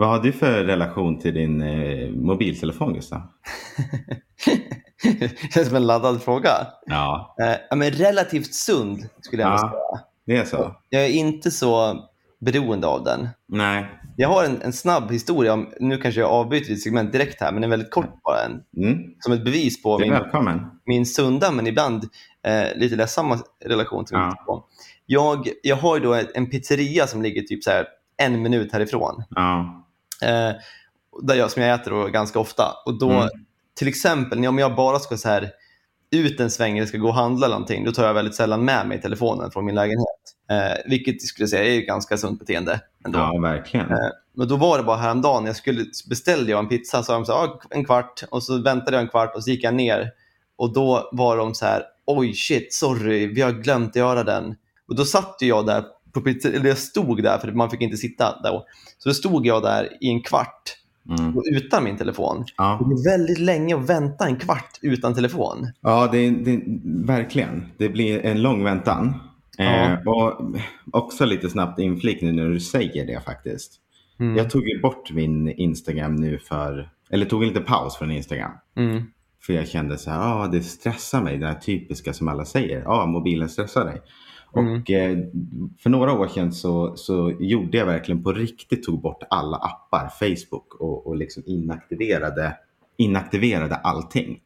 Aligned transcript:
Vad 0.00 0.08
har 0.08 0.18
du 0.22 0.32
för 0.32 0.64
relation 0.64 1.18
till 1.18 1.34
din 1.34 1.62
eh, 1.62 2.10
mobiltelefon 2.10 2.94
Gustav? 2.94 3.22
det 5.20 5.52
känns 5.52 5.66
som 5.66 5.76
en 5.76 5.86
laddad 5.86 6.22
fråga. 6.22 6.50
Ja. 6.86 7.36
Eh, 7.70 7.76
men 7.76 7.90
relativt 7.90 8.54
sund 8.54 9.08
skulle 9.20 9.42
jag 9.42 9.52
Ja. 9.52 9.58
säga. 9.58 10.04
Det 10.26 10.36
är 10.36 10.44
så? 10.44 10.76
Jag 10.88 11.02
är 11.04 11.08
inte 11.08 11.50
så 11.50 11.96
beroende 12.40 12.86
av 12.86 13.04
den. 13.04 13.28
Nej. 13.48 13.86
Jag 14.16 14.28
har 14.28 14.44
en, 14.44 14.62
en 14.62 14.72
snabb 14.72 15.10
historia, 15.12 15.52
om, 15.52 15.72
nu 15.80 15.96
kanske 15.98 16.20
jag 16.20 16.30
avbryter 16.30 16.68
ditt 16.68 16.82
segment 16.82 17.12
direkt 17.12 17.40
här, 17.40 17.52
men 17.52 17.64
en 17.64 17.70
väldigt 17.70 17.90
kort 17.90 18.22
bara. 18.24 18.42
En, 18.44 18.62
Mm. 18.76 18.98
som 19.18 19.32
ett 19.32 19.44
bevis 19.44 19.82
på 19.82 19.98
min, 19.98 20.10
välkommen. 20.12 20.60
min 20.86 21.06
sunda 21.06 21.50
men 21.52 21.66
ibland 21.66 22.04
eh, 22.46 22.78
lite 22.78 22.96
ledsamma 22.96 23.38
relation 23.64 24.04
till 24.04 24.16
min 24.16 24.24
Ja. 24.26 24.30
telefon. 24.34 24.62
Jag, 25.06 25.48
jag 25.62 25.76
har 25.76 25.96
ju 25.96 26.02
då 26.02 26.20
en 26.34 26.50
pizzeria 26.50 27.06
som 27.06 27.22
ligger 27.22 27.42
typ 27.42 27.64
så 27.64 27.70
här 27.70 27.86
en 28.16 28.42
minut 28.42 28.72
härifrån. 28.72 29.22
Ja. 29.30 29.79
Eh, 30.22 30.52
där 31.22 31.34
jag, 31.34 31.50
som 31.50 31.62
jag 31.62 31.80
äter 31.80 31.90
då 31.90 32.06
ganska 32.06 32.38
ofta. 32.38 32.74
Och 32.86 32.98
då, 32.98 33.10
Mm. 33.10 33.28
Till 33.74 33.88
exempel 33.88 34.46
om 34.46 34.58
jag 34.58 34.74
bara 34.74 34.98
ska 34.98 35.16
så 35.16 35.28
här, 35.28 35.50
ut 36.10 36.40
en 36.40 36.50
sväng 36.50 36.78
eller 36.78 36.86
ska 36.86 36.98
gå 36.98 37.08
och 37.08 37.14
handla 37.14 37.46
eller 37.46 37.56
någonting, 37.56 37.84
då 37.84 37.92
tar 37.92 38.06
jag 38.06 38.14
väldigt 38.14 38.34
sällan 38.34 38.64
med 38.64 38.88
mig 38.88 39.00
telefonen 39.00 39.50
från 39.50 39.64
min 39.64 39.74
lägenhet. 39.74 40.06
Eh, 40.50 40.90
vilket 40.90 41.14
jag 41.14 41.22
skulle 41.22 41.48
säga 41.48 41.74
är 41.74 41.78
ett 41.78 41.86
ganska 41.86 42.16
sunt 42.16 42.38
beteende. 42.38 42.80
Ändå. 43.04 43.18
ja, 43.18 43.38
verkligen. 43.38 43.90
Eh, 43.90 44.10
Men 44.32 44.48
då 44.48 44.56
var 44.56 44.78
det 44.78 44.84
bara 44.84 44.96
häromdagen, 44.96 45.46
jag 45.46 45.56
skulle, 45.56 45.84
beställde 46.08 46.50
jag 46.50 46.58
en 46.58 46.68
pizza, 46.68 47.02
så 47.02 47.12
de 47.12 47.24
sa 47.26 47.34
ah, 47.34 47.60
en 47.70 47.84
kvart 47.84 48.24
och 48.30 48.42
så 48.42 48.62
väntade 48.62 48.96
jag 48.96 49.02
en 49.02 49.08
kvart 49.08 49.36
och 49.36 49.44
så 49.44 49.50
gick 49.50 49.64
jag 49.64 49.74
ner 49.74 50.12
och 50.56 50.72
då 50.72 51.08
var 51.12 51.36
de 51.36 51.54
så 51.54 51.66
här, 51.66 51.82
oj 52.06 52.34
shit, 52.34 52.74
sorry, 52.74 53.26
vi 53.26 53.42
har 53.42 53.52
glömt 53.52 53.96
göra 53.96 54.24
den. 54.24 54.56
Och 54.88 54.96
då 54.96 55.04
satt 55.04 55.36
jag 55.40 55.66
där, 55.66 55.84
på 56.12 56.20
pizza, 56.20 56.48
eller 56.48 56.68
jag 56.68 56.78
stod 56.78 57.22
där, 57.22 57.38
för 57.38 57.52
man 57.52 57.70
fick 57.70 57.80
inte 57.80 57.96
sitta 57.96 58.40
där. 58.42 58.62
Så 58.98 59.08
då 59.08 59.14
stod 59.14 59.46
jag 59.46 59.62
där 59.62 59.88
i 60.00 60.08
en 60.08 60.22
kvart 60.22 60.76
Mm. 61.18 61.34
utan 61.44 61.84
min 61.84 61.96
telefon. 61.96 62.44
Ja. 62.56 62.78
Det 62.80 62.84
blir 62.84 63.04
väldigt 63.04 63.38
länge 63.38 63.76
att 63.76 63.88
vänta 63.88 64.26
en 64.26 64.36
kvart 64.36 64.78
utan 64.82 65.14
telefon. 65.14 65.68
Ja, 65.80 66.08
det, 66.12 66.30
det, 66.30 66.62
verkligen. 66.84 67.66
Det 67.76 67.88
blir 67.88 68.26
en 68.26 68.42
lång 68.42 68.64
väntan. 68.64 69.14
Ja. 69.56 69.64
Eh, 69.64 69.98
och 70.08 70.40
också 70.92 71.24
lite 71.24 71.50
snabbt 71.50 71.78
inflik 71.78 72.22
nu 72.22 72.32
när 72.32 72.48
du 72.48 72.60
säger 72.60 73.06
det 73.06 73.24
faktiskt. 73.24 73.72
Mm. 74.20 74.36
Jag 74.36 74.50
tog 74.50 74.68
ju 74.68 74.80
bort 74.80 75.12
min 75.12 75.48
Instagram 75.48 76.16
nu 76.16 76.38
för, 76.38 76.90
eller 77.10 77.26
tog 77.26 77.42
en 77.42 77.48
liten 77.48 77.64
paus 77.64 77.96
från 77.96 78.10
Instagram. 78.10 78.52
Mm. 78.76 79.02
För 79.42 79.52
jag 79.52 79.68
kände 79.68 79.98
så 79.98 80.10
här, 80.10 80.18
ah, 80.18 80.46
det 80.46 80.62
stressar 80.62 81.22
mig, 81.22 81.38
det 81.38 81.46
här 81.46 81.54
typiska 81.54 82.12
som 82.12 82.28
alla 82.28 82.44
säger. 82.44 82.82
Ja, 82.82 82.90
ah, 82.90 83.06
mobilen 83.06 83.48
stressar 83.48 83.84
dig. 83.84 84.00
Mm. 84.56 84.80
Och 84.80 84.90
eh, 84.90 85.18
för 85.78 85.90
några 85.90 86.12
år 86.12 86.28
sedan 86.28 86.52
så, 86.52 86.96
så 86.96 87.32
gjorde 87.40 87.78
jag 87.78 87.86
verkligen 87.86 88.22
på 88.22 88.32
riktigt, 88.32 88.82
tog 88.82 89.00
bort 89.02 89.22
alla 89.30 89.56
appar, 89.56 90.08
Facebook 90.18 90.74
och, 90.80 91.06
och 91.06 91.16
liksom 91.16 91.42
inaktiverade, 91.46 92.56
inaktiverade 92.96 93.74
allting. 93.74 94.40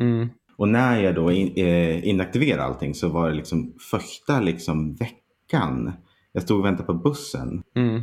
Mm. 0.00 0.28
Och 0.56 0.68
när 0.68 1.02
jag 1.02 1.14
då 1.14 1.32
in, 1.32 1.52
eh, 1.56 2.08
inaktiverade 2.08 2.62
allting 2.62 2.94
så 2.94 3.08
var 3.08 3.28
det 3.28 3.34
liksom 3.34 3.74
första 3.90 4.40
liksom 4.40 4.94
veckan. 4.94 5.92
Jag 6.32 6.42
stod 6.42 6.58
och 6.58 6.64
väntade 6.64 6.86
på 6.86 6.94
bussen 6.94 7.62
Mm. 7.76 8.02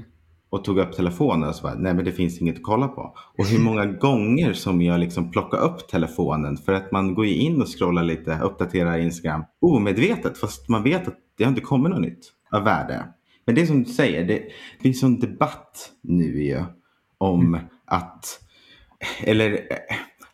och 0.50 0.64
tog 0.64 0.78
upp 0.78 0.94
telefonen 0.94 1.50
och 1.50 1.56
så 1.56 1.64
bara, 1.64 1.76
nej 1.76 1.94
men 1.94 2.06
det 2.06 2.12
finns 2.12 2.42
inget 2.42 2.56
att 2.56 2.64
kolla 2.64 2.88
på. 2.88 3.16
Och 3.38 3.46
hur 3.46 3.60
många 3.60 3.86
gånger 4.02 4.54
som 4.54 4.82
jag 4.82 5.00
liksom 5.00 5.32
plockar 5.32 5.58
upp 5.58 5.88
telefonen 5.88 6.58
för 6.58 6.74
att 6.74 6.92
man 6.92 7.16
går 7.16 7.26
ju 7.26 7.36
in 7.36 7.62
och 7.62 7.68
scrollar 7.78 8.04
lite, 8.04 8.40
uppdaterar 8.44 8.98
Instagram 8.98 9.44
omedvetet 9.62 10.38
fast 10.38 10.70
man 10.70 10.84
vet 10.84 11.08
att 11.08 11.18
det 11.38 11.44
har 11.44 11.50
inte 11.50 11.62
kommit 11.62 11.90
något 11.92 12.02
nytt 12.02 12.32
av 12.52 12.64
värde. 12.64 13.08
Men 13.46 13.56
det 13.56 13.62
är 13.62 13.66
som 13.66 13.84
du 13.84 13.90
säger, 13.90 14.26
det 14.28 14.44
finns 14.82 15.04
en 15.04 15.20
debatt 15.20 15.92
nu 16.02 16.44
ju 16.44 16.64
om 17.18 17.60
att, 17.86 18.40
eller 19.24 19.60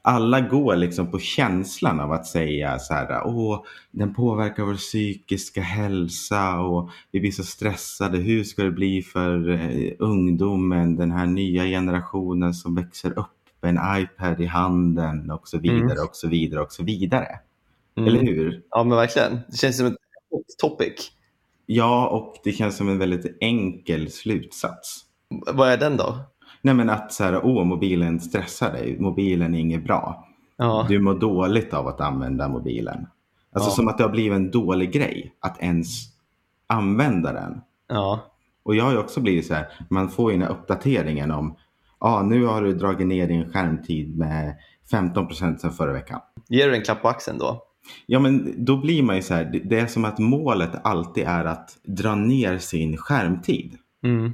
alla 0.01 0.41
går 0.41 0.75
liksom 0.75 1.11
på 1.11 1.19
känslan 1.19 1.99
av 1.99 2.11
att 2.11 2.27
säga 2.27 2.79
så 2.79 2.93
här, 2.93 3.21
åh, 3.25 3.63
den 3.91 4.13
påverkar 4.13 4.63
vår 4.63 4.75
psykiska 4.75 5.61
hälsa 5.61 6.59
och 6.59 6.89
vi 7.11 7.19
blir 7.19 7.31
så 7.31 7.43
stressade. 7.43 8.17
Hur 8.17 8.43
ska 8.43 8.63
det 8.63 8.71
bli 8.71 9.01
för 9.01 9.49
eh, 9.49 9.91
ungdomen, 9.99 10.95
den 10.95 11.11
här 11.11 11.25
nya 11.25 11.63
generationen 11.63 12.53
som 12.53 12.75
växer 12.75 13.19
upp 13.19 13.27
med 13.61 13.69
en 13.77 14.01
iPad 14.01 14.41
i 14.41 14.45
handen 14.45 15.31
och 15.31 15.47
så 15.47 15.59
vidare 15.59 15.81
Mm. 15.81 16.03
och 16.03 16.15
så 16.15 16.27
vidare 16.29 16.61
och 16.61 16.71
så 16.71 16.83
vidare. 16.83 17.27
Mm. 17.97 18.07
Eller 18.09 18.21
hur? 18.21 18.61
Ja, 18.69 18.83
men 18.83 18.97
verkligen. 18.97 19.39
Det 19.47 19.57
känns 19.57 19.77
som 19.77 19.87
ett 19.87 19.95
hot 20.33 20.57
topic. 20.61 21.11
Ja, 21.65 22.07
och 22.07 22.35
det 22.43 22.51
känns 22.51 22.77
som 22.77 22.89
en 22.89 22.99
väldigt 22.99 23.37
enkel 23.41 24.11
slutsats. 24.11 25.01
Vad 25.53 25.69
är 25.69 25.77
den 25.77 25.97
då? 25.97 26.15
Nej 26.61 26.73
men 26.73 26.89
att 26.89 27.13
så 27.13 27.23
här, 27.23 27.45
åh, 27.45 27.63
mobilen 27.65 28.19
stressar 28.19 28.71
dig, 28.71 28.99
mobilen 28.99 29.55
är 29.55 29.59
inget 29.59 29.83
bra. 29.83 30.27
Ja. 30.57 30.85
Du 30.89 30.99
mår 30.99 31.13
dåligt 31.13 31.73
av 31.73 31.87
att 31.87 32.01
använda 32.01 32.47
mobilen. 32.47 33.07
Alltså 33.55 33.69
Ja. 33.69 33.73
som 33.75 33.87
att 33.87 33.97
det 33.97 34.03
har 34.03 34.11
blivit 34.11 34.35
en 34.35 34.51
dålig 34.51 34.91
grej 34.91 35.35
att 35.39 35.63
ens 35.63 35.87
använda 36.67 37.33
den. 37.33 37.61
Ja. 37.87 38.19
Och 38.63 38.75
jag 38.75 38.83
har 38.83 38.91
ju 38.91 38.97
också 38.97 39.21
blivit 39.21 39.47
så 39.47 39.53
här, 39.53 39.67
man 39.89 40.09
får 40.09 40.31
ju 40.31 40.37
den 40.37 40.47
här 40.47 40.53
uppdateringen 40.55 41.31
om, 41.31 41.55
ja 41.99 42.07
ah, 42.07 42.21
nu 42.21 42.45
har 42.45 42.61
du 42.61 42.73
dragit 42.73 43.07
ner 43.07 43.27
din 43.27 43.51
skärmtid 43.51 44.17
med 44.17 44.55
15 44.91 45.27
procent 45.27 45.61
sedan 45.61 45.71
förra 45.71 45.93
veckan. 45.93 46.19
Ger 46.49 46.67
du 46.69 46.75
en 46.75 46.81
klapp 46.83 47.01
på 47.01 47.07
axeln 47.09 47.37
då? 47.37 47.63
Ja 48.05 48.19
men 48.19 48.53
då 48.65 48.77
blir 48.77 49.03
man 49.03 49.15
ju 49.15 49.21
så 49.21 49.33
här, 49.33 49.45
det- 49.45 49.59
det 49.59 49.79
är 49.79 49.87
som 49.87 50.05
att 50.05 50.19
målet 50.19 50.71
alltid 50.83 51.23
är 51.23 51.45
att 51.45 51.77
dra 51.83 52.15
ner 52.15 52.57
sin 52.57 52.97
skärmtid. 52.97 53.77
Mm. 54.03 54.31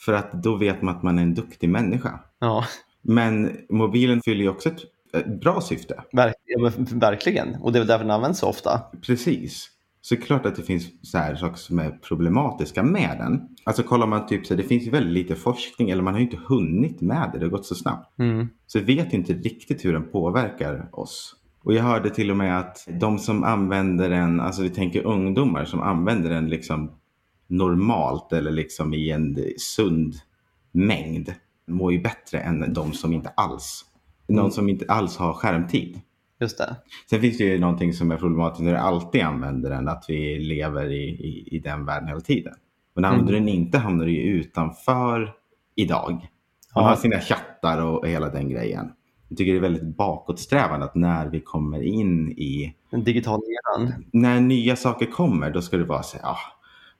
För 0.00 0.12
att 0.12 0.32
då 0.42 0.56
vet 0.56 0.82
man 0.82 0.96
att 0.96 1.02
man 1.02 1.18
är 1.18 1.22
en 1.22 1.34
duktig 1.34 1.68
människa. 1.68 2.20
Ja, 2.38 2.64
Men 3.02 3.50
mobilen 3.68 4.20
fyller 4.22 4.42
ju 4.42 4.48
också 4.48 4.68
ett, 4.68 4.80
ett 5.12 5.40
bra 5.40 5.60
syfte. 5.60 6.02
verk 6.12 6.34
ja 6.44 6.60
men 6.62 6.98
verkligen. 7.00 7.54
Och 7.54 7.72
det 7.72 7.78
är 7.78 7.84
därför 7.84 8.04
den 8.04 8.10
används 8.10 8.38
så 8.38 8.48
ofta. 8.48 8.80
Precis. 9.06 9.68
Så 10.04 10.16
klart 10.16 10.46
att 10.46 10.56
det 10.56 10.62
finns 10.62 10.86
så 11.02 11.18
här 11.18 11.34
saker 11.36 11.56
som 11.56 11.78
är 11.78 11.90
problematiska 11.90 12.82
med 12.82 13.16
den. 13.18 13.48
Alltså 13.64 13.82
kollar 13.82 14.06
man 14.06 14.26
typ 14.26 14.46
så 14.46 14.54
här, 14.54 14.62
det 14.62 14.68
finns 14.68 14.86
ju 14.86 14.90
väldigt 14.90 15.12
lite 15.12 15.34
forskning 15.34 15.90
eller 15.90 16.02
man 16.02 16.14
har 16.14 16.20
ju 16.20 16.26
inte 16.26 16.40
hunnit 16.48 17.00
med 17.00 17.30
det, 17.32 17.38
det 17.38 17.44
har 17.44 17.50
gått 17.50 17.66
så 17.66 17.74
snabbt. 17.74 18.18
Mm. 18.18 18.48
Så 18.66 18.78
vi 18.80 18.94
vet 18.96 19.12
inte 19.12 19.32
riktigt 19.32 19.84
hur 19.84 19.92
den 19.92 20.08
påverkar 20.10 20.88
oss. 20.92 21.34
Och 21.64 21.74
jag 21.74 21.82
hörde 21.82 22.10
till 22.10 22.30
och 22.30 22.36
med 22.36 22.58
att 22.58 22.88
de 23.00 23.18
som 23.18 23.44
använder 23.44 24.10
den, 24.10 24.40
alltså 24.40 24.62
vi 24.62 24.70
tänker 24.70 25.06
ungdomar 25.06 25.64
som 25.64 25.80
använder 25.80 26.30
den 26.30 26.48
liksom 26.50 26.90
normalt 27.46 28.32
eller 28.32 28.50
liksom 28.50 28.94
i 28.94 29.10
en 29.10 29.38
sund 29.58 30.14
mängd 30.72 31.34
mår 31.66 31.92
ju 31.92 32.00
bättre 32.02 32.38
än 32.38 32.72
de 32.74 32.92
som 32.92 33.12
inte 33.12 33.28
alls, 33.28 33.84
någon 34.28 34.52
som 34.52 34.68
inte 34.68 34.84
alls 34.88 35.16
har 35.16 35.32
skärmtid. 35.32 36.00
Just 36.40 36.58
det. 36.58 36.76
Sen 37.10 37.20
finns 37.20 37.38
det 37.38 37.44
ju 37.44 37.58
någonting 37.58 37.92
som 37.92 38.10
är 38.10 38.16
problematiskt 38.16 38.62
när 38.62 38.72
du 38.72 38.78
alltid 38.78 39.22
använder 39.22 39.70
den, 39.70 39.88
att 39.88 40.04
vi 40.08 40.38
lever 40.38 40.90
i, 40.90 41.04
i, 41.08 41.48
i 41.56 41.58
den 41.58 41.84
världen 41.84 42.08
hela 42.08 42.20
tiden. 42.20 42.54
Men 42.94 43.04
använder 43.04 43.32
du 43.32 43.38
den 43.38 43.48
inte 43.48 43.78
hamnar 43.78 44.06
du 44.06 44.12
ju 44.12 44.22
utanför 44.22 45.32
idag. 45.74 46.12
Man 46.74 46.84
Ja. 46.84 46.88
har 46.88 46.96
sina 46.96 47.20
chattar 47.20 47.82
och 47.82 48.08
hela 48.08 48.28
den 48.28 48.48
grejen. 48.48 48.92
Jag 49.32 49.36
tycker 49.38 49.52
det 49.52 49.58
är 49.58 49.62
väldigt 49.62 49.96
bakåtsträvande 49.96 50.86
att 50.86 50.94
när 50.94 51.26
vi 51.26 51.40
kommer 51.40 51.82
in 51.82 52.30
i, 52.30 52.74
Den 52.90 53.04
digitala 53.04 53.42
eran. 53.42 54.04
när 54.10 54.40
nya 54.40 54.76
saker 54.76 55.06
kommer, 55.06 55.50
då 55.50 55.62
ska 55.62 55.76
det 55.76 55.84
vara 55.84 56.02
så 56.02 56.16
här, 56.16 56.24
ah, 56.26 56.38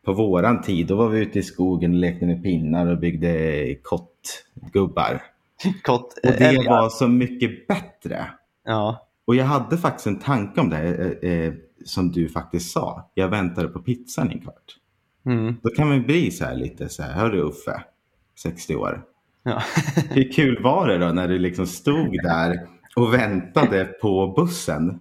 på 0.05 0.13
våran 0.13 0.63
tid, 0.63 0.87
då 0.87 0.97
var 0.97 1.09
vi 1.09 1.21
ute 1.21 1.39
i 1.39 1.43
skogen 1.43 1.91
och 1.93 1.99
lekte 1.99 2.27
med 2.27 2.43
pinnar 2.43 2.87
och 2.87 2.99
byggde 2.99 3.75
kottgubbar. 3.83 5.23
Kott. 5.83 6.19
Och 6.23 6.31
det 6.31 6.47
älgar. 6.47 6.71
var 6.71 6.89
så 6.89 7.09
mycket 7.09 7.67
bättre. 7.67 8.27
Ja. 8.65 9.07
Och 9.25 9.35
jag 9.35 9.45
hade 9.45 9.79
faktiskt 9.79 10.07
en 10.07 10.19
tanke 10.19 10.61
om 10.61 10.71
det 10.71 10.77
här, 10.77 11.19
eh, 11.23 11.31
eh, 11.31 11.53
som 11.85 12.13
du 12.13 12.29
faktiskt 12.29 12.73
sa. 12.73 13.11
Jag 13.15 13.29
väntade 13.29 13.69
på 13.69 13.79
pizzan 13.79 14.31
i 14.31 14.35
en 14.35 14.41
kvart. 14.41 14.77
Mm. 15.27 15.57
Då 15.63 15.71
kan 15.71 15.89
man 15.89 16.03
bli 16.03 16.31
så 16.31 16.45
här 16.45 16.55
lite 16.55 16.89
så 16.89 17.03
här, 17.03 17.13
hörru 17.13 17.41
Uffe, 17.41 17.83
60 18.43 18.77
år. 18.77 19.05
Ja. 19.43 19.63
Hur 20.11 20.33
kul 20.33 20.63
var 20.63 20.89
det 20.89 20.99
då 20.99 21.07
när 21.07 21.29
du 21.29 21.39
liksom 21.39 21.67
stod 21.67 22.23
där 22.23 22.67
och 22.97 23.15
väntade 23.15 23.85
på 23.85 24.35
bussen? 24.37 24.99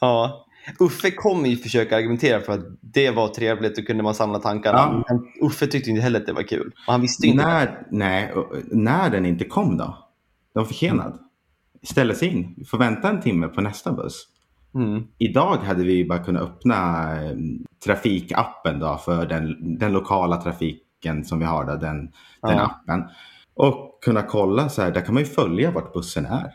ja. 0.00 0.38
Uffe 0.80 1.10
kommer 1.10 1.48
ju 1.48 1.56
försöka 1.56 1.96
argumentera 1.96 2.40
för 2.40 2.52
att 2.52 2.64
det 2.80 3.10
var 3.10 3.28
trevligt 3.28 3.78
och 3.78 3.86
kunde 3.86 4.02
man 4.02 4.14
samla 4.14 4.38
tankarna. 4.38 4.78
Ja. 4.78 5.04
Men 5.08 5.48
Uffe 5.48 5.66
tyckte 5.66 5.90
inte 5.90 6.02
heller 6.02 6.20
att 6.20 6.26
det 6.26 6.32
var 6.32 6.42
kul. 6.42 6.72
Och 6.86 6.92
han 6.92 7.00
visste 7.00 7.26
inte. 7.26 7.44
När, 7.44 7.86
nej, 7.90 8.34
när 8.70 9.10
den 9.10 9.26
inte 9.26 9.44
kom 9.44 9.76
då? 9.76 9.84
Den 10.54 10.62
var 10.62 10.64
försenad. 10.64 11.18
Ställa 11.82 12.14
sig 12.14 12.28
in, 12.28 12.54
vi 12.56 12.64
får 12.64 12.78
vänta 12.78 13.10
en 13.10 13.20
timme 13.20 13.48
på 13.48 13.60
nästa 13.60 13.92
buss. 13.92 14.26
Mm. 14.74 15.02
Idag 15.18 15.56
hade 15.56 15.84
vi 15.84 16.04
bara 16.04 16.24
kunnat 16.24 16.42
öppna 16.42 17.10
eh, 17.22 17.36
trafikappen 17.84 18.78
då 18.78 18.96
för 18.96 19.26
den, 19.26 19.78
den 19.78 19.92
lokala 19.92 20.36
trafiken 20.42 21.24
som 21.24 21.38
vi 21.38 21.44
har, 21.44 21.64
då, 21.64 21.72
den, 21.76 21.98
den 22.42 22.56
Ja. 22.56 22.60
appen. 22.60 23.04
Och 23.54 23.98
kunna 24.04 24.22
kolla 24.22 24.68
så 24.68 24.82
här, 24.82 24.90
där 24.90 25.00
kan 25.00 25.14
man 25.14 25.22
ju 25.22 25.28
följa 25.28 25.70
vart 25.70 25.92
bussen 25.92 26.26
är. 26.26 26.52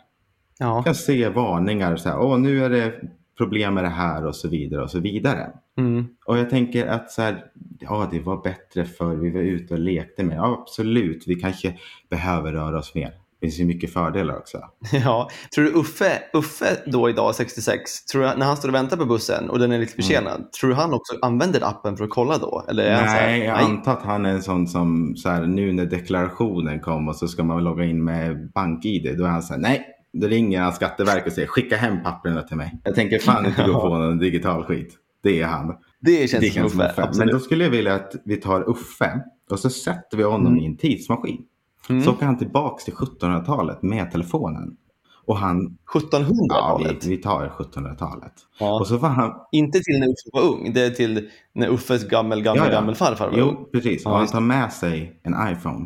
Ja. 0.59 0.73
Man 0.73 0.83
kan 0.83 0.95
se 0.95 1.29
varningar 1.29 1.95
så 1.95 2.09
här, 2.09 2.19
åh 2.19 2.39
nu 2.39 2.65
är 2.65 2.69
det 2.69 2.93
problem 3.37 3.73
med 3.73 3.83
det 3.83 3.89
här 3.89 4.25
och 4.25 4.35
så 4.35 4.47
vidare 4.47 4.83
och 4.83 4.91
så 4.91 4.99
vidare. 4.99 5.51
Mm. 5.77 6.07
Och 6.25 6.37
jag 6.37 6.49
tänker 6.49 6.87
att 6.87 7.11
så 7.11 7.21
här, 7.21 7.45
ja 7.79 8.07
det 8.11 8.19
var 8.19 8.43
bättre 8.43 8.85
för 8.85 9.15
vi 9.15 9.31
var 9.31 9.41
ute 9.41 9.73
och 9.73 9.79
lekte 9.79 10.23
mer. 10.23 10.35
Ja, 10.35 10.57
absolut, 10.61 11.23
vi 11.27 11.35
kanske 11.35 11.77
behöver 12.09 12.53
röra 12.53 12.77
oss 12.77 12.95
mer. 12.95 13.13
Det 13.39 13.47
finns 13.47 13.59
ju 13.59 13.65
mycket 13.65 13.93
fördelar 13.93 14.37
också. 14.37 14.57
Ja, 14.91 15.29
tror 15.55 15.65
du 15.65 15.71
Uffe, 15.71 16.21
Uffe 16.33 16.77
då 16.85 17.09
idag, 17.09 17.35
66, 17.35 18.05
tror 18.05 18.21
du, 18.21 18.27
när 18.37 18.45
han 18.45 18.57
står 18.57 18.69
och 18.69 18.75
väntar 18.75 18.97
på 18.97 19.05
bussen 19.05 19.49
och 19.49 19.59
den 19.59 19.71
är 19.71 19.79
lite 19.79 19.93
försenad, 19.93 20.51
tror 20.51 20.69
du 20.69 20.75
han 20.75 20.93
också 20.93 21.15
använder 21.21 21.61
appen 21.69 21.97
för 21.97 22.03
att 22.03 22.09
kolla 22.09 22.37
då? 22.37 22.65
Eller 22.69 22.97
så 22.97 23.03
här, 23.03 23.27
Nej, 23.27 23.39
jag 23.43 23.59
antar 23.59 23.91
att 23.91 24.03
han 24.03 24.25
är 24.25 24.29
en 24.29 24.43
sån 24.43 24.67
som 24.67 25.15
så 25.15 25.29
här, 25.29 25.45
nu 25.45 25.73
när 25.73 25.85
deklarationen 25.85 26.79
kom 26.79 27.07
och 27.07 27.15
så 27.15 27.27
ska 27.27 27.43
man 27.43 27.63
logga 27.63 27.85
in 27.85 28.03
med 28.03 28.51
bank-id. 28.51 29.17
Då 29.17 29.23
är 29.23 29.29
han 29.29 29.43
så 29.43 29.53
här, 29.53 29.61
nej, 29.61 29.85
då 30.13 30.27
ringer 30.27 30.61
han 30.61 30.73
Skatteverket 30.73 31.27
och 31.27 31.33
säger 31.33 31.47
skicka 31.47 31.77
hem 31.77 32.03
papperna 32.03 32.41
till 32.41 32.57
mig. 32.57 32.81
Jag 32.83 32.95
tänker 32.95 33.19
fan 33.19 33.45
inte 33.45 33.63
gå 33.63 33.73
på 33.81 33.97
någon 33.97 34.17
digital 34.17 34.63
skit. 34.63 34.95
Det 35.23 35.41
är 35.41 35.45
han. 35.47 35.75
Det 36.01 36.29
känns 36.29 36.43
Det 36.43 36.49
känns 36.49 36.71
som 36.71 36.81
Uffe. 36.81 37.01
Uffe. 37.01 37.17
Men 37.17 37.27
då 37.27 37.39
skulle 37.39 37.63
jag 37.63 37.71
vilja 37.71 37.95
att 37.95 38.15
vi 38.25 38.35
tar 38.37 38.69
Uffe 38.69 39.21
och 39.51 39.59
så 39.59 39.69
sätter 39.69 40.17
vi 40.17 40.23
honom 40.23 40.47
Mm. 40.53 40.59
i 40.59 40.65
en 40.65 40.77
tidsmaskin. 40.77 41.37
Mm. 41.89 42.03
Så 42.03 42.11
åker 42.11 42.25
han 42.25 42.37
tillbaks 42.37 42.85
till 42.85 42.93
1700-talet 42.93 43.81
med 43.81 44.11
telefonen. 44.11 44.75
Och 45.25 45.37
han, 45.37 45.77
ja 45.93 45.99
1700-talet. 45.99 47.05
vi, 47.05 47.09
vi 47.09 47.17
tar 47.17 47.47
1700-talet. 47.57 48.33
Ja. 48.59 48.79
Och 48.79 48.87
så 48.87 48.97
var 48.97 49.09
han, 49.09 49.33
Inte 49.51 49.79
till 49.79 49.99
när 49.99 50.07
Uffe 50.07 50.29
var 50.33 50.41
ung, 50.41 50.73
det 50.73 50.81
är 50.85 50.89
till 50.89 51.29
när 51.53 51.67
Uffes 51.69 52.07
gammel, 52.09 52.41
gammel, 52.43 52.63
Ja, 52.65 52.69
ja. 52.69 52.79
gammelfarfar 52.79 53.29
var 53.31 53.39
ung. 53.39 53.55
jo 53.59 53.69
precis, 53.71 54.01
Ja, 54.05 54.11
och 54.11 54.17
han 54.17 54.27
tar 54.27 54.39
med 54.39 54.73
sig 54.73 55.19
en 55.23 55.35
iPhone. 55.51 55.85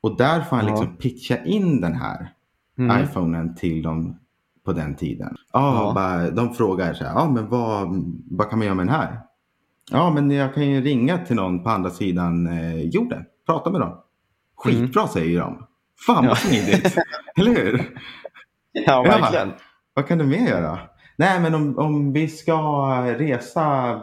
Och 0.00 0.16
där 0.16 0.40
får 0.40 0.56
han 0.56 0.66
Ja. 0.66 0.70
liksom 0.70 0.96
pitcha 0.96 1.44
in 1.44 1.80
den 1.80 1.92
här 1.94 2.32
Mm. 2.78 3.04
iPhonen 3.04 3.54
till 3.54 3.82
dem 3.82 4.18
på 4.64 4.72
den 4.72 4.94
tiden. 4.96 5.34
Ja, 5.52 5.74
Ja. 5.86 5.92
Bara, 5.94 6.30
de 6.30 6.54
frågar 6.54 6.94
så 6.94 7.04
här, 7.04 7.12
ja 7.14 7.30
men 7.30 7.48
vad, 7.48 7.88
vad 8.30 8.50
kan 8.50 8.58
man 8.58 8.66
göra 8.66 8.74
med 8.76 8.86
den 8.86 8.94
här? 8.94 9.20
Ja, 9.90 10.10
men 10.10 10.30
jag 10.30 10.54
kan 10.54 10.70
ju 10.70 10.80
ringa 10.80 11.18
till 11.18 11.36
någon 11.36 11.62
på 11.62 11.70
andra 11.70 11.90
sidan 11.90 12.46
eh, 12.46 12.80
jorden, 12.80 13.24
prata 13.46 13.70
med 13.70 13.80
dem. 13.80 13.92
Skitbra 14.64 15.08
säger 15.08 15.26
ju 15.30 15.38
de. 15.38 15.66
Fan 16.06 16.16
Mm. 16.16 16.24
Ja. 16.24 16.30
vad 16.30 16.38
smidigt, 16.38 16.96
eller 17.36 17.54
hur? 17.54 17.98
Ja, 18.72 19.02
verkligen. 19.02 19.52
Vad 19.94 20.08
kan 20.08 20.18
du 20.18 20.24
mer 20.24 20.48
göra? 20.48 20.78
Nej, 21.16 21.40
men 21.40 21.54
om, 21.54 21.78
om 21.78 22.12
vi 22.12 22.28
ska 22.28 22.56
resa 23.18 23.96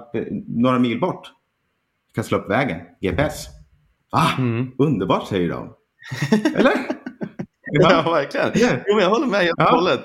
några 0.48 0.80
mil 0.80 1.00
bort. 1.00 1.28
Vi 2.08 2.14
kan 2.16 2.24
slå 2.24 2.38
upp 2.38 2.50
vägen, 2.50 2.82
GPS. 3.02 3.46
Ah, 4.12 4.38
Mm. 4.38 4.72
underbart 4.78 5.28
säger 5.28 5.50
de. 5.50 5.74
Eller? 6.56 6.72
Ja, 7.72 8.12
verkligen. 8.12 8.52
Ja. 8.56 8.70
Jo, 8.88 9.00
jag 9.00 9.10
håller 9.10 9.28
med 9.28 9.40
helt 9.40 9.58
och 9.60 9.64
Ja. 9.66 9.70
hållet. 9.76 10.00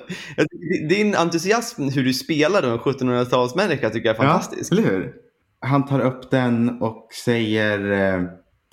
Din 0.89 1.15
entusiasm 1.15 1.83
hur 1.89 2.03
du 2.03 2.13
spelar 2.13 2.63
en 2.63 2.79
1700-talsmänniska 2.79 3.89
tycker 3.89 4.09
jag 4.09 4.15
är 4.15 4.21
fantastisk. 4.21 4.71
Ja, 4.73 4.77
eller 4.77 4.89
hur? 4.89 5.13
Han 5.59 5.85
tar 5.85 5.99
upp 5.99 6.31
den 6.31 6.81
och 6.81 7.07
säger 7.25 7.91
eh, 7.91 8.21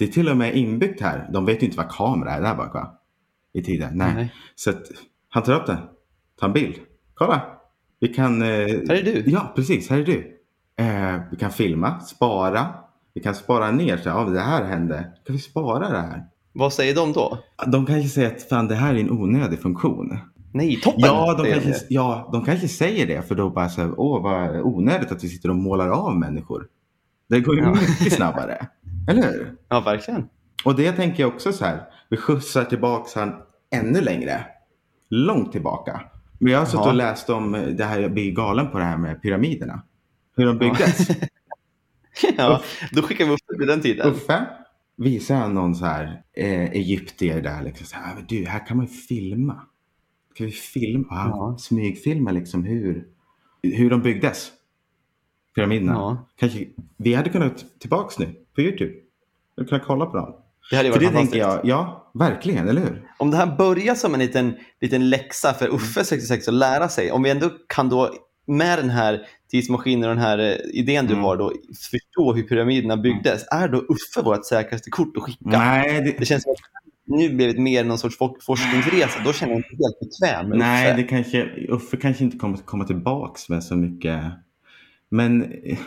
det 0.01 0.05
är 0.05 0.09
till 0.13 0.29
och 0.29 0.37
med 0.37 0.57
inbyggt 0.57 1.01
här. 1.01 1.29
De 1.33 1.47
vet 1.47 1.63
ju 1.63 1.67
inte 1.67 1.77
vad 1.79 1.91
kamera 1.91 2.31
är 2.33 2.41
där 2.43 2.55
bak 2.55 2.75
va? 2.75 2.95
I 3.53 3.63
tiden. 3.63 3.91
Nej. 3.95 4.15
Nej. 4.15 4.35
Så 4.55 4.71
att, 4.71 4.83
han 5.29 5.43
tar 5.43 5.53
upp 5.55 5.67
den. 5.67 5.79
Tar 6.41 6.47
en 6.47 6.53
bild. 6.53 6.75
Kolla. 7.15 7.43
Vi 8.01 8.09
kan... 8.09 8.43
Eh, 8.43 8.49
Här 8.49 8.91
är 8.95 9.03
du. 9.03 9.23
Ja, 9.27 9.53
precis. 9.57 9.91
Här 9.91 9.99
är 9.99 10.05
du. 10.05 10.37
Eh, 10.79 11.21
vi 11.31 11.37
kan 11.37 11.51
filma, 11.51 12.01
spara. 12.01 12.67
Vi 13.15 13.21
kan 13.21 13.35
spara 13.35 13.71
ner. 13.71 13.97
Så, 13.97 14.09
ja, 14.09 14.25
det 14.25 14.41
här 14.41 14.65
hände. 14.65 15.13
Kan 15.27 15.37
vi 15.37 15.39
spara 15.43 15.89
det 15.91 15.99
här? 15.99 16.25
Vad 16.53 16.73
säger 16.73 16.95
de 16.95 17.13
då? 17.13 17.39
De 17.67 17.87
kanske 17.87 18.09
säger 18.09 18.29
att 18.37 18.43
fan, 18.43 18.69
det 18.69 18.75
här 18.75 18.95
är 18.95 18.99
en 18.99 19.11
onödig 19.11 19.59
funktion. 19.61 20.19
Nej, 20.53 20.81
toppen! 20.81 21.01
Ja 21.01 21.35
de, 21.39 21.47
kanske, 21.53 21.71
det. 21.71 21.87
ja, 21.89 22.29
de 22.33 22.45
kanske 22.45 22.69
säger 22.69 23.07
det 23.07 23.23
för 23.29 23.35
då 23.35 23.51
bara 23.51 23.69
så 23.69 23.81
här, 23.81 23.95
åh 24.01 24.23
vad 24.23 24.61
onödigt 24.61 25.13
att 25.13 25.25
vi 25.25 25.29
sitter 25.29 25.49
och 25.49 25.57
målar 25.57 25.89
av 25.89 26.17
människor. 26.17 26.67
Det 27.29 27.41
går 27.41 27.55
ju 27.57 27.63
Ja. 27.63 27.71
mycket 27.71 28.13
snabbare. 28.13 28.67
Eller 29.09 29.23
hur? 29.23 29.57
Ja, 29.69 29.81
verkligen. 29.81 30.29
Och 30.65 30.77
det 30.77 30.93
tänker 30.93 31.23
jag 31.23 31.35
också 31.35 31.53
så 31.53 31.65
här, 31.65 31.83
vi 32.09 32.17
skjutsar 32.17 32.65
tillbaka 32.65 33.21
han 33.21 33.43
ännu 33.71 34.01
längre. 34.01 34.47
Långt 35.09 35.53
tillbaka. 35.53 36.01
Men 36.39 36.53
jag 36.53 36.59
har 36.59 36.67
suttit 36.67 36.87
och 36.87 36.95
läst 36.95 37.31
om 37.31 37.53
det 37.53 37.85
här, 37.85 38.01
jag 38.01 38.13
blir 38.13 38.33
galen 38.33 38.71
på 38.71 38.79
det 38.79 38.85
här 38.85 38.97
med 38.97 39.23
pyramiderna. 39.23 39.83
Hur 40.37 40.47
de 40.47 40.59
byggdes. 40.59 41.09
Ja, 42.37 42.63
då 42.93 43.03
skickar 43.03 43.25
vi 43.25 43.31
upp 43.31 43.41
det 43.49 43.59
vid 43.59 43.69
den 43.69 43.81
tiden. 43.81 44.07
Uffe 44.07 44.47
visar 44.97 45.35
han 45.35 45.55
någon 45.55 45.75
så 45.75 45.85
här 45.85 46.23
eh, 46.37 46.71
egyptier 46.71 47.43
där 47.43 47.63
liksom 47.63 47.87
så 47.87 47.97
här, 47.97 48.15
men 48.15 48.25
du, 48.29 48.45
här 48.47 48.67
kan 48.67 48.77
man 48.77 48.87
ju 48.87 48.93
filma. 48.93 49.63
Kan 50.35 50.47
vi 50.47 50.53
filma? 50.53 51.07
Ja. 51.11 51.57
Smygfilma 51.59 52.31
liksom 52.31 52.65
hur, 52.65 53.07
hur 53.63 53.91
de 53.91 54.03
byggdes. 54.03 54.53
Pyramiderna. 55.55 55.93
Ja. 55.93 56.29
Kanske, 56.37 56.67
vi 56.97 57.15
hade 57.15 57.31
kunnat 57.31 57.65
tillbaks 57.79 58.19
nu 58.19 58.35
på 58.55 58.61
YouTube. 58.61 58.93
Hade 59.57 59.69
kunnat 59.69 59.85
kolla 59.87 60.07
på 60.07 60.17
dem. 60.17 60.35
Det 60.71 60.77
hade 60.77 60.89
ju 60.89 60.93
För 60.95 61.01
varit 61.01 61.13
det 61.13 61.19
tänker 61.19 61.39
jag, 61.39 61.61
ja, 61.65 62.11
verkligen, 62.15 62.69
eller 62.69 62.81
hur? 62.81 63.03
Om 63.19 63.31
det 63.31 63.37
här 63.37 63.57
börjar 63.57 63.95
som 63.95 64.15
en 64.15 64.21
liten, 64.21 64.55
liten 64.81 65.11
läxa 65.11 65.55
för 65.55 65.69
Uffe 65.75 66.05
66 66.05 66.49
att 66.49 66.55
lära 66.55 66.89
sig, 66.89 67.13
om 67.13 67.23
vi 67.23 67.31
ändå 67.31 67.51
kan 67.67 67.89
då 67.89 68.15
med 68.47 68.79
den 68.79 68.91
här 68.91 69.27
tidsmaskinen 69.51 70.09
och 70.11 70.17
den 70.17 70.25
här 70.25 70.39
eh, 70.39 70.55
idén 70.73 71.07
du 71.07 71.13
Mm. 71.13 71.25
har 71.25 71.37
då 71.37 71.53
förstå 71.91 72.33
hur 72.35 72.43
pyramiderna 72.43 72.97
byggdes, 72.97 73.45
är 73.51 73.69
då 73.69 73.79
Uffe 73.79 74.23
vårt 74.25 74.47
säkraste 74.47 74.91
kort 74.91 75.17
att 75.17 75.23
skicka? 75.23 75.41
Nej, 75.45 76.03
Det 76.03 76.15
det, 76.19 76.27
känns 76.27 76.43
som 76.43 76.53
att 76.53 76.59
nu 77.05 77.29
blev 77.35 77.55
det 77.55 77.61
mer 77.61 77.85
någon 77.85 77.99
sorts 77.99 78.19
for- 78.19 78.37
forskningsresa. 78.41 79.21
Då 79.25 79.33
känner 79.33 79.53
jag 79.53 79.59
mig 79.61 79.69
inte 79.73 79.85
helt 79.85 80.01
bekväm 80.01 80.49
med 80.49 80.59
nej 80.59 80.89
Uffe. 80.93 80.97
det 81.03 81.09
kanske, 81.09 81.43
Uffe 81.69 81.97
kanske 81.97 82.25
inte 82.25 82.37
kommer 82.39 82.57
komma 82.57 82.85
tillbaks 82.85 83.49
med 83.49 83.65
så 83.65 83.77
mycket. 83.77 84.21
Men 85.09 85.43
eh, 85.43 85.79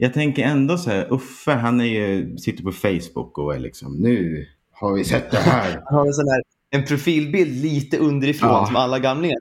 jag 0.00 0.12
tänker 0.14 0.42
ändå 0.44 0.78
så 0.78 0.90
här, 0.90 1.12
Uffe 1.12 1.52
han 1.52 1.80
är 1.80 1.84
ju, 1.84 2.36
sitter 2.36 2.62
på 2.64 2.72
Facebook 2.72 3.38
och 3.38 3.54
är 3.54 3.58
liksom, 3.58 3.96
nu 3.96 4.46
har 4.72 4.94
vi 4.94 5.04
sett 5.04 5.30
det 5.30 5.36
här. 5.38 5.82
Han 5.86 5.98
har 5.98 6.06
en 6.06 6.12
sån 6.12 6.28
här 6.28 6.42
en 6.72 6.84
profilbild 6.84 7.62
lite 7.62 7.98
underifrån 7.98 8.48
Ja. 8.50 8.66
som 8.66 8.76
alla 8.76 8.98
gamlingar 8.98 9.38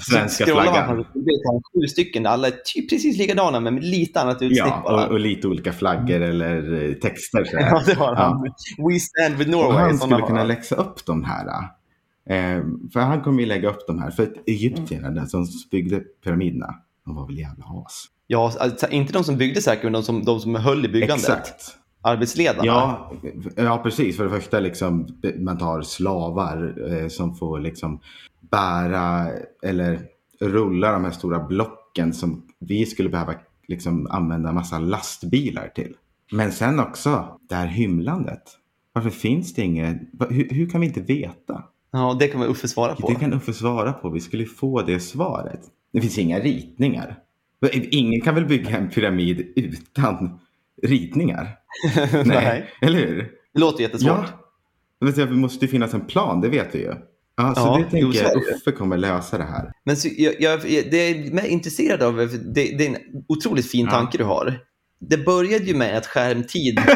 Svenska 0.00 0.44
man 0.46 0.54
på 0.56 0.62
flaggan. 0.62 0.88
har 0.88 1.52
han 1.52 1.62
sju 1.62 1.86
stycken 1.88 2.26
alla 2.26 2.46
är 2.46 2.54
typ 2.64 2.90
precis 2.90 3.18
likadana 3.18 3.60
men 3.60 3.74
med 3.74 3.84
lite 3.84 4.20
annat 4.20 4.42
utsnitt 4.42 4.58
Ja, 4.58 5.04
och, 5.06 5.12
och 5.12 5.20
lite 5.20 5.48
olika 5.48 5.72
flaggor 5.72 6.20
eller 6.20 6.82
eh, 6.88 6.92
texter. 6.94 7.44
Så 7.44 7.56
här. 7.56 7.70
Ja, 7.70 7.82
det 7.86 7.94
har 7.94 8.14
han. 8.14 8.42
We 8.92 8.98
stand 9.00 9.34
with 9.36 9.50
Och 9.50 9.56
Norway. 9.56 9.78
han 9.82 9.90
såna 9.90 9.98
skulle 10.00 10.14
har 10.20 10.26
kunna 10.26 10.38
han. 10.38 10.48
läxa 10.48 10.74
upp 10.76 11.06
de 11.06 11.24
här. 11.24 11.46
Eh, 12.28 12.62
för 12.92 13.00
han 13.00 13.22
kommer 13.22 13.40
ju 13.40 13.46
lägga 13.46 13.70
upp 13.70 13.86
de 13.86 13.98
här. 14.02 14.10
För 14.10 14.28
egyptierna, 14.46 15.10
den 15.10 15.26
som 15.26 15.46
byggde 15.70 16.00
pyramiderna, 16.24 16.74
de 17.04 17.14
var 17.14 17.26
väl 17.26 17.38
jävla 17.38 17.64
as. 17.86 18.04
Ja, 18.26 18.52
alltså, 18.60 18.88
inte 18.90 19.12
de 19.12 19.24
som 19.24 19.36
byggde 19.36 19.62
säkert, 19.62 19.84
men 19.84 19.92
de 19.92 20.02
som, 20.02 20.24
de 20.24 20.40
som 20.40 20.54
höll 20.54 20.84
i 20.84 20.88
byggandet. 20.88 21.28
Exakt. 21.28 21.76
Arbetsledarna. 22.02 22.66
Ja, 22.66 23.12
ja, 23.56 23.80
precis. 23.82 24.16
För 24.16 24.24
det 24.24 24.30
första, 24.30 24.60
liksom, 24.60 25.08
man 25.36 25.58
tar 25.58 25.82
slavar 25.82 26.74
eh, 26.92 27.08
som 27.08 27.34
får 27.34 27.60
liksom 27.60 28.00
bära 28.50 29.30
eller 29.62 30.00
rulla 30.40 30.92
de 30.92 31.04
här 31.04 31.10
stora 31.10 31.44
blocken 31.44 32.12
som 32.12 32.42
vi 32.58 32.86
skulle 32.86 33.08
behöva 33.08 33.34
liksom, 33.68 34.06
använda 34.10 34.48
en 34.48 34.54
massa 34.54 34.78
lastbilar 34.78 35.68
till. 35.68 35.94
Men 36.32 36.52
sen 36.52 36.80
också 36.80 37.38
det 37.48 37.54
här 37.54 37.66
hymlandet. 37.66 38.42
Varför 38.92 39.10
finns 39.10 39.54
det 39.54 39.62
inget? 39.62 39.96
Hur, 40.30 40.48
hur 40.50 40.68
kan 40.68 40.80
vi 40.80 40.86
inte 40.86 41.00
veta? 41.00 41.64
Ja, 41.90 42.16
det 42.20 42.28
kan 42.28 42.40
man 42.40 42.48
Uffe 42.48 42.68
svara 42.68 42.94
på. 42.94 43.08
Det 43.08 43.14
kan 43.14 43.32
Uffe 43.32 43.52
svara 43.52 43.92
på. 43.92 44.10
Vi 44.10 44.20
skulle 44.20 44.44
få 44.44 44.82
det 44.82 45.00
svaret. 45.00 45.60
Det 45.92 46.00
finns 46.00 46.18
inga 46.18 46.40
ritningar. 46.40 47.18
Ingen 47.72 48.20
kan 48.20 48.34
väl 48.34 48.46
bygga 48.46 48.76
en 48.76 48.90
pyramid 48.90 49.52
utan 49.56 50.40
ritningar? 50.82 51.48
Nej. 52.24 52.70
Eller 52.80 52.98
hur? 52.98 53.30
Det 53.54 53.60
låter 53.60 53.82
jättesvårt. 53.82 54.26
Ja. 55.00 55.10
Det 55.16 55.26
måste 55.30 55.64
ju 55.64 55.70
finnas 55.70 55.94
en 55.94 56.06
plan, 56.06 56.40
det 56.40 56.48
vet 56.48 56.74
vi 56.74 56.78
ju. 56.78 56.94
Ja, 57.36 57.54
så 57.54 57.60
Ja, 57.60 57.78
det 57.84 57.90
tänker 57.90 58.22
jag. 58.22 58.36
Uffe 58.36 58.72
kommer 58.72 58.96
lösa 58.96 59.38
det 59.38 59.44
här. 59.44 59.72
Men 59.84 59.96
så, 59.96 60.08
jag, 60.16 60.34
jag, 60.40 60.60
det 60.62 61.10
jag 61.10 61.44
är 61.44 61.48
intresserad 61.48 62.02
av, 62.02 62.16
det, 62.16 62.76
det 62.78 62.86
är 62.86 62.88
en 62.88 62.96
otroligt 63.28 63.70
fin 63.70 63.84
Ja. 63.86 63.90
tanke 63.92 64.18
du 64.18 64.24
har. 64.24 64.58
Det 65.00 65.18
började 65.18 65.64
ju 65.64 65.74
med 65.74 65.96
att 65.98 66.06
skärmtid 66.06 66.80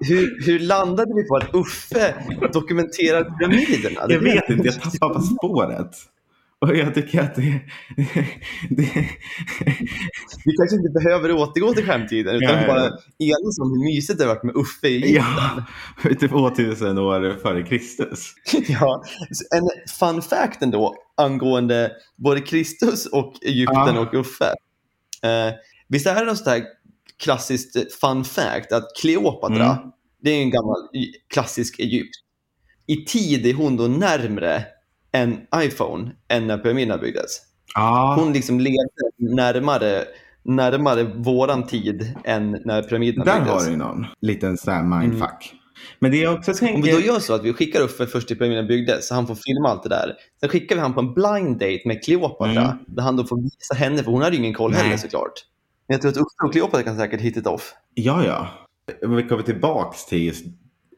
Hur, 0.00 0.46
hur 0.46 0.58
landade 0.58 1.14
vi 1.14 1.28
på 1.28 1.36
att 1.36 1.54
Uffe 1.54 2.14
dokumenterar 2.52 3.24
pyramiderna? 3.38 4.00
Jag 4.08 4.20
vet 4.20 4.50
inte, 4.50 4.66
jag 4.68 4.82
tappar 4.82 5.14
på 5.14 5.20
spåret. 5.20 5.90
Och 6.60 6.76
jag 6.76 6.94
tycker 6.94 7.20
att 7.20 7.34
det... 7.34 7.60
det 8.70 9.08
Vi 10.44 10.52
kanske 10.58 10.76
inte 10.76 10.90
behöver 11.04 11.32
återgå 11.32 11.74
till 11.74 11.84
skärmtiden 11.86 12.34
utan 12.36 12.60
ja. 12.60 12.66
bara 12.66 12.84
enas 13.18 13.58
om 13.62 13.70
hur 13.72 13.84
mysigt 13.84 14.18
det 14.18 14.24
har 14.24 14.34
varit 14.34 14.42
med 14.44 14.56
Uffe 14.56 14.88
i 14.88 15.02
Egypten. 15.02 15.62
ja, 16.04 16.14
typ 16.20 16.30
2000 16.30 16.98
år 16.98 17.38
före 17.42 17.62
Kristus. 17.62 18.34
Ja. 18.68 19.02
En 19.56 19.68
fun 19.98 20.22
fact 20.22 20.62
ändå 20.62 20.94
angående 21.16 21.92
både 22.16 22.40
Kristus 22.40 23.06
och 23.06 23.34
Egypten 23.42 23.94
Ja. 23.94 24.00
och 24.00 24.14
Uffe. 24.14 24.54
Eh, 25.22 25.54
visst 25.88 26.06
är 26.06 26.14
det 26.14 26.24
något 26.24 26.38
sånt 26.38 26.64
klassiskt 27.22 27.94
fun 28.00 28.24
fact 28.24 28.72
att 28.72 28.84
Kleopatra, 29.00 29.66
Mm. 29.76 29.90
det 30.22 30.30
är 30.30 30.42
en 30.42 30.50
gammal 30.50 30.76
klassisk 31.32 31.78
Egypt. 31.78 32.14
I 32.86 33.04
tid 33.04 33.46
är 33.46 33.54
hon 33.54 33.76
då 33.76 33.86
närmre 33.86 34.64
en 35.22 35.40
iPhone 35.56 36.10
än 36.28 36.46
när 36.46 36.58
pyramiderna 36.58 36.98
byggdes. 36.98 37.30
Ja, 37.74 38.14
Hon 38.18 38.32
liksom 38.32 38.60
levde 38.60 39.34
närmare, 39.34 40.04
närmare 40.42 41.02
våran 41.02 41.66
tid 41.66 42.14
än 42.24 42.50
när 42.64 42.82
pyramiderna 42.82 43.24
där 43.24 43.40
byggdes. 43.40 43.64
har 43.64 43.70
du 43.70 43.76
någon 43.76 44.06
liten 44.20 44.56
här 44.66 44.82
mindfuck. 44.82 45.52
Men 45.98 46.10
det 46.10 46.16
jag 46.16 46.34
också 46.34 46.50
Om 46.50 46.56
vi 46.60 46.66
tänker... 46.66 46.92
då 46.92 47.00
gör 47.00 47.18
så 47.18 47.34
att 47.34 47.44
vi 47.44 47.52
skickar 47.52 47.80
Uffe 47.80 48.06
först 48.06 48.28
till 48.28 48.38
pyramiden 48.38 48.66
byggdes, 48.66 49.08
så 49.08 49.14
han 49.14 49.26
får 49.26 49.34
filma 49.34 49.68
allt 49.68 49.82
det 49.82 49.88
där. 49.88 50.12
Sen 50.40 50.48
skickar 50.48 50.76
vi 50.76 50.80
han 50.82 50.94
på 50.94 51.00
en 51.00 51.14
blind 51.14 51.52
date 51.58 51.80
med 51.84 52.04
Kleopatra, 52.04 52.50
Mm. 52.64 52.76
där 52.86 53.02
han 53.02 53.16
då 53.16 53.24
får 53.24 53.42
visa 53.42 53.74
henne, 53.74 54.02
för 54.02 54.10
hon 54.10 54.22
hade 54.22 54.36
ju 54.36 54.42
ingen 54.42 54.54
koll 54.54 54.70
Nej. 54.70 54.80
heller 54.80 54.96
såklart. 54.96 55.32
Men 55.88 55.94
jag 55.94 56.00
tror 56.02 56.10
att 56.10 56.16
Uffe 56.16 56.46
och 56.46 56.52
Kleopatra 56.52 56.82
kan 56.82 56.96
säkert 56.96 57.20
hit 57.20 57.36
it 57.36 57.46
off. 57.46 57.74
Ja, 57.94 58.24
ja. 58.24 58.48
Vi 59.16 59.22
kommer 59.22 59.42
tillbaks 59.42 60.06
till 60.06 60.22
just 60.24 60.44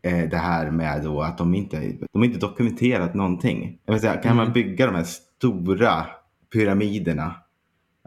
det 0.02 0.36
här 0.36 0.70
med 0.70 1.04
då 1.04 1.20
att 1.20 1.38
de 1.38 1.54
inte 1.54 1.96
de 2.12 2.24
inte 2.24 2.38
dokumenterat 2.38 3.14
någonting. 3.14 3.78
Jag 3.84 3.92
vill 3.92 4.00
säga, 4.00 4.16
kan 4.16 4.36
man 4.36 4.46
Mm. 4.46 4.52
bygga 4.52 4.86
de 4.86 4.94
här 4.94 5.04
stora 5.04 6.06
pyramiderna? 6.52 7.34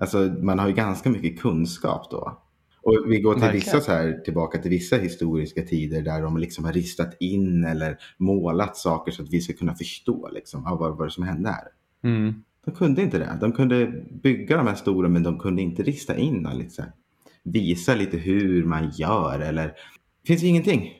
Alltså 0.01 0.17
man 0.41 0.59
har 0.59 0.67
ju 0.67 0.73
ganska 0.73 1.09
mycket 1.09 1.39
kunskap 1.41 2.11
då. 2.11 2.37
Och 2.83 2.93
vi 3.07 3.19
går 3.19 3.33
till 3.33 3.41
Verkligen. 3.41 3.65
vissa 3.65 3.79
så 3.79 3.91
här, 3.91 4.21
tillbaka 4.25 4.57
till 4.57 4.69
vissa 4.69 4.95
historiska 4.95 5.61
tider 5.61 6.01
där 6.01 6.21
de 6.21 6.37
liksom 6.37 6.65
har 6.65 6.73
ristat 6.73 7.17
in 7.19 7.63
eller 7.65 7.97
målat 8.17 8.77
saker 8.77 9.11
så 9.11 9.23
att 9.23 9.29
vi 9.29 9.41
ska 9.41 9.53
kunna 9.53 9.75
förstå 9.75 10.29
liksom, 10.33 10.63
vad, 10.63 10.97
vad 10.97 11.07
det 11.07 11.11
som 11.11 11.23
hände 11.23 11.49
här. 11.49 11.67
Mm. 12.03 12.43
De 12.65 12.71
kunde 12.71 13.01
inte 13.01 13.19
det. 13.19 13.37
De 13.41 13.51
kunde 13.51 14.03
bygga 14.23 14.57
de 14.57 14.67
här 14.67 14.75
stora 14.75 15.09
men 15.09 15.23
de 15.23 15.39
kunde 15.39 15.61
inte 15.61 15.83
rista 15.83 16.17
in 16.17 16.45
och 16.45 16.51
här, 16.51 16.91
visa 17.43 17.95
lite 17.95 18.17
hur 18.17 18.65
man 18.65 18.89
gör 18.89 19.39
eller 19.39 19.67
det 19.67 20.27
finns 20.27 20.43
ingenting. 20.43 20.91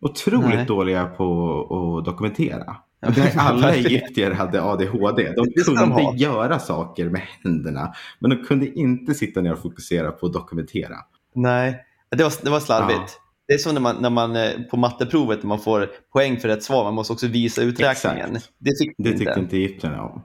Otroligt 0.00 0.48
Nej. 0.56 0.66
dåliga 0.66 1.06
på 1.06 1.60
att 1.98 2.04
dokumentera. 2.04 2.76
Ja, 3.00 3.08
alla 3.36 3.74
egyptier 3.74 4.30
hade 4.30 4.62
ADHD. 4.62 5.32
De 5.36 5.46
de 5.56 5.62
kunde 5.64 5.84
ha. 5.84 6.14
göra 6.16 6.58
saker 6.58 7.08
med 7.08 7.20
händerna 7.44 7.92
men 8.18 8.30
de 8.30 8.36
kunde 8.36 8.66
inte 8.78 9.14
sitta 9.14 9.40
ner 9.40 9.52
och 9.52 9.58
fokusera 9.62 10.10
på 10.12 10.26
att 10.26 10.32
dokumentera. 10.32 10.96
Nej, 11.34 11.80
det 12.16 12.22
var, 12.22 12.32
det 12.42 12.50
var 12.50 12.60
slarvigt. 12.60 12.98
Ja. 12.98 13.24
Det 13.48 13.54
är 13.54 13.58
som 13.58 13.74
när 13.74 13.80
man, 13.80 13.96
när 14.00 14.10
man 14.10 14.36
eh, 14.36 14.50
på 14.70 14.76
matteprovet 14.76 15.42
när 15.42 15.48
man 15.48 15.58
får 15.60 15.88
poäng 16.12 16.36
för 16.36 16.48
rätt 16.48 16.62
svar, 16.62 16.84
man 16.84 16.94
måste 16.94 17.12
också 17.12 17.26
visa 17.26 17.62
uträkningen. 17.62 18.36
Exakt. 18.36 18.52
Det 18.58 18.70
tyckte 18.70 19.02
Det 19.02 19.08
inte. 19.10 19.24
tyckte 19.24 19.40
inte 19.40 19.56
egyptierna 19.56 20.02
om. 20.02 20.22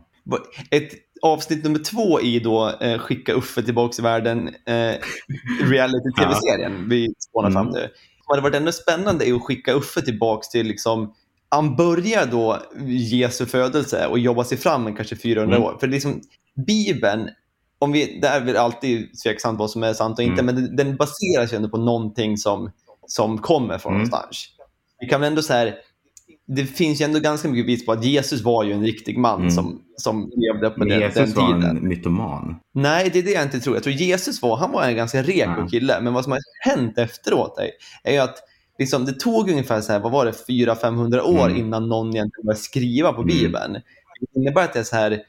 Ett 0.72 0.92
avsnitt 1.22 1.64
nummer 1.64 1.80
två 1.80 2.22
i 2.22 2.40
då 2.40 2.72
eh, 2.82 3.00
Skicka 3.00 3.34
Uffe 3.34 3.62
tillbaks 3.64 4.00
i 4.00 4.02
världen, 4.02 4.48
eh, 4.48 4.94
reality-tv-serien 5.70 6.90
vi 6.90 7.14
spånar 7.20 7.50
Mm. 7.50 7.54
fram 7.64 7.70
nu. 7.74 7.88
Hade 8.34 8.42
varit 8.44 8.56
ännu 8.56 8.72
spännande 8.72 9.30
är 9.30 9.34
att 9.34 9.42
skicka 9.44 9.74
Uffe 9.74 10.02
tillbaks 10.02 10.50
till 10.50 10.68
liksom 10.68 11.14
han 11.50 11.76
börjar 11.76 12.26
då 12.26 12.60
Jesu 12.88 13.46
födelse 13.46 14.08
och 14.08 14.20
jobbar 14.20 14.44
sig 14.44 14.58
fram 14.58 14.96
kanske 14.96 15.16
400 15.16 15.56
Mm. 15.56 15.68
år. 15.68 15.78
För 15.80 15.88
liksom 15.88 16.22
Bibeln, 16.68 17.30
om 17.80 17.92
vi, 17.92 18.20
det 18.22 18.28
är 18.28 18.42
väl 18.42 18.58
alltid 18.58 19.10
tveksamt 19.24 19.60
vad 19.60 19.72
som 19.72 19.84
är 19.84 19.94
sant 19.94 20.20
och 20.20 20.24
inte, 20.26 20.42
Mm. 20.42 20.56
men 20.56 20.76
den, 20.76 20.96
baseras 20.96 21.54
ju 21.54 21.56
ändå 21.56 21.70
på 21.70 21.78
någonting 21.78 22.38
som, 22.38 22.72
som 23.08 23.38
kommer 23.38 23.78
från 23.78 23.92
Mm. 23.94 24.00
någonstans. 24.04 24.46
Vi 25.00 25.08
kan 25.08 25.22
väl 25.22 25.28
ändå 25.30 25.42
säga 25.42 25.74
det 26.48 26.66
finns 26.66 27.02
ju 27.02 27.06
ändå 27.06 27.20
ganska 27.20 27.48
mycket 27.48 27.66
bevis 27.66 27.86
på 27.86 27.92
att 27.92 28.06
Jesus 28.06 28.42
var 28.42 28.64
ju 28.64 28.74
en 28.74 28.84
riktig 28.86 29.18
man 29.18 29.40
Mm. 29.42 29.52
som, 29.52 29.82
som 29.98 30.32
levde 30.36 30.70
på 30.70 30.80
Men 30.80 30.88
den, 30.88 31.00
den 31.00 31.10
Jesus 31.10 31.36
var 31.36 31.48
tiden. 31.48 31.78
en 31.78 31.88
mytoman. 31.88 32.56
Nej, 32.74 33.10
det 33.14 33.20
är 33.20 33.24
det 33.24 33.32
jag 33.32 33.44
inte 33.44 33.60
tror. 33.60 33.76
Jag 33.76 33.84
tror 33.84 33.96
Jesus 33.96 34.42
var, 34.42 34.58
han 34.58 34.72
var 34.72 34.84
en 34.84 34.96
ganska 34.96 35.22
reko 35.24 35.52
Ja. 35.58 35.68
kille. 35.68 36.02
Men 36.02 36.14
vad 36.14 36.24
som 36.24 36.32
har 36.32 36.40
hänt 36.70 36.98
efteråt 36.98 37.58
är, 38.04 38.22
att 38.22 38.36
liksom, 38.80 39.06
det 39.06 39.14
tog 39.14 39.50
ungefär 39.50 39.82
så 39.82 39.92
här, 39.92 40.00
vad 40.00 40.12
var 40.12 40.26
det, 40.26 40.32
400-500 40.48 41.22
år 41.22 41.46
Mm. 41.46 41.58
innan 41.58 41.90
någon 41.90 42.08
egentligen 42.16 42.46
började 42.46 42.60
skriva 42.62 43.14
på 43.14 43.22
Mm. 43.22 43.28
Bibeln. 43.38 43.74
Det 43.74 44.40
innebär 44.40 44.64
att 44.64 44.74
det 44.74 44.80
är 44.80 44.84
så 44.84 44.96
här 44.96 45.20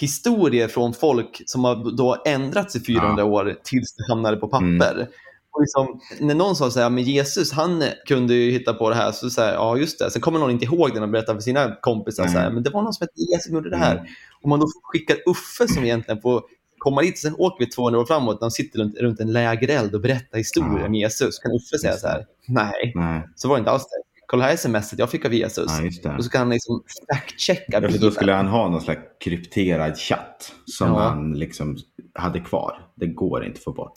historier 0.00 0.68
från 0.68 0.94
folk 0.94 1.42
som 1.46 1.64
har 1.64 1.96
då 1.96 2.22
ändrats 2.26 2.76
i 2.76 2.80
400 2.80 3.24
år 3.24 3.56
tills 3.64 3.94
det 3.96 4.04
hamnade 4.12 4.36
på 4.36 4.48
papper. 4.48 5.08
Och 5.54 5.60
liksom, 5.60 6.00
när 6.20 6.34
någon 6.34 6.56
sa 6.56 6.70
så 6.70 6.80
här, 6.80 6.90
men 6.90 7.04
Jesus 7.04 7.52
han 7.52 7.84
kunde 8.08 8.34
ju 8.34 8.50
hitta 8.50 8.74
på 8.74 8.90
det 8.90 8.96
här, 8.96 9.12
så 9.12 9.30
säger 9.30 9.52
ja 9.52 9.76
just 9.76 9.98
det. 9.98 10.10
Sen 10.10 10.22
kommer 10.22 10.38
någon 10.38 10.50
inte 10.50 10.64
ihåg 10.64 10.94
det 10.94 11.00
och 11.00 11.08
berättar 11.08 11.34
för 11.34 11.40
sina 11.40 11.74
kompisar, 11.80 12.26
så 12.26 12.30
här, 12.32 12.40
Mm. 12.42 12.54
men 12.54 12.62
det 12.62 12.70
var 12.70 12.82
någon 12.82 12.92
som 12.92 13.04
hette 13.04 13.20
Jesus 13.20 13.44
som 13.44 13.54
gjorde 13.54 13.70
det 13.70 13.76
här. 13.76 13.94
Mm. 13.96 14.06
Om 14.42 14.50
man 14.50 14.60
då 14.60 14.66
skickar 14.82 15.16
Uffe 15.26 15.68
som 15.74 15.84
egentligen 15.84 16.20
får 16.20 16.42
komma 16.78 17.00
dit, 17.02 17.18
sen 17.18 17.34
åker 17.38 17.64
vi 17.64 17.70
200 17.70 18.00
år 18.00 18.06
framåt 18.06 18.40
de 18.40 18.50
sitter 18.50 18.78
runt, 18.78 18.98
runt 18.98 19.20
en 19.20 19.32
lägereld 19.32 19.94
och 19.94 20.00
berättar 20.00 20.38
historier 20.38 20.78
Ja. 20.80 20.86
om 20.86 20.94
Jesus. 20.94 21.36
Så 21.36 21.42
kan 21.42 21.52
Uffe 21.52 21.78
säga 21.78 21.96
så 21.96 22.06
här, 22.06 22.24
nej, 22.48 22.92
Nej, 22.94 23.28
så 23.36 23.48
var 23.48 23.56
det 23.56 23.58
inte 23.58 23.70
alls 23.70 23.82
det. 23.82 24.02
Kolla 24.26 24.44
här 24.44 24.52
är 24.52 24.56
smset 24.56 24.98
jag 24.98 25.10
fick 25.10 25.24
av 25.24 25.34
Jesus. 25.34 25.72
ja. 26.02 26.16
Och 26.16 26.24
så 26.24 26.30
kan 26.30 26.40
han 26.40 26.50
liksom 26.50 26.82
fact-checka 27.12 27.80
Ja, 27.82 27.90
för 27.90 27.98
då 27.98 28.10
skulle 28.10 28.32
han 28.32 28.46
ha 28.46 28.68
någon 28.68 28.80
slags 28.80 29.00
krypterad 29.24 29.96
chatt 29.98 30.52
som 30.66 30.88
Ja. 30.88 30.98
han 31.08 31.32
liksom 31.38 31.76
hade 32.14 32.40
kvar. 32.40 32.86
Det 32.94 33.06
går 33.06 33.44
inte 33.44 33.58
att 33.58 33.64
få 33.64 33.72
bort. 33.72 33.92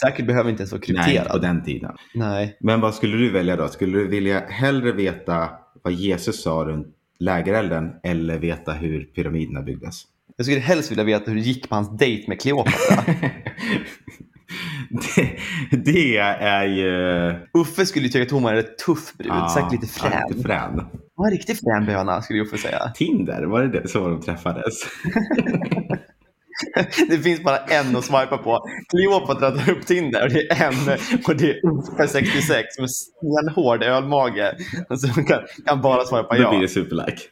Säkert 0.00 0.26
behöver 0.26 0.50
inte 0.50 0.60
ens 0.62 0.72
vara 0.72 0.80
Nej, 0.88 0.90
inte 0.90 1.02
på 1.02 1.24
krypterad. 1.24 1.42
den 1.42 1.64
tiden. 1.64 1.96
Nej. 2.14 2.56
Men 2.60 2.80
vad 2.80 2.94
skulle 2.94 3.16
du 3.16 3.30
välja 3.30 3.56
då? 3.56 3.68
Skulle 3.68 3.98
du 3.98 4.08
vilja 4.08 4.40
hellre 4.48 4.92
veta 4.92 5.48
vad 5.82 5.92
Jesus 5.92 6.42
sa 6.42 6.50
runt 6.50 6.86
lägerelden 7.18 7.92
eller 8.02 8.38
veta 8.38 8.72
hur 8.72 9.04
pyramiderna 9.04 9.62
byggdes? 9.62 10.02
Jag 10.36 10.46
skulle 10.46 10.60
helst 10.60 10.90
vilja 10.90 11.04
veta 11.04 11.30
hur 11.30 11.38
det 11.38 11.42
gick 11.42 11.68
på 11.68 11.74
hans 11.74 11.98
dejt 11.98 12.24
med 12.28 12.40
Kleopatra. 12.40 13.04
det, 14.90 15.38
det 15.84 16.16
är 16.16 16.66
ju... 16.66 17.30
Uffe 17.54 17.86
skulle 17.86 18.08
tycka 18.08 18.22
att 18.22 18.30
hon 18.30 18.42
var 18.42 18.50
en 18.50 18.56
rätt 18.56 18.78
tuff 18.78 19.16
brud, 19.18 19.50
säkert 19.54 19.72
lite 19.72 19.86
ja, 20.02 20.10
frän. 20.10 20.22
lite 20.28 20.42
frän. 20.42 20.80
Hon 20.80 21.24
var 21.24 21.26
en 21.26 21.32
riktig 21.32 21.56
frän 21.58 21.86
böna, 21.86 22.22
skulle 22.22 22.42
Uffe 22.42 22.58
säga. 22.58 22.92
Tinder, 22.94 23.42
var 23.42 23.62
det 23.62 23.80
det 23.80 23.88
så 23.88 24.08
de 24.08 24.20
träffades? 24.20 24.74
Det 27.08 27.18
finns 27.18 27.42
bara 27.44 27.56
en 27.58 27.96
att 27.96 28.04
swipa 28.04 28.38
på. 28.38 28.68
Kleopatra 28.88 29.50
tar 29.50 29.70
upp 29.72 29.86
Tinder 29.86 30.22
och 30.22 30.28
det 30.28 30.50
är 30.50 30.66
en 30.66 30.98
och 31.26 31.36
det 31.36 31.50
är 31.50 31.66
Uffe 31.66 32.08
66 32.08 32.78
med 32.78 32.90
stenhård 32.90 33.82
ölmage. 33.82 34.52
Och 34.90 35.00
så 35.00 35.08
kan, 35.08 35.40
kan 35.66 35.82
bara 35.82 36.04
swipa 36.04 36.22
Då 36.22 36.34
blir 36.34 36.52
ja. 36.52 36.60
det 36.60 36.68
superlike. 36.68 37.22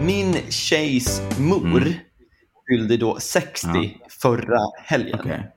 Min 0.00 0.34
tjejs 0.50 1.22
mor 1.38 1.66
Mm. 1.82 1.92
fyllde 2.68 2.96
då 2.96 3.16
60 3.20 3.68
Ja. 3.74 4.06
förra 4.22 4.58
helgen. 4.84 5.18
Okej. 5.20 5.50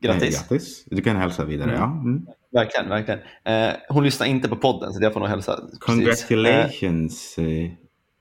Grattis. 0.00 0.34
Eh, 0.34 0.40
Grattis. 0.48 0.84
Du 0.86 1.02
kan 1.02 1.16
hälsa 1.16 1.44
vidare. 1.44 1.70
Mm. 1.70 1.80
Ja. 1.80 1.86
Mm. 1.86 2.26
Verkligen, 2.52 2.88
verkligen. 2.88 3.20
Eh, 3.44 3.74
hon 3.88 4.04
lyssnar 4.04 4.26
inte 4.26 4.48
på 4.48 4.56
podden 4.56 4.92
så 4.92 5.02
jag 5.02 5.12
får 5.12 5.20
nog 5.20 5.28
hälsa. 5.28 5.60
Congratulations. 5.80 7.38
Eh, 7.38 7.70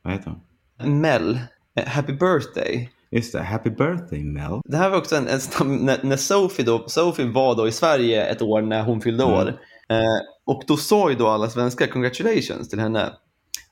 vad 0.04 0.14
heter 0.14 0.36
hon? 0.80 1.02
Mel, 1.02 1.40
eh, 1.76 1.86
happy 1.88 2.14
birthday. 2.14 2.90
Just 3.12 3.34
det, 3.34 3.42
happy 3.42 3.70
birthday 3.70 4.24
Mel. 4.24 4.62
Det 4.66 4.78
här 4.78 4.90
var 4.90 4.98
också 4.98 5.16
en, 5.16 5.28
en 5.28 5.40
snabb- 5.40 5.80
när, 5.82 5.98
när 6.04 6.18
Sophie, 6.18 6.66
då, 6.66 6.84
Sophie 6.88 7.26
var 7.32 7.56
då 7.56 7.68
i 7.68 7.72
Sverige 7.72 8.26
ett 8.26 8.42
år 8.42 8.62
när 8.62 8.84
hon 8.84 9.02
fyllde 9.02 9.24
Mm. 9.24 9.36
år. 9.36 9.48
Eh, 9.90 10.00
och 10.46 10.64
då 10.68 10.78
sa 10.78 11.10
ju 11.10 11.16
då 11.16 11.28
alla 11.28 11.50
svenskar 11.50 11.88
congratulations 11.88 12.70
till 12.70 12.80
henne. 12.80 13.10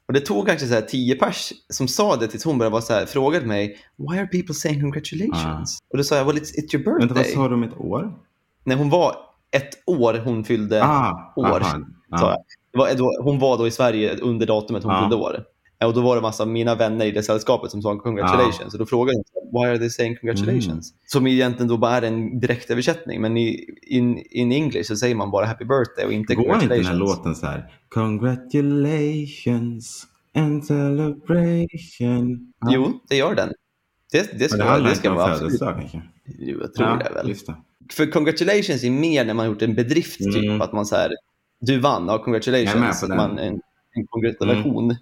Och 0.10 0.14
det 0.14 0.20
tog 0.20 0.48
kanske 0.48 0.68
så 0.68 0.74
här 0.74 0.82
tio 0.82 1.16
pers 1.16 1.54
som 1.70 1.88
sa 1.88 2.16
det 2.16 2.28
tills 2.28 2.44
hon 2.46 2.58
började 2.58 2.72
vara 2.72 2.82
så 2.82 2.94
här, 2.94 3.06
frågade 3.06 3.46
mig 3.46 3.78
Why 3.98 4.18
are 4.20 4.28
people 4.28 4.56
saying 4.56 4.82
congratulations? 4.82 5.80
Och 5.92 5.98
då 5.98 6.04
sa 6.04 6.16
jag, 6.16 6.26
well 6.26 6.38
it's, 6.38 6.54
it's 6.56 6.76
your 6.76 6.88
Ah. 6.90 7.00
Vänta, 7.00 7.14
vad 7.14 7.24
birthday. 7.24 7.36
sa 7.36 7.48
du 7.48 7.54
om 7.54 7.64
ett 7.64 7.78
år? 7.78 8.14
När 8.64 8.76
hon 8.76 8.90
var 8.90 9.16
ett 9.52 9.70
år 9.86 10.22
hon 10.26 10.44
fyllde 10.44 10.84
Ah, 10.84 11.34
år, 11.36 11.46
aha, 11.46 11.80
ja. 12.10 12.36
jag. 12.74 12.98
Det 12.98 13.02
var, 13.02 13.24
hon 13.24 13.40
var 13.40 13.58
då 13.58 13.68
i 13.68 13.72
Sverige 13.72 14.16
under 14.18 14.46
datumet 14.46 14.84
hon 14.84 14.94
Ja. 14.94 15.02
fyllde 15.02 15.16
år. 15.16 15.44
Och 15.86 15.94
då 15.94 16.02
var 16.02 16.16
det 16.16 16.22
massa 16.22 16.44
av 16.44 16.50
mina 16.50 16.76
vänner 16.76 17.06
i 17.06 17.12
det 17.12 17.24
sällskapet 17.24 17.72
som 17.72 17.82
sa 17.82 17.98
congratulations. 18.00 18.74
Och 18.74 18.80
då 18.80 18.86
frågade 18.86 19.18
jag, 19.34 19.39
why 19.52 19.66
are 19.70 19.78
they 19.78 19.90
saying 19.90 20.16
congratulations? 20.22 20.94
Som 21.06 21.28
egentligen 21.28 21.68
då 21.68 21.78
bara 21.78 21.98
är 21.98 22.02
en 22.02 22.40
direktöversättning. 22.40 23.22
Men 23.22 23.38
i 23.38 23.66
in, 23.82 24.18
in 24.32 24.52
English 24.52 24.88
så 24.88 24.96
säger 24.96 25.16
man 25.16 25.32
bara 25.32 25.46
happy 25.46 25.66
birthday 25.66 26.06
och 26.06 26.14
inte 26.14 26.36
Går 26.36 26.44
inte 26.46 26.52
congratulations. 26.60 26.88
den 26.88 26.94
här 26.94 27.00
låten 27.00 27.36
så 27.36 27.46
här? 27.46 27.74
Congratulations 27.90 30.08
and 30.36 30.66
celebration. 30.66 32.54
Ja. 32.62 32.72
Jo, 32.72 33.00
det 33.10 33.16
gör 33.16 33.36
den. 33.36 33.54
Det, 34.12 34.32
det 34.32 34.40
Men 34.40 34.50
ska, 34.50 34.58
det 34.58 34.64
vara- 34.64 34.72
handlar 34.74 34.90
det 34.90 34.96
ska 34.96 35.08
inte 35.08 35.18
vara 35.18 35.32
absolut. 35.34 35.60
kanske? 35.60 36.02
Jo, 36.40 36.58
jag 36.62 36.74
tror 36.74 36.98
det 36.98 37.12
väl. 37.14 37.28
Det. 37.28 37.56
För 37.94 38.12
congratulations 38.12 38.84
är 38.84 38.92
mer 38.92 39.26
när 39.26 39.34
man 39.34 39.46
har 39.46 39.54
gjort 39.54 39.62
en 39.62 39.76
bedrift, 39.76 40.18
typ. 40.18 40.36
Mm. 40.44 40.62
Att 40.62 40.74
man 40.74 40.86
säger 40.86 41.12
du 41.62 41.80
vann, 41.80 42.06
ja, 42.08 42.24
congratulations. 42.24 43.04
Man, 43.08 43.40
en, 43.40 43.54
en 43.94 44.08
congratulation. 44.10 44.92
Eh, 44.92 44.98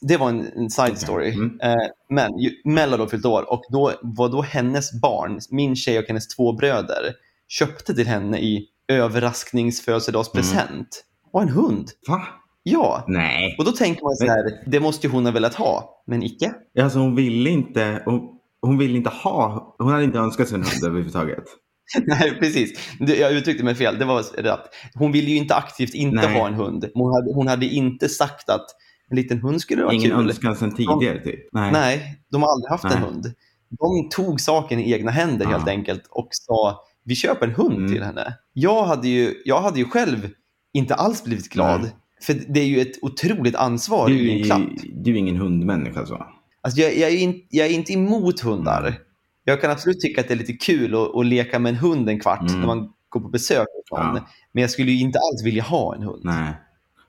det 0.00 0.16
var 0.16 0.28
en, 0.28 0.46
en 0.56 0.70
side 0.70 0.98
story. 0.98 1.32
Mm. 1.34 1.60
Eh, 1.62 1.74
men 2.10 2.38
ju- 2.38 2.54
Mel 2.64 2.90
har 2.90 2.98
då 2.98 3.06
fyllt 3.06 3.24
år 3.24 3.52
och 3.52 3.62
då 3.72 3.92
var 4.02 4.28
då 4.28 4.42
hennes 4.42 5.00
barn, 5.00 5.40
min 5.50 5.76
tjej 5.76 5.98
och 5.98 6.04
hennes 6.08 6.28
två 6.28 6.52
bröder, 6.52 7.12
köpte 7.48 7.94
till 7.94 8.06
henne 8.06 8.38
i 8.38 8.66
överraskningsfödelsedagspresent. 8.88 11.04
Och 11.32 11.42
en 11.42 11.48
hund. 11.48 11.90
Va? 12.08 12.22
Ja. 12.62 13.04
Nej. 13.08 13.54
Och 13.58 13.64
då 13.64 13.72
tänker 13.72 14.02
man 14.02 14.16
så 14.16 14.26
här, 14.26 14.70
det 14.70 14.80
måste 14.80 15.06
ju 15.06 15.12
hon 15.12 15.24
ha 15.24 15.32
velat 15.32 15.54
ha, 15.54 16.02
men 16.06 16.22
icke. 16.22 16.52
Alltså 16.80 16.98
hon 16.98 17.14
ville 17.14 17.50
inte, 17.50 18.02
hon, 18.04 18.20
hon 18.60 18.78
ville 18.78 18.96
inte 18.96 19.10
ha, 19.10 19.74
hon 19.78 19.92
hade 19.92 20.04
inte 20.04 20.18
önskat 20.18 20.48
sig 20.48 20.54
en 20.54 20.62
hund 20.62 20.74
överhuvudtaget. 20.84 21.44
Nej, 22.06 22.36
precis. 22.40 22.78
Jag 23.00 23.32
uttryckte 23.32 23.64
mig 23.64 23.74
fel. 23.74 23.98
Det 23.98 24.04
var 24.04 24.42
rätt. 24.42 24.60
Hon 24.94 25.12
ville 25.12 25.30
ju 25.30 25.36
inte 25.36 25.54
aktivt 25.54 25.94
inte 25.94 26.26
Nej. 26.26 26.38
ha 26.38 26.46
en 26.48 26.54
hund. 26.54 26.84
Hon 26.94 27.14
hade, 27.14 27.34
hon 27.34 27.46
hade 27.48 27.66
inte 27.66 28.08
sagt 28.08 28.48
att 28.50 28.66
En 29.10 29.16
liten 29.16 29.38
hund 29.40 29.60
skulle 29.60 29.82
vara 29.82 29.92
Ingen 29.94 30.10
kul. 30.10 30.28
önskan 30.28 30.56
sedan 30.56 30.74
tidigare 30.74 31.18
typ? 31.24 31.48
Nej. 31.52 31.72
Nej, 31.72 32.18
de 32.30 32.42
har 32.42 32.48
aldrig 32.52 32.70
haft 32.70 32.84
en 32.84 32.90
Nej. 32.90 33.00
hund. 33.00 33.32
De 33.70 34.08
tog 34.10 34.40
saken 34.40 34.80
i 34.80 34.92
egna 34.92 35.10
händer 35.10 35.44
Ja. 35.44 35.50
helt 35.50 35.68
enkelt 35.68 36.06
och 36.10 36.28
sa 36.32 36.80
vi 37.04 37.14
köper 37.14 37.46
en 37.46 37.54
hund 37.54 37.76
Mm. 37.78 37.92
till 37.92 38.02
henne. 38.02 38.34
Jag 38.52 38.84
hade, 38.84 39.08
ju, 39.08 39.34
jag 39.44 39.60
hade 39.60 39.78
ju 39.78 39.84
själv 39.84 40.28
inte 40.72 40.94
alls 40.94 41.24
blivit 41.24 41.48
glad. 41.48 41.80
Nej. 41.80 41.90
För 42.22 42.34
det 42.48 42.60
är 42.60 42.64
ju 42.64 42.80
ett 42.80 43.02
otroligt 43.02 43.54
ansvar 43.54 44.08
Du, 44.08 44.14
i 44.18 44.38
en 44.38 44.44
klapp. 44.44 44.62
du 44.94 45.10
är 45.12 45.16
ingen 45.16 45.36
hundmänniska 45.36 46.06
så. 46.06 46.26
Alltså 46.60 46.80
jag, 46.80 46.96
jag, 46.96 47.10
är 47.10 47.16
in, 47.18 47.46
jag 47.50 47.66
är 47.66 47.70
inte 47.70 47.92
emot 47.92 48.40
hundar. 48.40 48.80
Mm. 48.80 48.92
Jag 49.44 49.60
kan 49.60 49.70
absolut 49.70 50.00
tycka 50.00 50.20
att 50.20 50.28
det 50.28 50.34
är 50.34 50.38
lite 50.38 50.52
kul 50.52 50.94
att, 50.94 51.16
att 51.16 51.26
leka 51.26 51.58
med 51.58 51.70
en 51.70 51.76
hund 51.76 52.08
en 52.08 52.20
kvart 52.20 52.40
Mm. 52.50 52.60
när 52.60 52.66
man 52.66 52.88
går 53.08 53.20
på 53.20 53.28
besök 53.28 53.58
hos 53.90 53.98
någon. 53.98 54.16
Ja. 54.16 54.26
Men 54.52 54.60
jag 54.60 54.70
skulle 54.70 54.92
ju 54.92 55.00
inte 55.00 55.18
alls 55.18 55.44
vilja 55.44 55.62
ha 55.62 55.94
en 55.94 56.02
hund. 56.02 56.20
Nej. 56.24 56.52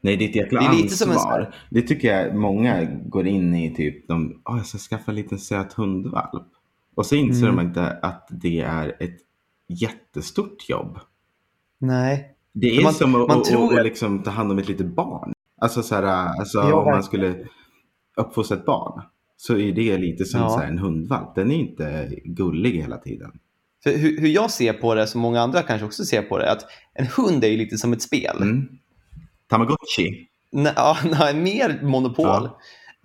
Nej, 0.05 0.17
det 0.17 0.25
är 0.25 0.29
ett 0.29 0.35
jäkla 0.35 0.59
Det 0.59 0.65
är 0.65 0.71
lite 0.71 0.83
ansvar. 1.05 1.15
som 1.15 1.41
en 1.41 1.51
Det 1.69 1.81
tycker 1.81 2.17
jag 2.17 2.35
många 2.35 2.83
går 3.05 3.27
in 3.27 3.55
i. 3.55 3.75
Typ, 3.75 4.07
de, 4.07 4.41
oh, 4.45 4.57
jag 4.57 4.65
ska 4.65 4.77
skaffa 4.77 5.11
en 5.11 5.15
liten 5.15 5.39
söt 5.39 5.73
hundvalp. 5.73 6.47
Och 6.95 7.05
så 7.05 7.15
inser 7.15 7.43
Mm. 7.47 7.55
de 7.55 7.65
inte 7.67 7.87
att 8.01 8.27
det 8.31 8.61
är 8.61 8.95
ett 8.99 9.17
jättestort 9.67 10.69
jobb. 10.69 10.99
Nej. 11.79 12.31
Det 12.53 12.67
är 12.77 12.83
Man- 12.83 12.93
som 12.93 13.15
att, 13.15 13.27
man 13.27 13.43
tror 13.43 13.73
att, 13.73 13.79
att- 13.79 13.85
liksom 13.85 14.23
ta 14.23 14.31
hand 14.31 14.51
om 14.51 14.57
ett 14.57 14.67
litet 14.67 14.87
barn. 14.95 15.33
Alltså, 15.61 15.83
så 15.83 15.95
här, 15.95 16.03
alltså 16.39 16.57
Ja, 16.57 16.73
om 16.75 16.85
man 16.91 17.03
skulle 17.03 17.35
uppfostra 18.17 18.57
ett 18.57 18.65
barn. 18.65 19.01
Så 19.37 19.57
är 19.57 19.71
det 19.71 19.97
lite 19.97 20.25
som 20.25 20.41
Ja. 20.41 20.49
så 20.49 20.57
här, 20.59 20.67
en 20.67 20.77
hundvalp. 20.79 21.35
Den 21.35 21.51
är 21.51 21.55
inte 21.55 22.09
gullig 22.25 22.71
hela 22.71 22.97
tiden. 22.97 23.31
För 23.83 23.97
hur, 23.97 24.19
hur 24.21 24.27
jag 24.27 24.51
ser 24.51 24.73
på 24.73 24.95
det, 24.95 25.07
som 25.07 25.21
många 25.21 25.41
andra 25.41 25.61
kanske 25.61 25.85
också 25.85 26.03
ser 26.05 26.21
på 26.21 26.37
det, 26.37 26.51
att 26.51 26.65
en 26.93 27.07
hund 27.17 27.43
är 27.43 27.47
ju 27.47 27.57
lite 27.57 27.77
som 27.77 27.93
ett 27.93 28.01
spel. 28.01 28.37
Mm. 28.41 28.67
Tamagotchi. 29.49 30.27
Nej, 30.51 30.73
ja, 30.75 30.97
nej, 31.19 31.33
mer 31.35 31.79
monopol. 31.83 32.45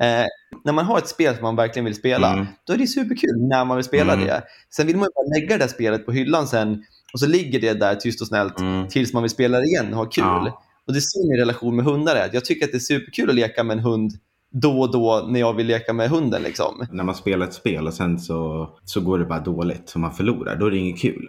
Eh, 0.01 0.25
när 0.65 0.73
man 0.73 0.85
har 0.85 0.99
ett 0.99 1.09
spel 1.09 1.35
som 1.35 1.43
man 1.43 1.57
verkligen 1.57 1.85
vill 1.85 1.95
spela, 1.95 2.33
Mm. 2.33 2.47
då 2.67 2.73
är 2.73 2.77
det 2.79 2.87
superkul 2.87 3.37
när 3.49 3.65
man 3.65 3.77
vill 3.77 3.85
spela 3.85 4.13
Mm. 4.13 4.27
det. 4.27 4.43
Sen 4.71 4.87
vill 4.87 4.97
man 4.97 5.05
ju 5.09 5.11
bara 5.15 5.41
lägga 5.41 5.59
det 5.59 5.65
där 5.65 5.69
spelet 5.73 6.07
på 6.07 6.13
hyllan 6.13 6.47
sen 6.47 6.85
och 7.13 7.21
så 7.21 7.27
ligger 7.27 7.61
det 7.61 7.75
där 7.75 7.95
tyst 7.95 8.21
och 8.21 8.27
snällt 8.27 8.61
Mm. 8.61 8.89
tills 8.89 9.13
man 9.13 9.23
vill 9.23 9.31
spela 9.31 9.59
det 9.59 9.65
igen 9.67 9.91
och 9.93 9.97
ha 9.99 10.05
kul. 10.05 10.25
Ja. 10.25 10.63
Och 10.87 10.93
det 10.93 10.99
är 10.99 11.01
så 11.01 11.29
min 11.29 11.39
relation 11.39 11.77
med 11.77 11.85
hundar 11.85 12.17
är. 12.17 12.31
Jag 12.33 12.45
tycker 12.45 12.67
att 12.67 12.73
det 12.73 12.79
är 12.79 12.81
superkul 12.81 13.29
att 13.29 13.35
leka 13.35 13.65
med 13.65 13.77
en 13.79 13.83
hund 13.85 14.13
då 14.53 14.81
och 14.81 14.93
då 14.93 15.27
när 15.29 15.41
jag 15.41 15.53
vill 15.53 15.67
leka 15.67 15.93
med 15.93 16.11
hunden. 16.11 16.43
Liksom. 16.43 16.87
När 16.93 17.05
man 17.05 17.15
spelar 17.15 17.47
ett 17.47 17.55
spel 17.55 17.87
och 17.87 17.95
sen 17.95 18.19
så, 18.19 18.69
så 18.85 19.01
går 19.01 19.19
det 19.19 19.25
bara 19.25 19.41
dåligt 19.41 19.89
så 19.89 19.99
man 19.99 20.13
förlorar. 20.13 20.57
Då 20.57 20.67
är 20.67 20.71
det 20.71 20.77
inget 20.79 21.01
kul. 21.01 21.29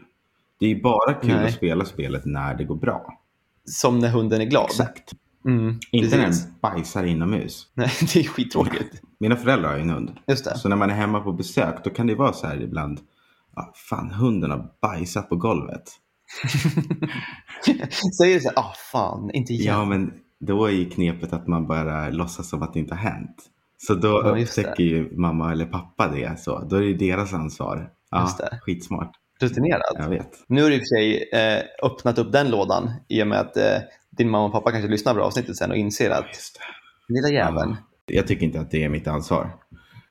Det 0.60 0.72
är 0.72 0.76
bara 0.76 1.14
kul 1.14 1.36
Nej. 1.36 1.46
att 1.46 1.54
spela 1.54 1.86
spelet 1.86 2.26
när 2.26 2.56
det 2.56 2.64
går 2.64 2.76
bra. 2.76 3.18
Som 3.66 4.00
när 4.00 4.10
hunden 4.10 4.42
är 4.42 4.46
glad. 4.46 4.66
Exakt. 4.66 5.12
Mm, 5.46 5.80
Inte 5.92 6.18
när 6.18 6.24
den 6.24 6.34
bajsar 6.62 7.04
inomhus. 7.04 7.68
Nej, 7.74 7.92
det 8.14 8.20
är 8.20 8.24
skittråkigt. 8.24 9.02
Mina 9.20 9.36
föräldrar 9.36 9.70
har 9.70 9.76
ju 9.76 9.82
en 9.82 9.90
hund. 9.90 10.12
Just 10.28 10.46
det. 10.46 10.58
Så 10.58 10.70
när 10.70 10.76
man 10.76 10.90
är 10.90 10.94
hemma 10.94 11.20
på 11.20 11.32
besök 11.34 11.84
då 11.84 11.90
kan 11.90 12.08
det 12.08 12.16
vara 12.16 12.34
så 12.34 12.48
här 12.48 12.62
ibland. 12.62 13.00
Ah, 13.56 13.74
fan, 13.90 14.12
hunden 14.12 14.52
har 14.52 14.72
bajsat 14.82 15.30
på 15.30 15.36
golvet. 15.36 15.84
Säger 18.18 18.36
det 18.36 18.42
så 18.42 18.48
här, 18.50 18.60
ah 18.60 18.74
fan, 18.92 19.32
inte 19.34 19.54
igen. 19.54 19.74
Ja, 19.76 19.86
men 19.86 20.14
då 20.40 20.66
är 20.66 20.72
ju 20.72 20.90
knepet 20.90 21.34
att 21.34 21.48
man 21.48 21.68
bara 21.68 22.10
låtsas 22.10 22.50
som 22.50 22.62
att 22.62 22.74
det 22.74 22.80
inte 22.80 22.96
har 22.96 23.02
hänt. 23.12 23.36
Så 23.78 23.94
då 23.94 24.08
Ja, 24.26 24.42
upptäcker 24.44 24.84
ju 24.84 25.18
mamma 25.18 25.52
eller 25.52 25.66
pappa 25.66 26.08
det. 26.08 26.40
Så. 26.40 26.60
Då 26.70 26.76
är 26.76 26.82
det 26.82 26.94
deras 26.94 27.34
ansvar. 27.34 27.90
Ja, 28.12 28.30
det. 28.38 28.60
skitsmart. 28.62 29.12
Rutinerad. 29.44 29.82
Jag 29.98 30.10
vet. 30.10 30.28
Nu 30.48 30.62
har 30.64 30.70
du 30.70 30.76
i 30.76 30.78
och 30.78 30.82
för 30.82 30.86
sig 30.86 31.30
eh, 31.34 31.64
öppnat 31.84 32.18
upp 32.18 32.32
den 32.32 32.50
lådan 32.50 32.92
i 33.08 33.24
och 33.24 33.28
med 33.28 33.40
att 33.40 33.58
eh, 33.58 33.78
din 34.10 34.30
mamma 34.30 34.46
och 34.46 34.52
pappa 34.52 34.72
kanske 34.72 34.90
lyssnar 34.90 35.14
på 35.14 35.22
avsnittet 35.22 35.58
sen 35.58 35.72
och 35.72 35.78
inser 35.78 36.10
att 36.10 36.26
det. 37.08 37.14
lilla 37.14 37.30
jäveln. 37.30 37.76
Ja. 38.06 38.16
Jag 38.16 38.28
tycker 38.28 38.46
inte 38.46 38.60
att 38.60 38.72
det 38.72 38.84
är 38.84 38.90
mitt 38.90 39.08
ansvar. 39.08 39.50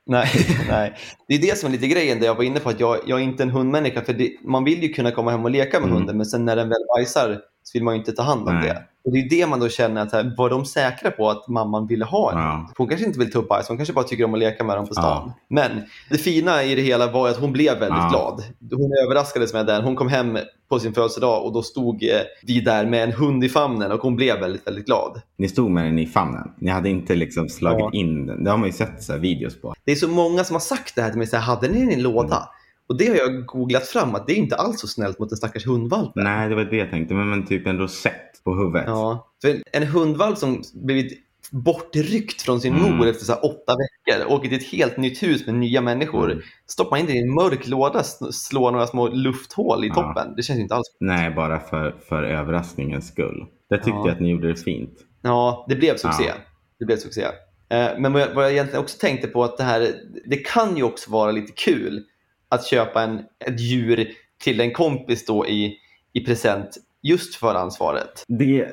Nej, 0.05 0.27
nej. 0.69 0.93
Det 1.27 1.33
är 1.35 1.39
det 1.41 1.57
som 1.57 1.67
är 1.67 1.71
lite 1.73 1.87
grejen 1.87 2.19
där 2.19 2.25
jag 2.25 2.35
var 2.35 2.43
inne 2.43 2.59
på 2.59 2.69
att 2.69 2.79
jag, 2.79 2.97
jag 3.07 3.19
är 3.19 3.23
inte 3.23 3.43
en 3.43 3.49
hundmänniska. 3.49 4.01
För 4.01 4.13
det, 4.13 4.31
man 4.43 4.63
vill 4.63 4.83
ju 4.83 4.89
kunna 4.93 5.11
komma 5.11 5.31
hem 5.31 5.43
och 5.45 5.51
leka 5.51 5.79
med 5.79 5.85
Mm. 5.89 5.97
hunden 5.97 6.17
men 6.17 6.25
sen 6.25 6.45
när 6.45 6.55
den 6.55 6.69
väl 6.69 6.81
bajsar 6.95 7.39
så 7.63 7.71
vill 7.73 7.83
man 7.83 7.93
ju 7.93 7.99
inte 7.99 8.11
ta 8.11 8.23
hand 8.23 8.47
om 8.47 8.55
Nej. 8.55 8.67
det. 8.67 8.83
Och 9.05 9.11
det 9.11 9.19
är 9.19 9.29
det 9.29 9.47
man 9.47 9.59
då 9.59 9.69
känner 9.69 10.01
att 10.01 10.11
här, 10.11 10.33
var 10.37 10.49
de 10.49 10.65
säkra 10.65 11.11
på 11.11 11.29
att 11.29 11.47
mamman 11.47 11.87
ville 11.87 12.05
ha 12.05 12.31
en 12.31 12.37
Ja. 12.37 12.69
Hon 12.77 12.87
kanske 12.87 13.05
inte 13.07 13.19
vill 13.19 13.31
ta 13.31 13.39
upp 13.39 13.47
bajs, 13.47 13.67
hon 13.67 13.77
kanske 13.77 13.93
bara 13.93 14.05
tycker 14.05 14.23
om 14.23 14.33
att 14.33 14.39
leka 14.39 14.63
med 14.63 14.77
dem 14.77 14.87
på 14.87 14.93
stan. 14.93 15.23
Ja. 15.25 15.33
Men 15.47 15.71
det 16.09 16.17
fina 16.17 16.63
i 16.63 16.75
det 16.75 16.81
hela 16.81 17.11
var 17.11 17.29
att 17.29 17.37
hon 17.37 17.51
blev 17.51 17.73
väldigt 17.79 17.97
Ja. 17.97 18.09
glad. 18.09 18.43
Hon 18.71 18.91
överraskades 19.05 19.53
med 19.53 19.65
den. 19.65 19.83
Hon 19.83 19.95
kom 19.95 20.07
hem 20.07 20.37
på 20.69 20.79
sin 20.79 20.93
födelsedag 20.93 21.45
och 21.45 21.53
då 21.53 21.63
stod 21.63 22.03
eh, 22.03 22.09
vi 22.43 22.61
där 22.61 22.85
med 22.85 23.03
en 23.03 23.11
hund 23.11 23.43
i 23.43 23.49
famnen 23.49 23.91
och 23.91 23.99
hon 23.99 24.15
blev 24.15 24.39
väldigt, 24.39 24.67
väldigt 24.67 24.85
glad. 24.85 25.21
Ni 25.37 25.47
stod 25.47 25.71
med 25.71 25.85
den 25.85 25.99
i 25.99 26.07
famnen. 26.07 26.51
Ni 26.57 26.71
hade 26.71 26.89
inte 26.89 27.15
liksom 27.15 27.49
slagit 27.49 27.93
in 27.93 28.25
den. 28.25 28.43
Det 28.43 28.49
har 28.49 28.57
man 28.57 28.67
ju 28.67 28.73
sett 28.73 29.03
så 29.03 29.11
här 29.11 29.19
videos 29.19 29.61
på. 29.61 29.73
Det 29.83 29.91
är 29.91 29.95
så 29.95 30.07
många 30.07 30.43
som 30.43 30.53
har 30.55 30.61
sagt 30.61 30.95
det 30.95 31.01
här 31.01 31.09
till 31.09 31.17
mig, 31.17 31.27
så 31.27 31.35
här, 31.35 31.43
hade 31.43 31.67
ni 31.67 31.79
den 31.79 31.89
i 31.91 31.93
en 31.93 32.01
låda? 32.01 32.35
Mm. 32.35 32.47
Och 32.91 32.97
det 32.97 33.07
har 33.07 33.15
jag 33.15 33.45
googlat 33.45 33.83
fram 33.87 34.15
att 34.15 34.27
det 34.27 34.33
är 34.33 34.37
inte 34.37 34.55
alls 34.55 34.79
så 34.79 34.87
snällt 34.87 35.19
mot 35.19 35.31
en 35.31 35.37
stackars 35.37 35.65
hundvalp. 35.67 36.11
Nej, 36.15 36.49
det 36.49 36.55
var 36.55 36.63
det 36.63 36.77
jag 36.77 36.89
tänkte. 36.91 37.13
Men, 37.13 37.29
men 37.29 37.45
typ 37.47 37.67
en 37.67 37.77
rosett 37.77 38.43
på 38.43 38.55
huvudet. 38.55 38.83
Ja, 38.87 39.27
för 39.41 39.55
en 39.73 39.87
hundvalp 39.87 40.37
som 40.37 40.63
blivit 40.73 41.19
bortryckt 41.51 42.41
från 42.41 42.61
sin 42.61 42.75
Mm. 42.75 42.97
mor 42.97 43.07
efter 43.07 43.25
så 43.25 43.33
åtta 43.33 43.75
veckor, 43.77 44.33
åker 44.33 44.49
till 44.49 44.57
ett 44.57 44.71
helt 44.71 44.97
nytt 44.97 45.23
hus 45.23 45.45
med 45.45 45.55
nya 45.55 45.81
människor, 45.81 46.31
Mm. 46.31 46.43
stoppar 46.67 46.97
in 46.97 47.05
det 47.05 47.13
i 47.13 47.21
en 47.21 47.33
mörk 47.33 47.67
låda, 47.67 48.03
slår 48.31 48.71
några 48.71 48.87
små 48.87 49.07
lufthål 49.07 49.83
i 49.85 49.87
Ja. 49.87 49.93
toppen. 49.93 50.35
Det 50.35 50.43
känns 50.43 50.59
inte 50.59 50.75
alls... 50.75 50.87
Nej, 50.99 51.31
bara 51.31 51.59
för, 51.59 51.95
för 52.09 52.23
överraskningens 52.23 53.07
skull. 53.07 53.45
Där 53.69 53.77
tyckte 53.77 53.89
Ja. 53.91 54.07
jag 54.07 54.13
att 54.15 54.21
ni 54.21 54.29
gjorde 54.29 54.47
det 54.47 54.55
fint. 54.55 54.93
Ja, 55.21 55.65
det 55.69 55.75
blev 55.75 55.91
succé. 55.97 56.23
Ja. 56.27 56.33
Det 56.79 56.85
blev 56.85 56.97
succé. 56.97 57.21
Eh, 57.69 57.89
Men 57.99 58.13
vad 58.13 58.21
jag 58.43 58.51
egentligen 58.51 58.81
också 58.83 58.97
tänkte 58.99 59.27
på 59.27 59.43
att 59.43 59.57
det 59.57 59.63
här, 59.63 59.87
det 60.25 60.37
kan 60.37 60.77
ju 60.77 60.83
också 60.83 61.11
vara 61.11 61.31
lite 61.31 61.51
kul 61.55 62.03
att 62.51 62.65
köpa 62.65 63.03
en, 63.03 63.21
ett 63.45 63.59
djur 63.59 64.07
till 64.43 64.61
en 64.61 64.71
kompis 64.73 65.25
då 65.25 65.47
i, 65.47 65.77
i 66.13 66.25
present 66.25 66.77
just 67.01 67.35
för 67.35 67.55
ansvaret. 67.55 68.25
Det... 68.27 68.71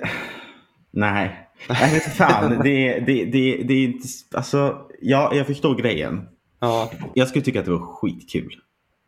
Nej. 0.91 1.49
Jag 1.69 1.91
vet 1.91 2.17
fan. 2.17 2.61
det, 2.65 3.01
det, 3.01 3.25
det, 3.25 3.63
det 3.63 3.75
är 3.75 3.85
inte... 3.85 4.09
Alltså, 4.35 4.79
ja, 5.01 5.35
jag 5.35 5.47
förstår 5.47 5.75
grejen. 5.75 6.29
Ja, 6.61 6.91
Jag 7.15 7.29
skulle 7.29 7.45
tycka 7.45 7.59
att 7.61 7.65
det 7.65 7.73
var 7.73 7.95
skitkul. 7.95 8.53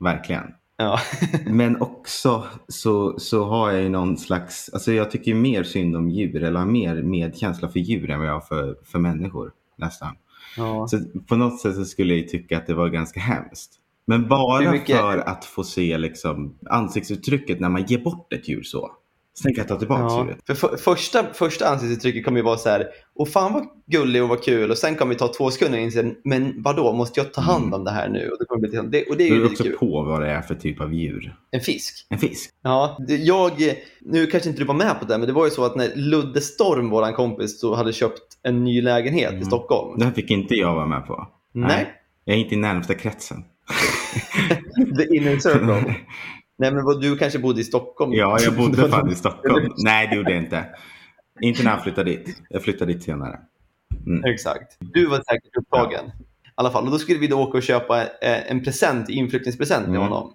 Verkligen. 0.00 0.44
ja. 0.76 1.00
Men 1.46 1.83
också 1.83 2.44
så, 2.68 3.18
så 3.18 3.44
har 3.44 3.70
jag 3.70 3.83
ju 3.83 3.88
någon 3.88 4.16
slags, 4.18 4.70
alltså 4.72 4.92
jag 4.92 5.11
tycker 5.11 5.35
mer 5.35 5.62
synd 5.62 5.96
om 5.96 6.11
djur 6.11 6.42
eller 6.42 6.59
har 6.59 6.66
mer 6.66 7.02
medkänsla 7.02 7.68
för 7.68 7.80
djur 7.80 8.11
än 8.11 8.18
vad 8.18 8.28
jag 8.28 8.33
har 8.35 8.40
för, 8.40 8.76
för 8.85 8.98
människor 8.98 9.52
nästan. 9.76 10.16
ja. 10.56 10.88
Så 10.88 10.98
på 11.28 11.37
något 11.37 11.61
sätt 11.61 11.74
så 11.74 11.85
skulle 11.85 12.14
jag 12.14 12.18
ju 12.22 12.28
tycka 12.28 12.59
att 12.59 12.66
det 12.66 12.74
var 12.74 12.88
ganska 12.88 13.20
hemskt. 13.20 13.72
Men 14.10 14.28
bara 14.28 14.70
mycket- 14.72 14.96
för 14.96 15.18
att 15.18 15.44
få 15.44 15.64
se 15.64 15.98
liksom 15.98 16.58
ansiktsuttrycket 16.70 17.60
när 17.60 17.68
man 17.68 17.84
ger 17.84 17.98
bort 17.98 18.32
ett 18.32 18.48
djur 18.48 18.62
så. 18.62 18.90
Så 19.34 19.42
tänker 19.42 19.60
jag 19.60 19.68
ta 19.68 19.76
tillbaka 19.76 20.02
Ja, 20.02 20.24
djuret. 20.24 20.38
för, 20.46 20.54
för 20.54 20.76
första, 20.76 21.24
första 21.34 21.68
ansiktsuttrycket 21.68 22.24
kommer 22.24 22.38
ju 22.38 22.44
vara 22.44 22.56
så 22.56 22.68
här, 22.68 22.86
och 23.14 23.28
fan 23.28 23.52
vad 23.52 23.66
gullig 23.86 24.22
och 24.22 24.28
vad 24.28 24.42
kul 24.42 24.70
och 24.70 24.78
sen 24.78 24.94
kommer 24.94 25.12
vi 25.14 25.18
ta 25.18 25.28
två 25.28 25.50
sekunder 25.50 25.78
och 25.78 25.84
inse, 25.84 26.14
men 26.24 26.62
vadå, 26.62 26.92
måste 26.92 27.20
jag 27.20 27.32
ta 27.32 27.40
hand 27.40 27.62
Mm. 27.64 27.74
om 27.74 27.84
det 27.84 27.90
här 27.90 28.08
nu? 28.08 28.28
Och, 28.30 28.38
det 28.38 28.44
kommer 28.44 28.68
bli, 28.68 28.98
det, 29.00 29.10
och 29.10 29.16
det 29.16 29.24
är 29.24 29.28
ju 29.28 29.34
lite 29.34 29.46
också 29.52 29.62
kul. 29.62 29.72
på 29.76 30.02
vad 30.02 30.20
det 30.22 30.30
är 30.30 30.42
för 30.42 30.54
typ 30.54 30.80
av 30.80 30.94
djur. 30.94 31.34
En 31.50 31.60
fisk. 31.60 32.06
En 32.10 32.18
fisk. 32.18 32.50
Ja, 32.62 32.96
det- 33.08 33.16
jag, 33.16 33.52
nu 34.00 34.26
kanske 34.26 34.48
inte 34.48 34.60
du 34.62 34.66
var 34.66 34.74
med 34.74 35.00
på 35.00 35.04
det, 35.06 35.18
men 35.18 35.26
det 35.26 35.32
var 35.32 35.44
ju 35.44 35.50
så 35.50 35.64
att 35.64 35.76
när 35.76 35.96
Ludde 35.96 36.40
Storm, 36.40 36.90
våran 36.90 37.12
kompis, 37.12 37.60
så 37.60 37.74
hade 37.74 37.92
köpt 37.92 38.22
en 38.42 38.64
ny 38.64 38.82
lägenhet 38.82 39.30
i 39.32 39.34
Mm. 39.34 39.44
Stockholm. 39.44 39.98
Det 39.98 40.04
här 40.04 40.12
fick 40.12 40.30
inte 40.30 40.54
jag 40.54 40.74
vara 40.74 40.86
med 40.86 41.06
på. 41.06 41.28
Nej, 41.54 41.94
Jag 42.24 42.36
är 42.36 42.40
inte 42.40 42.54
i 42.54 42.58
närmsta 42.58 42.94
kretsen. 42.94 43.44
the 44.96 45.16
inner 45.16 45.38
circle. 45.38 45.94
Nej, 46.58 46.72
men 46.72 46.84
vad, 46.84 47.00
du 47.00 47.16
kanske 47.18 47.38
bodde 47.38 47.60
i 47.60 47.64
Stockholm? 47.64 48.12
Ja, 48.12 48.38
jag 48.40 48.56
bodde 48.56 48.88
fan 48.90 49.10
i 49.10 49.14
Stockholm. 49.14 49.72
Nej, 49.84 50.06
det 50.08 50.16
gjorde 50.16 50.30
jag 50.30 50.42
inte. 50.42 50.64
Inte 51.40 51.62
när 51.62 51.70
jag 51.70 51.82
flyttade 51.82 52.10
dit. 52.10 52.42
Jag 52.50 52.62
flyttade 52.62 52.92
dit 52.92 53.02
senare. 53.02 53.38
Mm. 54.06 54.24
Exakt. 54.24 54.76
Du 54.78 55.06
var 55.06 55.16
säkert 55.16 55.56
upptagen. 55.56 56.06
I 56.06 56.12
alla 56.54 56.70
fall, 56.70 56.84
och 56.84 56.90
då 56.90 56.98
skulle 56.98 57.18
vi 57.18 57.26
då 57.26 57.40
åka 57.42 57.56
och 57.58 57.62
köpa 57.62 58.02
eh, 58.02 58.50
en 58.50 58.64
present, 58.64 59.08
inflyttningspresent 59.08 59.84
till 59.84 59.94
Mm. 59.94 60.08
honom. 60.08 60.32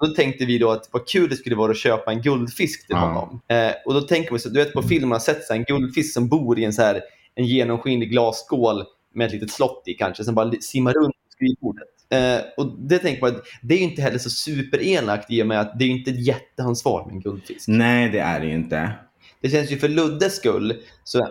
Då 0.00 0.06
tänkte 0.06 0.44
vi 0.44 0.58
då 0.58 0.70
att 0.70 0.88
vad 0.92 1.08
kul 1.08 1.28
det 1.30 1.36
skulle 1.36 1.56
vara 1.56 1.70
att 1.70 1.78
köpa 1.78 2.12
en 2.12 2.22
guldfisk 2.22 2.86
till 2.86 2.96
Ja. 2.96 3.06
honom. 3.06 3.40
Eh, 3.48 3.72
och 3.86 3.94
då 3.94 4.00
tänker 4.00 4.30
man 4.30 4.40
så, 4.40 4.48
du 4.48 4.64
vet 4.64 4.72
på 4.72 4.82
film 4.82 5.08
man 5.08 5.14
har 5.14 5.20
sett 5.20 5.44
så 5.44 5.52
en 5.54 5.64
guldfisk 5.64 6.12
som 6.12 6.28
bor 6.28 6.58
i 6.58 6.64
en, 6.64 6.72
så 6.72 6.82
här, 6.82 7.00
en 7.34 7.44
genomskinlig 7.46 8.10
glasskål 8.10 8.84
med 9.14 9.26
ett 9.26 9.32
litet 9.32 9.50
slott 9.50 9.82
i 9.86 9.94
kanske, 9.94 10.24
som 10.24 10.34
bara 10.34 10.52
simmar 10.60 10.92
runt 10.92 11.14
på 11.14 11.30
skrivbordet. 11.30 11.88
Eh, 12.12 12.40
och 12.56 12.76
det 12.78 12.98
tänker 12.98 13.22
man 13.22 13.40
det 13.62 13.74
är 13.74 13.78
ju 13.78 13.84
inte 13.84 14.02
heller 14.02 14.18
så 14.18 14.30
superelakt 14.30 15.30
i 15.30 15.42
och 15.42 15.46
med 15.46 15.60
att 15.60 15.78
det 15.78 15.84
är 15.84 15.86
ju 15.86 15.98
inte 15.98 16.10
ett 16.10 16.26
jätteansvar 16.26 17.04
med 17.06 17.14
en 17.14 17.20
guldfisk. 17.20 17.68
Nej, 17.68 18.08
det 18.08 18.18
är 18.18 18.40
det 18.40 18.46
ju 18.46 18.54
inte. 18.54 18.92
Det 19.40 19.48
känns 19.50 19.72
ju 19.72 19.78
för 19.78 19.88
Luddes 19.88 20.36
skull, 20.36 20.74
så 21.04 21.28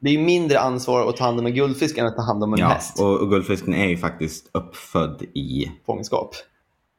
det 0.00 0.08
är 0.08 0.12
ju 0.12 0.18
mindre 0.18 0.58
ansvar 0.58 1.08
att 1.08 1.16
ta 1.16 1.24
hand 1.24 1.40
om 1.40 1.46
en 1.46 1.54
guldfisk 1.54 1.98
än 1.98 2.06
att 2.06 2.16
ta 2.16 2.22
hand 2.22 2.42
om 2.44 2.52
en 2.52 2.58
Ja, 2.58 2.68
häst. 2.68 3.00
och, 3.00 3.20
och 3.20 3.30
guldfisken 3.30 3.74
är 3.74 3.86
ju 3.88 3.96
faktiskt 3.96 4.50
uppfödd 4.52 5.22
i... 5.22 5.70
Fångenskap. 5.86 6.34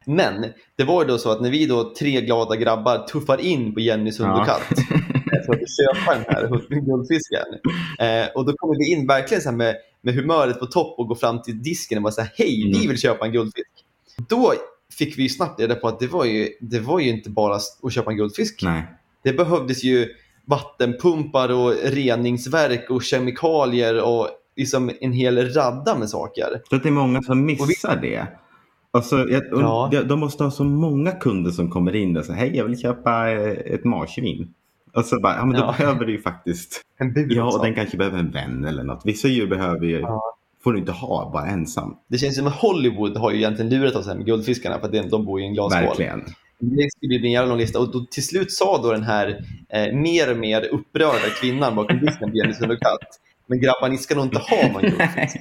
Men 0.06 0.46
det 0.76 0.84
var 0.84 1.02
ju 1.02 1.08
då 1.08 1.18
så 1.18 1.32
att 1.32 1.42
när 1.42 1.50
vi 1.50 1.66
då 1.66 1.94
tre 2.00 2.22
glada 2.22 2.56
grabbar 2.56 2.98
tuffar 2.98 3.42
in 3.42 3.74
på 3.74 3.80
Jennys 3.80 4.20
hund 4.20 4.32
och 4.32 4.46
katt 4.46 4.62
för 5.46 5.54
att 5.54 5.60
köpa 5.78 6.14
den 6.16 6.26
här 6.28 6.48
guldfisken. 6.86 7.46
Eh, 8.00 8.28
och 8.36 8.46
då 8.46 8.54
kommer 8.58 8.78
vi 8.78 8.92
in 8.94 9.08
verkligen 9.08 9.42
så 9.42 9.52
med, 9.52 9.76
med 10.06 10.14
humöret 10.16 10.60
på 10.60 10.66
topp 10.66 11.00
och 11.00 11.08
går 11.08 11.16
fram 11.16 11.42
till 11.42 11.64
disken 11.64 11.98
och 11.98 12.02
bara 12.04 12.12
säger 12.12 12.32
hej, 12.38 12.64
vi 12.72 12.76
Mm. 12.78 12.88
vill 12.88 12.98
köpa 12.98 13.26
en 13.26 13.32
guldfisk. 13.32 13.68
Då 14.30 14.54
fick 14.98 15.18
vi 15.18 15.30
snabbt 15.30 15.60
reda 15.60 15.76
på 15.76 15.88
att 15.88 16.00
det 16.00 16.08
var 16.08 16.26
ju, 16.26 16.50
det 16.62 16.80
var 16.80 17.00
ju 17.00 17.10
inte 17.10 17.30
bara 17.30 17.56
att 17.84 17.94
köpa 17.94 18.12
en 18.12 18.18
guldfisk. 18.18 18.60
Nej. 18.64 18.84
Det 19.24 19.34
behövdes 19.34 19.84
ju 19.84 20.08
vattenpumpar 20.46 21.50
och 21.52 21.74
reningsverk 21.84 22.90
och 22.90 23.04
kemikalier 23.04 24.02
och 24.04 24.30
liksom 24.56 24.92
en 25.02 25.12
hel 25.12 25.54
radda 25.54 25.98
med 25.98 26.10
saker. 26.10 26.62
Så 26.70 26.76
det 26.78 26.90
är 26.90 26.92
många 26.92 27.22
som 27.22 27.46
missar 27.46 28.00
det. 28.02 28.28
Alltså, 28.92 29.18
jag, 29.30 29.44
Ja. 29.52 29.90
de, 29.92 30.02
de 30.04 30.20
måste 30.20 30.44
ha 30.44 30.52
så 30.52 30.64
många 30.64 31.12
kunder 31.12 31.52
som 31.52 31.70
kommer 31.72 31.96
in 31.96 32.18
och 32.18 32.26
säger 32.26 32.40
hej 32.40 32.56
jag 32.58 32.66
vill 32.66 32.80
köpa 32.80 33.32
eh, 33.32 33.50
ett 33.74 33.84
marsvin. 33.86 34.54
Och 34.96 35.06
så 35.06 35.20
bara, 35.20 35.36
ja 35.36 35.46
men 35.46 35.54
då 35.56 35.62
Ja. 35.62 35.76
behöver 35.78 36.06
du 36.06 36.12
ju 36.12 36.22
faktiskt, 36.22 36.82
En 36.98 37.14
bur 37.14 37.36
ja 37.36 37.44
och 37.58 37.66
den 37.66 37.76
kanske 37.76 37.98
behöver 37.98 38.20
en 38.20 38.32
vän 38.32 38.66
eller 38.66 38.84
något. 38.84 39.02
Vissa 39.06 39.28
djur 39.28 39.48
behöver 39.48 39.86
ju, 39.86 40.00
Ja. 40.00 40.22
får 40.64 40.74
du 40.74 40.80
inte 40.80 40.92
ha 40.92 41.30
bara 41.34 41.46
ensam. 41.48 41.96
Det 42.08 42.18
känns 42.18 42.36
som 42.36 42.48
att 42.48 42.54
Hollywood 42.56 43.18
har 43.18 43.32
ju 43.32 43.38
egentligen 43.38 43.70
lurat 43.72 43.96
oss 43.96 44.08
här 44.08 44.16
med 44.16 44.26
guldfiskarna 44.26 44.80
för 44.80 44.86
att 45.00 45.10
de- 45.12 45.26
bor 45.26 45.42
i 45.42 45.46
en 45.46 45.54
glasskål. 45.54 45.84
Verkligen. 45.84 46.24
Det 46.60 46.92
skulle 46.98 47.20
bli 47.20 47.28
en 47.28 47.32
jävla 47.34 47.50
lång 47.50 47.58
lista 47.58 47.80
och 47.80 47.92
då, 47.92 48.06
till 48.12 48.26
slut 48.28 48.52
sa 48.52 48.82
då 48.82 48.92
den 48.92 49.04
här 49.04 49.42
eh, 49.70 49.94
mer 49.96 50.32
och 50.32 50.38
mer 50.38 50.66
upprörda 50.66 51.30
kvinnan 51.42 51.76
bakom 51.76 52.00
disken 52.00 52.32
på 52.32 52.38
Jennys 52.38 52.62
hund 52.62 52.72
och 52.72 52.80
katt 52.80 53.20
men 53.48 53.60
grabbar, 53.62 53.90
ni 53.90 53.98
ska 53.98 54.16
nog 54.16 54.26
inte 54.26 54.40
ha 54.40 54.72
någon 54.74 54.82
guldfisk. 54.82 55.38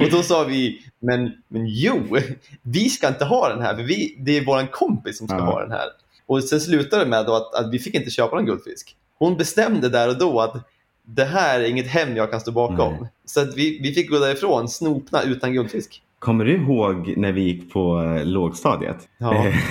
och 0.00 0.10
då 0.10 0.22
sa 0.22 0.44
vi, 0.44 0.78
men, 0.98 1.32
men 1.48 1.66
jo, 1.66 2.16
vi 2.62 2.88
ska 2.88 3.08
inte 3.08 3.24
ha 3.24 3.48
den 3.48 3.62
här 3.62 3.74
för 3.76 3.82
vi, 3.82 4.16
det 4.20 4.36
är 4.38 4.44
vår 4.44 4.66
kompis 4.72 5.18
som 5.18 5.28
ska 5.28 5.36
Ja. 5.36 5.44
ha 5.44 5.60
den 5.62 5.70
här. 5.70 5.86
Och 6.26 6.44
sen 6.44 6.60
slutade 6.60 7.04
det 7.04 7.10
med 7.10 7.26
då 7.26 7.34
att, 7.34 7.54
att 7.54 7.72
vi 7.72 7.78
fick 7.78 7.94
inte 7.94 8.10
köpa 8.10 8.36
någon 8.36 8.46
guldfisk. 8.46 8.96
Hon 9.18 9.36
bestämde 9.36 9.88
där 9.88 10.08
och 10.08 10.18
då 10.18 10.40
att 10.40 10.68
det 11.06 11.24
här 11.24 11.60
är 11.60 11.64
inget 11.64 11.86
hem 11.86 12.16
jag 12.16 12.30
kan 12.30 12.40
stå 12.40 12.52
bakom. 12.52 12.94
Nej. 13.00 13.10
Så 13.24 13.40
att 13.40 13.56
vi, 13.56 13.78
vi 13.82 13.92
fick 13.92 14.10
gå 14.10 14.18
därifrån 14.18 14.68
snopna 14.68 15.22
utan 15.22 15.52
guldfisk. 15.52 16.02
Kommer 16.18 16.44
du 16.44 16.56
ihåg 16.56 17.14
när 17.16 17.32
vi 17.32 17.40
gick 17.42 17.72
på 17.72 18.02
eh, 18.02 18.24
lågstadiet? 18.24 19.08
Ja. 19.18 19.46
Eh, 19.46 19.54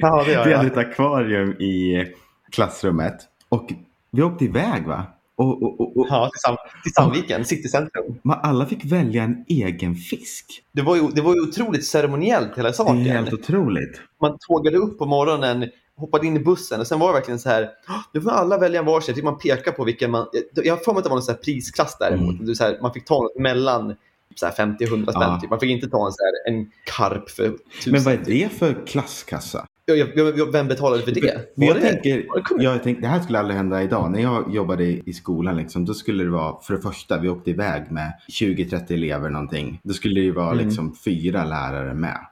Ja, 0.00 0.24
det 0.26 0.32
gör 0.32 0.44
vi 0.44 0.50
jag. 0.50 0.58
hade 0.58 0.70
ett 0.70 0.76
akvarium 0.76 1.50
i 1.52 2.04
klassrummet 2.52 3.14
och 3.48 3.72
vi 4.10 4.22
åkte 4.22 4.44
iväg 4.44 4.86
va? 4.86 5.06
Och, 5.36 5.62
och, 5.62 5.80
och, 5.80 5.96
och 5.96 6.06
Ja, 6.10 6.30
till, 6.32 6.40
Sam, 6.40 6.56
till 6.82 6.92
Sandviken, 6.92 7.44
Citycentrum. 7.44 8.18
man, 8.24 8.38
alla 8.42 8.66
fick 8.66 8.84
välja 8.84 9.22
en 9.22 9.44
egen 9.48 9.94
fisk. 9.94 10.46
Det 10.72 10.82
var 10.82 10.96
ju, 10.96 11.08
det 11.08 11.20
var 11.22 11.34
ju 11.34 11.40
otroligt 11.40 11.86
ceremoniellt 11.86 12.48
hela 12.58 12.62
Det 12.68 12.68
är 12.68 12.72
saken. 12.72 12.96
helt 13.00 13.32
otroligt. 13.32 14.00
Man 14.20 14.38
tågade 14.48 14.76
upp 14.76 14.98
på 14.98 15.06
morgonen, 15.06 15.68
hoppade 15.96 16.26
in 16.26 16.36
i 16.36 16.40
bussen 16.40 16.80
och 16.80 16.86
sen 16.86 16.98
var 16.98 17.08
det 17.08 17.12
verkligen 17.14 17.38
så 17.38 17.48
här, 17.48 17.68
"Åh, 17.88 17.94
nu 18.12 18.20
får 18.20 18.30
alla 18.30 18.58
välja 18.58 18.80
en 18.80 18.86
varsin. 18.86 19.24
Man 19.24 19.38
peka 19.38 19.72
på 19.72 19.84
vilken 19.84 20.10
man, 20.10 20.26
jag 20.54 20.76
har 20.76 20.84
för 20.84 20.92
mig 20.92 20.98
att 20.98 21.04
det 21.04 21.10
var 21.10 21.16
någon 21.16 21.22
så 21.22 21.32
här 21.32 21.38
prisklass 21.38 21.96
däremot. 22.00 22.40
Mm. 22.40 22.54
Så 22.54 22.64
här, 22.64 22.78
man 22.82 22.92
fick 22.92 23.04
ta 23.04 23.22
något 23.22 23.38
mellan 23.38 23.94
så 24.34 24.46
här 24.46 24.52
50 24.52 24.84
och 24.84 24.90
100 24.90 25.12
spänn. 25.12 25.22
Ja. 25.22 25.40
Typ. 25.40 25.50
Man 25.50 25.60
fick 25.60 25.70
inte 25.70 25.88
ta 25.88 26.06
en, 26.06 26.12
så 26.12 26.18
här, 26.24 26.54
en 26.54 26.70
karp 26.84 27.30
för 27.30 27.48
tusen. 27.48 27.92
Men 27.92 28.02
vad 28.02 28.14
är 28.14 28.18
det 28.26 28.48
för 28.52 28.86
klasskassa? 28.86 29.66
Jag, 29.84 29.98
jag, 29.98 30.38
jag, 30.38 30.52
vem 30.52 30.68
betalade 30.68 31.02
för 31.02 31.12
det? 31.12 31.52
Men 31.54 31.68
jag 31.68 31.76
det 31.76 31.80
tänker, 31.92 32.26
jag 32.58 32.82
tänkte, 32.82 33.02
det 33.02 33.08
här 33.08 33.20
skulle 33.20 33.38
aldrig 33.38 33.56
hända 33.56 33.82
idag. 33.82 34.10
När 34.12 34.20
jag 34.20 34.54
jobbade 34.54 34.84
i 34.84 35.12
skolan, 35.12 35.56
liksom, 35.56 35.84
då 35.84 35.94
skulle 35.94 36.24
det 36.24 36.30
vara, 36.30 36.60
för 36.60 36.74
det 36.74 36.80
första, 36.80 37.18
vi 37.18 37.28
åkte 37.28 37.50
iväg 37.50 37.90
med 37.90 38.12
20-30 38.28 38.92
elever 38.92 39.30
någonting. 39.30 39.80
Då 39.82 39.92
skulle 39.92 40.14
det 40.14 40.24
ju 40.24 40.32
vara 40.32 40.52
Mm. 40.52 40.66
liksom, 40.66 40.94
fyra 41.04 41.44
lärare 41.44 41.94
med. 41.94 42.26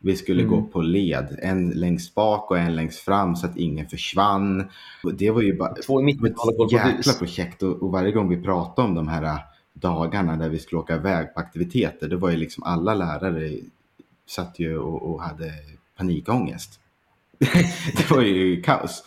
Vi 0.00 0.16
skulle 0.16 0.42
Mm. 0.42 0.54
gå 0.54 0.62
på 0.62 0.82
led, 0.82 1.38
en 1.42 1.70
längst 1.70 2.14
bak 2.14 2.50
och 2.50 2.58
en 2.58 2.76
längst 2.76 2.98
fram 2.98 3.36
så 3.36 3.46
att 3.46 3.56
ingen 3.56 3.86
försvann. 3.86 4.68
Det 5.14 5.30
var 5.30 5.42
ju 5.42 5.56
bara 5.56 5.74
Två 5.74 6.00
i 6.00 6.04
mitten 6.04 6.26
ett 6.26 6.72
jäkla 6.72 7.12
projekt 7.12 7.62
och, 7.62 7.82
och 7.82 7.92
varje 7.92 8.12
gång 8.12 8.28
vi 8.28 8.42
pratade 8.42 8.88
om 8.88 8.94
de 8.94 9.08
här 9.08 9.22
äh, 9.22 9.38
dagarna 9.72 10.36
där 10.36 10.48
vi 10.48 10.58
skulle 10.58 10.78
åka 10.80 10.94
iväg 10.94 11.34
på 11.34 11.40
aktiviteter, 11.40 12.08
det 12.08 12.16
var 12.16 12.30
ju 12.30 12.36
liksom 12.36 12.62
alla 12.62 12.94
lärare 12.94 13.52
satt 14.28 14.58
ju 14.58 14.78
och, 14.78 15.10
och 15.12 15.22
hade 15.22 15.52
panikångest. 15.98 16.80
Det 17.96 18.10
var 18.10 18.22
ju 18.22 18.62
kaos. 18.62 19.04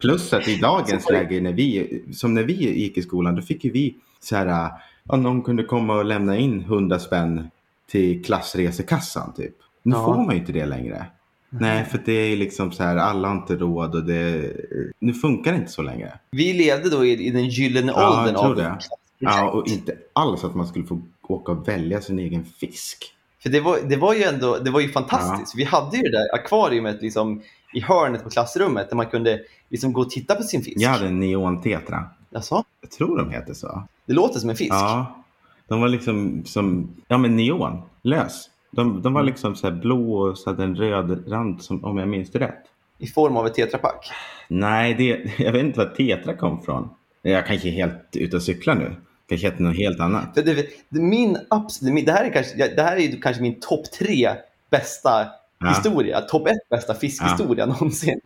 Plus 0.00 0.32
att 0.32 0.48
i 0.48 0.56
dagens 0.56 1.10
läge, 1.10 1.40
när 1.40 1.52
vi, 1.52 2.02
som 2.12 2.34
när 2.34 2.42
vi 2.42 2.52
gick 2.80 2.96
i 2.98 3.02
skolan, 3.02 3.34
då 3.36 3.42
fick 3.42 3.64
ju 3.64 3.70
vi 3.70 3.94
så 4.20 4.36
här, 4.36 4.46
äh, 4.46 4.70
ja, 5.08 5.16
någon 5.16 5.42
kunde 5.42 5.62
komma 5.64 5.94
och 5.94 6.04
lämna 6.04 6.36
in 6.36 6.60
100 6.60 6.98
spänn 6.98 7.50
till 7.90 8.24
klassresekassan 8.24 9.32
typ. 9.34 9.54
Nu 9.82 9.96
Ja. 9.96 10.04
får 10.04 10.14
man 10.24 10.34
ju 10.34 10.40
inte 10.40 10.52
det 10.52 10.66
längre. 10.66 11.06
Nej, 11.50 11.84
för 11.84 12.00
det 12.04 12.12
är 12.12 12.36
liksom 12.36 12.72
så 12.72 12.82
här, 12.82 12.96
alla 12.96 13.28
har 13.28 13.34
inte 13.36 13.56
råd 13.56 13.94
och 13.94 14.04
det, 14.04 14.52
nu 14.98 15.14
funkar 15.14 15.52
det 15.52 15.58
inte 15.58 15.72
så 15.72 15.82
längre. 15.82 16.18
Vi 16.30 16.52
levde 16.52 16.90
då 16.90 17.04
i, 17.06 17.26
i 17.26 17.30
den 17.30 17.48
gyllene 17.48 17.92
Ja, 17.96 18.02
jag 18.02 18.18
åldern 18.20 18.36
av 18.36 18.56
det. 18.56 18.78
Ja, 19.18 19.50
och 19.50 19.68
inte 19.68 19.96
alls 20.12 20.44
att 20.44 20.54
man 20.54 20.66
skulle 20.66 20.84
få 20.86 21.00
åka 21.22 21.52
och 21.52 21.68
välja 21.68 22.00
sin 22.00 22.18
egen 22.18 22.44
fisk. 22.44 23.04
För 23.42 23.50
det 23.50 23.60
var, 23.60 23.78
det 23.88 23.96
var 23.96 24.14
ju 24.14 24.22
ändå 24.22 24.58
det 24.58 24.70
var 24.70 24.80
ju 24.80 24.88
fantastiskt. 24.88 25.54
Vi 25.56 25.64
hade 25.64 25.96
ju 25.96 26.02
det 26.02 26.10
där 26.18 26.34
akvariet 26.34 27.02
liksom, 27.02 27.42
i 27.72 27.80
hörnet 27.80 28.24
på 28.24 28.30
klassrummet 28.30 28.88
där 28.90 28.96
man 28.96 29.06
kunde 29.06 29.40
liksom 29.68 29.92
gå 29.92 30.00
och 30.00 30.10
titta 30.10 30.34
på 30.34 30.42
sin 30.42 30.62
fisk. 30.62 30.76
Jag 30.80 30.90
hade 30.90 31.06
en 31.06 31.20
neontetra. 31.20 32.04
Jaså? 32.30 32.64
Jag 32.80 32.90
tror 32.90 33.18
de 33.18 33.30
heter 33.30 33.54
så. 33.54 33.82
Det 34.06 34.12
låter 34.12 34.40
som 34.40 34.50
en 34.50 34.56
fisk. 34.56 34.72
Ja, 34.72 35.24
de 35.68 35.80
var 35.80 35.88
liksom 35.88 36.44
som, 36.44 36.94
ja 37.08 37.18
men 37.18 37.36
neon, 37.36 37.82
lös. 38.02 38.48
De, 38.70 39.02
de 39.02 39.12
var 39.12 39.20
Mm. 39.20 39.32
liksom 39.32 39.54
så 39.56 39.70
här 39.70 39.74
blå 39.74 40.12
och 40.18 40.38
så 40.38 40.50
hade 40.50 40.64
en 40.64 40.76
röd 40.76 41.32
rand 41.32 41.62
som, 41.62 41.84
om 41.84 41.98
jag 41.98 42.08
minns 42.08 42.30
det 42.30 42.38
rätt. 42.38 42.62
I 42.98 43.06
form 43.06 43.36
av 43.36 43.46
ett 43.46 43.54
tetrapack. 43.54 44.10
Nej, 44.48 44.94
det, 44.94 45.30
jag 45.44 45.52
vet 45.52 45.64
inte 45.64 45.78
var 45.78 45.86
tetra 45.86 46.36
kom 46.36 46.62
från. 46.62 46.88
Jag 47.22 47.46
kanske 47.46 47.68
är 47.68 47.72
helt 47.72 48.08
ute 48.16 48.36
och 48.36 48.42
cyklar 48.42 48.74
nu. 48.74 48.96
Kanske 49.28 49.46
heter 49.46 49.62
något 49.62 49.76
helt 49.76 50.00
annat. 50.00 50.34
För 50.34 50.42
det, 50.42 50.66
min, 50.90 51.38
absolut, 51.50 52.06
det, 52.06 52.12
här 52.12 52.24
är 52.24 52.32
kanske, 52.32 52.68
det 52.76 52.82
här 52.82 52.96
är 52.96 53.22
kanske 53.22 53.42
min 53.42 53.60
topp 53.60 53.92
tre 53.98 54.30
bästa 54.70 55.26
Ja. 55.64 55.68
historia. 55.70 56.20
Topp 56.20 56.46
ett 56.48 56.68
bästa 56.70 56.94
fiskhistoria 56.94 57.66
någonsin. 57.72 58.20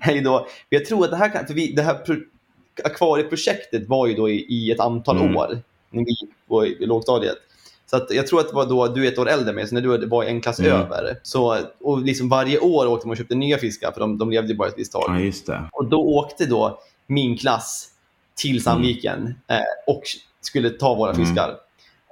är 0.00 0.12
ju 0.12 0.20
då, 0.20 0.46
jag 0.68 0.84
tror 0.84 1.04
att 1.04 1.10
det 1.10 1.16
här, 1.16 1.44
för 1.46 1.54
vi, 1.54 1.72
det 1.72 1.82
här 1.82 1.94
pro, 1.94 2.16
akvarieprojektet 2.84 3.88
var 3.88 4.06
ju 4.06 4.14
då 4.14 4.30
i, 4.30 4.46
i 4.48 4.70
ett 4.70 4.80
antal 4.80 5.16
Mm. 5.20 5.36
år 5.36 5.58
när 5.90 6.04
vi 6.04 6.10
gick 6.10 6.30
på 6.48 6.66
i, 6.66 6.86
lågstadiet. 6.86 7.36
Så 7.90 7.96
att 7.96 8.10
jag 8.14 8.26
tror 8.26 8.40
att 8.40 8.48
det 8.48 8.54
var 8.54 8.66
då 8.66 8.88
du 8.88 9.06
är 9.06 9.12
ett 9.12 9.18
år 9.18 9.28
äldre 9.28 9.52
med, 9.54 9.68
så 9.68 9.74
när 9.74 9.82
du 9.82 10.06
var 10.06 10.24
en 10.24 10.40
klass 10.40 10.60
Mm. 10.60 10.72
över. 10.72 11.18
Så, 11.22 11.58
och 11.80 12.02
liksom 12.02 12.28
varje 12.28 12.58
år 12.58 12.86
åkte 12.86 13.06
man 13.06 13.12
och 13.12 13.18
köpte 13.18 13.34
nya 13.34 13.58
fiskar, 13.58 13.92
för 13.92 14.00
de, 14.00 14.18
de 14.18 14.30
levde 14.30 14.48
ju 14.48 14.54
bara 14.56 14.68
ett 14.68 14.74
visst 14.78 14.92
tag. 14.92 15.32
Ja. 15.46 15.68
Och 15.72 15.84
då 15.88 16.00
åkte 16.04 16.46
då 16.46 16.80
min 17.06 17.36
klass 17.36 17.88
till 18.34 18.62
Sandviken 18.62 19.34
eh, 19.48 19.58
och 19.86 20.02
skulle 20.40 20.70
ta 20.70 20.94
våra 20.94 21.12
Mm. 21.12 21.26
fiskar. 21.26 21.56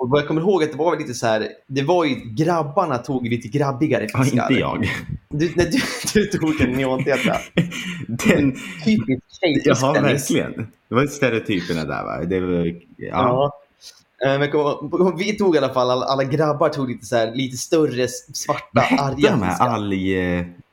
Och 0.03 0.09
vad 0.11 0.21
jag 0.21 0.29
kommer 0.29 0.41
ihåg 0.41 0.63
att 0.65 0.71
det 0.73 0.77
var 0.79 0.99
lite 0.99 1.15
så 1.15 1.27
här, 1.27 1.49
det 1.67 1.83
var 1.83 2.05
ju 2.05 2.15
grabbarna 2.15 2.99
tog 2.99 3.29
lite 3.29 3.49
grabbigare 3.49 4.07
Ja, 4.13 4.23
fiskar. 4.23 4.43
inte 4.51 4.61
jag. 4.61 4.89
Du, 5.29 5.53
nej, 5.57 5.71
du, 5.73 5.81
du 6.21 6.27
tog 6.39 6.61
en 6.61 6.71
neontetra. 6.73 7.37
Den, 8.09 8.53
Typiskt 8.85 9.41
tjejfisk. 9.41 9.81
Dennis. 9.95 10.31
verkligen. 10.31 10.67
Det 10.89 10.95
var 10.95 11.07
stereotyperna 11.07 11.85
där 11.85 12.05
va? 12.05 12.25
Det 12.25 12.41
var, 12.41 12.67
ja. 12.67 12.73
Ja. 13.11 13.53
Eh, 14.33 14.39
Men 14.39 15.17
vi 15.19 15.33
tog 15.37 15.55
i 15.55 15.59
alla 15.59 15.75
fall, 15.75 15.91
alla, 15.91 16.07
alla 16.07 16.25
grabbar 16.25 16.69
tog 16.69 16.89
lite, 16.91 17.07
så 17.07 17.17
här, 17.17 17.33
lite 17.35 17.57
större 17.57 18.09
svarta 18.35 18.65
Vad 18.73 18.85
hette 18.85 19.03
arga 19.03 19.31
de 19.31 19.43
här 19.43 19.51
fiskar. 19.51 19.69
alg... 19.69 20.17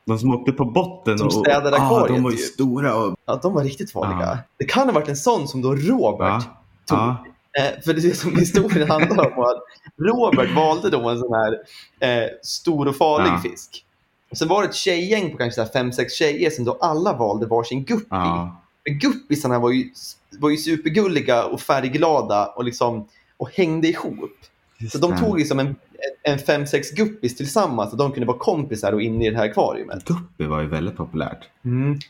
De 0.06 0.18
som 0.18 0.34
åkte 0.34 0.52
på 0.52 0.64
botten 0.64 1.18
Som 1.18 1.26
och... 1.26 1.32
städade 1.32 1.76
ja, 1.76 1.84
akvariet, 1.84 2.16
de 2.16 2.22
var 2.22 2.30
ju 2.30 2.36
typ. 2.36 2.46
stora 2.46 2.94
och... 2.96 3.16
Ja, 3.26 3.38
de 3.42 3.54
var 3.54 3.64
riktigt 3.64 3.92
farliga. 3.92 4.26
Ja. 4.26 4.38
Det 4.58 4.64
kan 4.64 4.86
ha 4.88 4.92
varit 4.94 5.08
en 5.08 5.16
sån 5.16 5.48
som 5.48 5.62
då 5.62 5.74
Robert 5.74 6.28
Ja, 6.28 6.42
tog. 6.86 6.98
ja, 6.98 7.24
Eh, 7.58 7.80
för 7.84 7.94
det 7.94 8.04
är 8.04 8.14
som 8.14 8.36
historien 8.38 8.90
handlar 8.90 9.36
om 9.38 9.44
att 9.44 9.62
Robert 9.98 10.54
valde 10.56 10.90
då 10.90 11.08
en 11.08 11.18
sån 11.18 11.34
här 11.34 11.52
eh, 12.00 12.28
stor 12.42 12.88
och 12.88 12.96
farlig 12.96 13.30
Ja. 13.30 13.38
fisk. 13.38 13.84
Sen 14.32 14.48
var 14.48 14.62
det 14.62 14.68
ett 14.68 14.74
tjejgäng 14.74 15.30
på 15.30 15.36
kanske 15.36 15.66
fem, 15.66 15.92
sex 15.92 16.12
tjejer 16.14 16.50
som 16.50 16.64
då 16.64 16.78
alla 16.80 17.12
valde 17.12 17.46
varsin 17.46 17.84
guppy. 17.84 18.06
ja. 18.10 18.56
Men 18.84 18.98
guppisarna 18.98 19.58
var 19.58 19.70
ju, 19.70 19.90
var 20.38 20.50
ju 20.50 20.56
supergulliga 20.56 21.44
och 21.44 21.60
färgglada 21.60 22.46
och, 22.46 22.64
liksom, 22.64 23.08
och 23.36 23.50
hängde 23.54 23.88
ihop. 23.88 24.30
Just 24.78 24.92
Så 24.92 24.98
de 24.98 25.16
tog 25.18 25.38
liksom 25.38 25.58
en, 25.58 25.76
en 26.22 26.38
fem, 26.38 26.66
sex 26.66 26.90
guppis 26.90 27.36
tillsammans 27.36 27.92
och 27.92 27.98
de 27.98 28.12
kunde 28.12 28.26
vara 28.26 28.38
kompisar 28.38 28.92
och 28.92 29.02
inne 29.02 29.26
i 29.26 29.30
det 29.30 29.36
här 29.36 29.44
akvariet. 29.44 30.04
Guppy 30.04 30.46
var 30.46 30.60
ju 30.60 30.66
väldigt 30.66 30.96
populärt. 30.96 31.48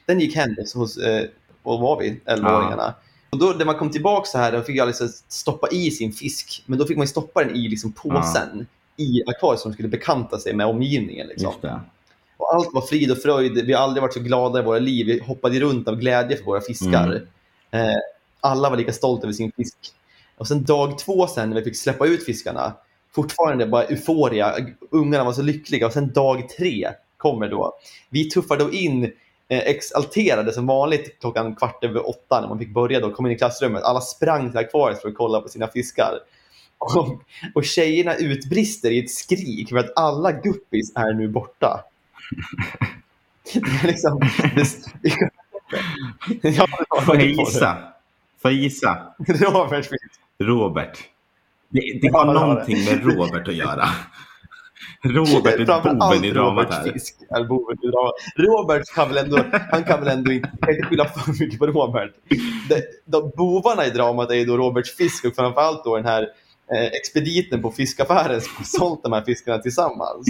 Den 0.07 0.21
gick 0.21 0.37
hem 0.37 0.57
hos, 0.75 0.97
eh, 0.97 1.25
var 1.63 1.99
vi, 2.01 2.21
11-åringarna. 2.25 2.93
Och 3.31 3.39
då 3.39 3.47
när 3.47 3.65
man 3.65 3.75
kom 3.75 3.91
tillbaka 3.91 4.27
så 4.27 4.39
här, 4.39 4.53
då 4.53 4.63
fick 4.63 4.77
jag 4.77 4.87
liksom 4.87 5.09
stoppa 5.29 5.69
i 5.69 5.91
sin 5.91 6.13
fisk. 6.13 6.63
Men 6.67 6.79
då 6.79 6.87
fick 6.87 6.97
man 6.97 7.07
stoppa 7.07 7.45
den 7.45 7.57
i 7.57 7.69
liksom 7.69 7.93
påsen 7.93 8.67
i 8.97 9.23
akvariet 9.27 9.61
som 9.61 9.73
skulle 9.73 9.89
bekanta 9.89 10.39
sig 10.39 10.55
med 10.55 10.67
omgivningen. 10.67 11.27
Liksom. 11.27 11.53
Och 12.37 12.55
allt 12.55 12.69
var 12.73 12.83
frid 12.83 13.11
och 13.11 13.19
fröjd. 13.19 13.67
Vi 13.67 13.73
har 13.73 13.83
aldrig 13.83 14.03
varit 14.03 14.15
så 14.15 14.21
glada 14.21 14.59
i 14.59 14.63
våra 14.63 14.79
liv. 14.79 15.07
Vi 15.07 15.21
hoppade 15.21 15.61
runt 15.61 15.89
av 15.89 15.97
glädje 15.97 16.37
för 16.37 16.45
våra 16.45 16.61
fiskar. 16.61 17.07
Mm. 17.73 17.89
Eh, 17.89 17.97
alla 18.41 18.71
var 18.71 18.77
lika 18.77 18.93
stolta 18.93 19.23
över 19.23 19.33
sin 19.33 19.53
fisk. 19.53 19.77
Och 20.37 20.49
sen 20.49 20.65
dag 20.65 20.99
två 20.99 21.27
sen 21.27 21.49
när 21.51 21.57
vi 21.57 21.63
fick 21.63 21.77
släppa 21.77 22.07
ut 22.07 22.25
fiskarna, 22.25 22.73
fortfarande 23.15 23.67
bara 23.67 23.85
euforia. 23.85 24.57
Ungarna 24.91 25.25
var 25.25 25.33
så 25.33 25.43
lyckliga 25.43 25.87
och 25.87 25.93
sen 25.93 26.13
dag 26.13 26.49
tre 26.49 26.89
kommer 27.17 27.49
då. 27.49 27.73
Vi 28.11 28.31
tuffade 28.31 28.65
då 28.65 28.73
in 28.73 29.13
exalterade 29.51 30.53
som 30.53 30.67
vanligt 30.67 31.21
klockan 31.21 31.57
kvart 31.57 31.85
över 31.85 32.09
åtta 32.09 32.41
när 32.41 32.49
man 32.49 32.59
fick 32.59 32.75
börja 32.75 33.01
då, 33.01 33.11
kom 33.11 33.27
in 33.27 33.33
i 33.33 33.39
klassrummet. 33.39 33.83
Alla 33.83 34.01
sprang 34.01 34.51
till 34.51 34.59
akvariet 34.59 35.01
för 35.03 35.09
att 35.09 35.15
kolla 35.15 35.41
på 35.41 35.49
sina 35.49 35.69
fiskar. 35.69 36.15
Och, 36.79 37.23
och 37.55 37.65
tjejerna 37.65 38.15
utbrister 38.15 38.91
i 38.91 38.99
ett 38.99 39.11
skrik 39.11 39.69
för 39.69 39.77
att 39.77 39.93
alla 39.97 40.33
guppis 40.33 40.93
är 40.95 41.15
nu 41.15 41.29
borta. 41.29 41.85
Det 43.53 43.59
är 43.59 43.87
liksom... 43.87 44.21
Det, 46.43 46.49
ja, 46.49 46.67
Får 47.03 47.17
jag 47.17 47.27
gissa? 47.27 47.79
Får 48.43 48.51
jag 48.51 48.61
gissa? 48.61 49.15
Robert 49.19 49.89
Robert. 50.39 50.99
Det, 51.69 51.99
det 52.03 52.09
har 52.09 52.27
Ja, 52.27 52.33
någonting 52.33 52.85
med 52.85 53.05
Robert 53.05 53.49
att 53.49 53.55
göra. 53.55 53.89
Robert 55.05 55.59
är 55.61 55.95
boven 55.95 56.25
i 56.25 56.31
dramat 56.31 56.65
Robert 56.65 56.75
här. 56.87 56.93
Fisk 56.93 57.17
är 57.31 57.45
boven 57.45 57.79
i 57.83 57.87
dramat. 57.87 58.15
Robert 58.37 58.95
kan 58.95 59.09
väl 59.09 59.19
ändå, 59.25 59.45
han 59.71 59.85
kan 59.85 60.01
väl 60.01 60.09
ändå 60.09 60.33
inte, 60.33 60.51
kan 60.61 60.75
inte 60.75 60.87
skylla 60.87 61.05
för 61.05 61.41
mycket 61.45 61.59
på 61.59 61.67
Robert. 61.67 62.11
De, 62.69 62.83
de 63.05 63.33
bovarna 63.37 63.87
i 63.87 63.91
dramat 63.91 64.31
är 64.31 64.47
då 64.47 64.57
Robert 64.57 64.87
Fisk 64.87 65.25
och 65.25 65.35
framförallt 65.35 65.85
då 65.85 65.97
den 65.97 66.07
här 66.07 66.23
eh, 66.75 66.85
expediten 66.85 67.63
på 67.63 67.71
fiskaffären 67.71 68.41
som 68.41 68.53
har 68.57 68.65
sålt 68.65 69.03
de 69.03 69.13
här 69.13 69.23
fiskarna 69.23 69.59
tillsammans. 69.59 70.27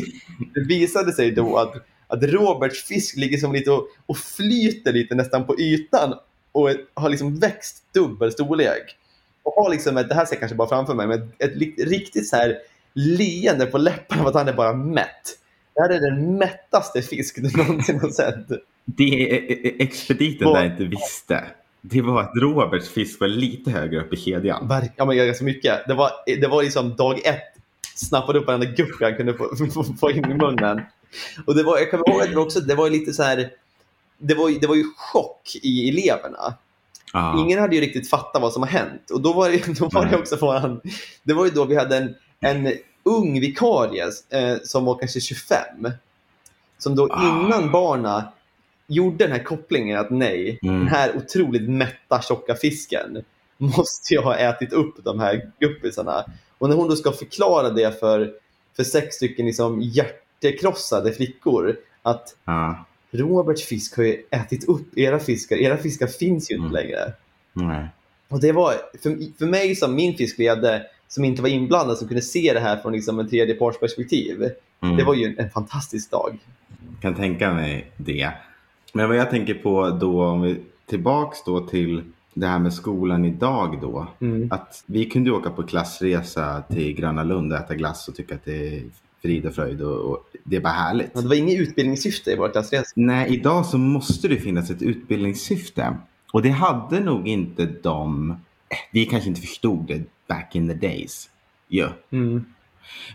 Det 0.55 0.61
visade 0.61 1.13
sig 1.13 1.31
då 1.31 1.57
att, 1.57 1.75
att 2.07 2.23
Roberts 2.23 2.85
fisk 2.85 3.17
ligger 3.17 3.39
som 3.39 3.53
lite 3.53 3.71
och, 3.71 3.87
och 4.07 4.17
flyter 4.17 4.93
lite 4.93 5.15
nästan 5.15 5.47
på 5.47 5.61
ytan 5.61 6.15
och 6.53 6.71
har 6.95 7.09
liksom 7.09 7.39
växt 7.39 7.83
dubbel 7.95 8.33
storlek. 8.33 8.97
Och 9.43 9.53
har 9.53 9.71
liksom 9.71 9.97
ett, 9.97 10.09
det 10.09 10.15
här 10.15 10.25
ser 10.25 10.35
jag 10.35 10.41
kanske 10.41 10.57
bara 10.57 10.69
framför 10.69 10.95
mig, 10.95 11.07
men 11.07 11.33
ett, 11.39 11.57
li- 11.57 11.75
riktigt 11.79 12.29
så 12.29 12.37
här 12.37 12.59
leende 12.95 13.67
på 13.67 13.79
läpparna 13.79 14.23
för 14.23 14.29
att 14.29 14.35
han 14.35 14.49
är 14.49 14.53
bara 14.53 14.73
mätt. 14.73 15.37
Det 15.75 15.81
här 15.81 15.89
är 15.91 16.01
den 16.01 16.39
mättaste 16.39 17.03
fisk 17.03 17.37
du 17.43 17.57
någonsin 17.63 18.01
har 18.01 18.09
sett. 18.09 18.49
Det 18.85 19.05
är- 19.05 19.35
är- 19.53 19.67
är 19.67 19.83
expediten 19.83 20.49
Vad- 20.49 20.57
där 20.57 20.65
inte 20.65 20.85
visste. 20.85 21.45
Det 21.81 22.01
var 22.03 22.21
att 22.21 22.33
Roberts 22.35 22.89
fisk 22.89 23.21
var 23.21 23.29
lite 23.29 23.71
högre 23.71 24.01
upp 24.01 24.13
i 24.13 24.17
kedjan. 24.17 24.69
Verk- 24.69 24.93
Ja, 24.97 25.05
men 25.05 25.17
ganska 25.17 25.45
mycket. 25.45 25.87
Det 25.87 25.95
var, 25.95 26.11
det 26.41 26.47
var 26.49 26.63
liksom 26.63 26.97
dag 26.97 27.19
ett. 27.27 27.43
Snappade 27.95 28.39
upp 28.39 28.47
varenda 28.47 28.67
gupp 28.67 29.01
jag 29.01 29.17
kunde 29.17 29.35
få, 29.35 29.57
få, 29.75 29.85
få 29.85 30.11
in 30.11 30.25
i 30.31 30.35
munnen. 30.35 30.81
Och 31.47 31.55
det 31.55 31.63
var, 31.63 31.79
jag 31.79 31.91
kommer 31.91 32.11
ihåg 32.11 32.23
att 32.23 32.31
det 32.31 32.37
också, 32.37 32.61
det 32.61 32.75
var 32.75 32.91
lite 32.91 33.13
så 33.13 33.23
här, 33.23 33.51
det 34.19 34.35
var, 34.35 34.61
det 34.61 34.67
var 34.67 34.75
ju 34.75 34.85
chock 34.97 35.43
i 35.63 35.89
eleverna. 35.89 36.55
Ja. 37.13 37.41
Ingen 37.41 37.59
hade 37.59 37.75
ju 37.77 37.81
riktigt 37.81 38.11
fattat 38.11 38.43
vad 38.43 38.53
som 38.53 38.63
har 38.63 38.71
hänt. 38.71 39.11
Och 39.11 39.21
då 39.21 39.33
var 39.33 39.51
det, 39.51 39.79
då 39.79 39.89
var 39.89 40.07
det 40.07 40.17
också 40.17 40.37
våran, 40.37 40.81
det 41.23 41.33
var 41.35 41.45
ju 41.45 41.51
då 41.51 41.65
vi 41.65 41.77
hade 41.77 41.97
en, 41.97 42.15
en 42.41 42.73
ung 43.03 43.41
vikarie 43.41 44.05
eh, 44.31 44.57
som 44.65 44.85
var 44.85 44.99
kanske 44.99 45.21
25. 45.21 45.59
Som 46.79 46.97
då 46.97 47.09
Ah. 47.11 47.23
innan 47.47 47.71
barna 47.73 48.33
gjorde 48.87 49.25
den 49.25 49.33
här 49.33 49.43
kopplingen 49.45 49.99
att 49.99 50.11
nej, 50.11 50.59
Mm. 50.63 50.79
den 50.79 50.89
här 50.89 51.17
otroligt 51.17 51.71
mätta 51.71 52.23
tjocka 52.23 52.55
fisken 52.55 53.25
måste 53.57 54.15
jag 54.15 54.23
ha 54.23 54.37
ätit 54.37 54.73
upp 54.73 55.05
de 55.05 55.21
här 55.21 55.51
guppisarna. 55.61 56.25
Och 56.59 56.69
när 56.69 56.77
hon 56.77 56.89
då 56.89 56.97
ska 56.97 57.13
förklara 57.13 57.71
det 57.71 58.01
för, 58.01 58.33
för 58.77 58.85
sex 58.85 59.15
stycken 59.17 59.47
liksom 59.47 59.81
hjärtekrossade 59.83 61.13
flickor 61.13 61.77
att 62.03 62.37
Ja. 62.45 62.85
Roberts 63.13 63.65
fisk 63.65 63.97
har 63.97 64.05
ju 64.05 64.23
ätit 64.31 64.65
upp 64.69 64.99
era 64.99 65.19
fiskar. 65.19 65.57
Era 65.57 65.77
fiskar 65.77 66.07
finns 66.07 66.51
ju 66.51 66.55
inte 66.55 66.69
Mm. 66.69 66.73
längre. 66.73 67.13
Nej. 67.53 67.89
Och 68.29 68.41
det 68.41 68.53
var 68.53 68.75
för, 69.03 69.39
för 69.39 69.47
mig 69.47 69.77
som 69.77 69.95
min 69.95 70.17
fisk 70.17 70.39
levde, 70.39 70.87
som 71.11 71.25
inte 71.25 71.43
var 71.43 71.49
inblandad, 71.49 71.99
som 71.99 72.09
kunde 72.09 72.23
se 72.23 72.53
det 72.55 72.61
här 72.61 72.77
från 72.77 72.93
liksom 72.93 73.19
en 73.19 73.29
tredjepartsperspektiv. 73.29 74.51
Mm. 74.83 74.97
Det 74.97 75.05
var 75.05 75.15
ju 75.15 75.35
en, 75.39 75.51
fantastisk 75.51 76.11
dag. 76.11 76.39
kan 77.01 77.15
tänka 77.15 77.55
mig 77.55 77.91
det. 77.97 78.33
Men 78.93 79.09
vad 79.09 79.17
jag 79.17 79.31
tänker 79.31 79.55
på 79.55 79.91
då, 79.91 80.25
om 80.25 80.43
vi 80.43 80.57
tillbaks 80.87 81.45
då 81.45 81.61
till 81.67 82.03
det 82.35 82.47
här 82.47 82.59
med 82.59 82.75
skolan 82.75 83.25
idag 83.25 83.79
då. 83.81 84.07
Mm. 84.21 84.49
Att 84.53 84.85
vi 84.87 85.05
kunde 85.05 85.31
åka 85.31 85.51
på 85.51 85.63
klassresa 85.63 86.63
till 86.63 86.93
Gröna 86.95 87.25
Lund 87.25 87.53
och 87.53 87.59
äta 87.59 87.75
glass 87.75 88.09
och 88.09 88.15
tycka 88.15 88.35
att 88.35 88.45
det 88.45 88.77
är 88.77 88.83
frid 89.23 89.47
och 89.47 89.55
fröjd 89.55 89.83
och, 89.83 90.11
och 90.11 90.25
det 90.45 90.57
är 90.57 90.61
bara 90.61 90.73
härligt. 90.73 91.15
Men 91.15 91.23
det 91.23 91.29
var 91.29 91.37
inget 91.37 91.61
utbildningssyfte 91.61 92.31
i 92.31 92.37
vår 92.37 92.49
klassresa. 92.49 92.93
Nej, 92.95 93.35
idag 93.35 93.67
så 93.67 93.79
måste 93.79 94.29
det 94.29 94.37
finnas 94.37 94.71
ett 94.71 94.83
utbildningssyfte. 94.83 95.97
Och 96.33 96.43
det 96.43 96.51
hade 96.51 97.01
nog 97.01 97.29
inte 97.29 97.67
de, 97.83 98.37
vi 98.93 99.07
kanske 99.07 99.29
inte 99.29 99.41
förstod 99.41 99.87
det 99.87 100.03
back 100.31 100.55
in 100.55 100.69
the 100.69 100.75
days. 100.75 101.29
Ja. 101.69 101.89
Mm. 102.13 102.45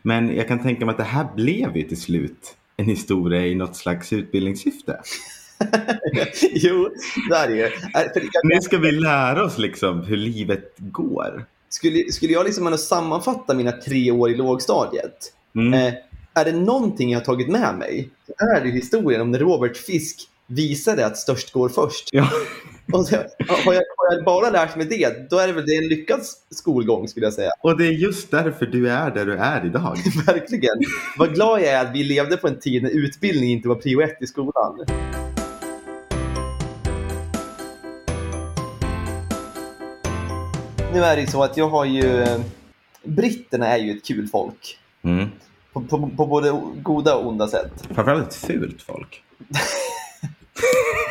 Men 0.04 0.36
jag 0.36 0.48
kan 0.48 0.64
tänka 0.64 0.86
mig 0.86 0.94
att 0.94 0.98
det 0.98 1.04
här 1.04 1.28
blev 1.36 1.78
ju 1.78 1.84
till 1.84 2.02
slut 2.02 2.56
en 2.78 2.86
historia 2.86 3.46
i 3.46 3.56
något 3.56 3.76
slags 3.76 4.14
utbildningssyfte. 4.14 5.00
jo, 6.52 6.90
det 7.30 7.36
är 7.36 7.48
det 7.48 7.56
ju. 7.56 7.64
Äh, 7.66 8.30
Nu 8.44 8.62
ska 8.62 8.78
vi 8.78 8.92
lära 8.92 9.44
oss 9.44 9.58
liksom 9.58 10.04
hur 10.04 10.18
livet 10.18 10.76
går. 10.78 11.46
Skulle, 11.70 12.12
skulle 12.12 12.34
jag 12.34 12.46
liksom 12.46 12.78
sammanfatta 12.78 13.54
mina 13.54 13.72
tre 13.72 14.12
år 14.12 14.30
i 14.30 14.36
lågstadiet. 14.36 15.34
Mm. 15.56 15.74
Eh, 15.74 15.94
är 16.34 16.46
det 16.46 16.52
någonting 16.52 17.12
jag 17.12 17.20
har 17.20 17.26
tagit 17.26 17.48
med 17.48 17.76
mig 17.78 18.10
är 18.38 18.62
det 18.62 18.70
historien 18.70 19.22
om 19.22 19.32
när 19.32 19.40
Robert 19.40 19.78
Fisk 19.78 20.20
visade 20.48 21.06
att 21.06 21.18
störst 21.18 21.52
går 21.52 21.70
först. 21.70 22.10
Ja. 22.12 22.30
Och 22.94 23.08
så, 23.08 23.16
har, 23.16 23.74
jag, 23.74 23.84
har 23.98 24.16
jag 24.16 24.26
bara 24.26 24.50
lärt 24.50 24.76
mig 24.76 24.86
det, 24.86 25.30
då 25.30 25.38
är 25.38 25.48
det 25.48 25.54
väl 25.54 25.66
det 25.66 25.76
en 25.76 25.88
lyckad 25.88 26.20
skolgång 26.52 27.08
skulle 27.08 27.26
jag 27.26 27.34
säga. 27.34 27.52
Och 27.62 27.78
det 27.78 27.88
är 27.88 27.92
just 27.92 28.32
därför 28.32 28.66
du 28.66 28.90
är 28.90 29.12
där 29.12 29.26
du 29.26 29.38
är 29.38 29.66
idag. 29.66 29.98
Verkligen. 30.26 30.78
Vad 31.18 31.34
glad 31.34 31.62
jag 31.62 31.68
är 31.68 31.86
att 31.86 31.96
vi 31.96 32.04
levde 32.04 32.38
på 32.38 32.48
en 32.48 32.60
tid 32.60 32.84
när 32.84 32.90
utbildning 32.90 33.52
inte 33.52 33.68
var 33.68 33.76
prio 33.76 34.02
ett 34.02 34.22
i 34.22 34.28
skolan. 34.28 34.86
Nu 40.94 41.04
är 41.04 41.16
det 41.16 41.22
ju 41.22 41.28
så 41.28 41.44
att 41.44 41.58
jag 41.58 41.70
har 41.70 41.86
ju... 41.86 42.26
Britterna 43.04 43.68
är 43.68 43.78
ju 43.78 43.98
ett 43.98 44.06
kul 44.06 44.28
folk. 44.28 44.80
Mm. 45.04 45.28
På, 45.74 45.82
på, 45.82 46.10
på 46.18 46.26
både 46.26 46.62
goda 46.82 47.16
och 47.16 47.28
onda 47.28 47.48
sätt. 47.48 47.88
Framförallt 47.92 48.28
ett 48.28 48.36
fult 48.36 48.82
folk. 48.82 49.24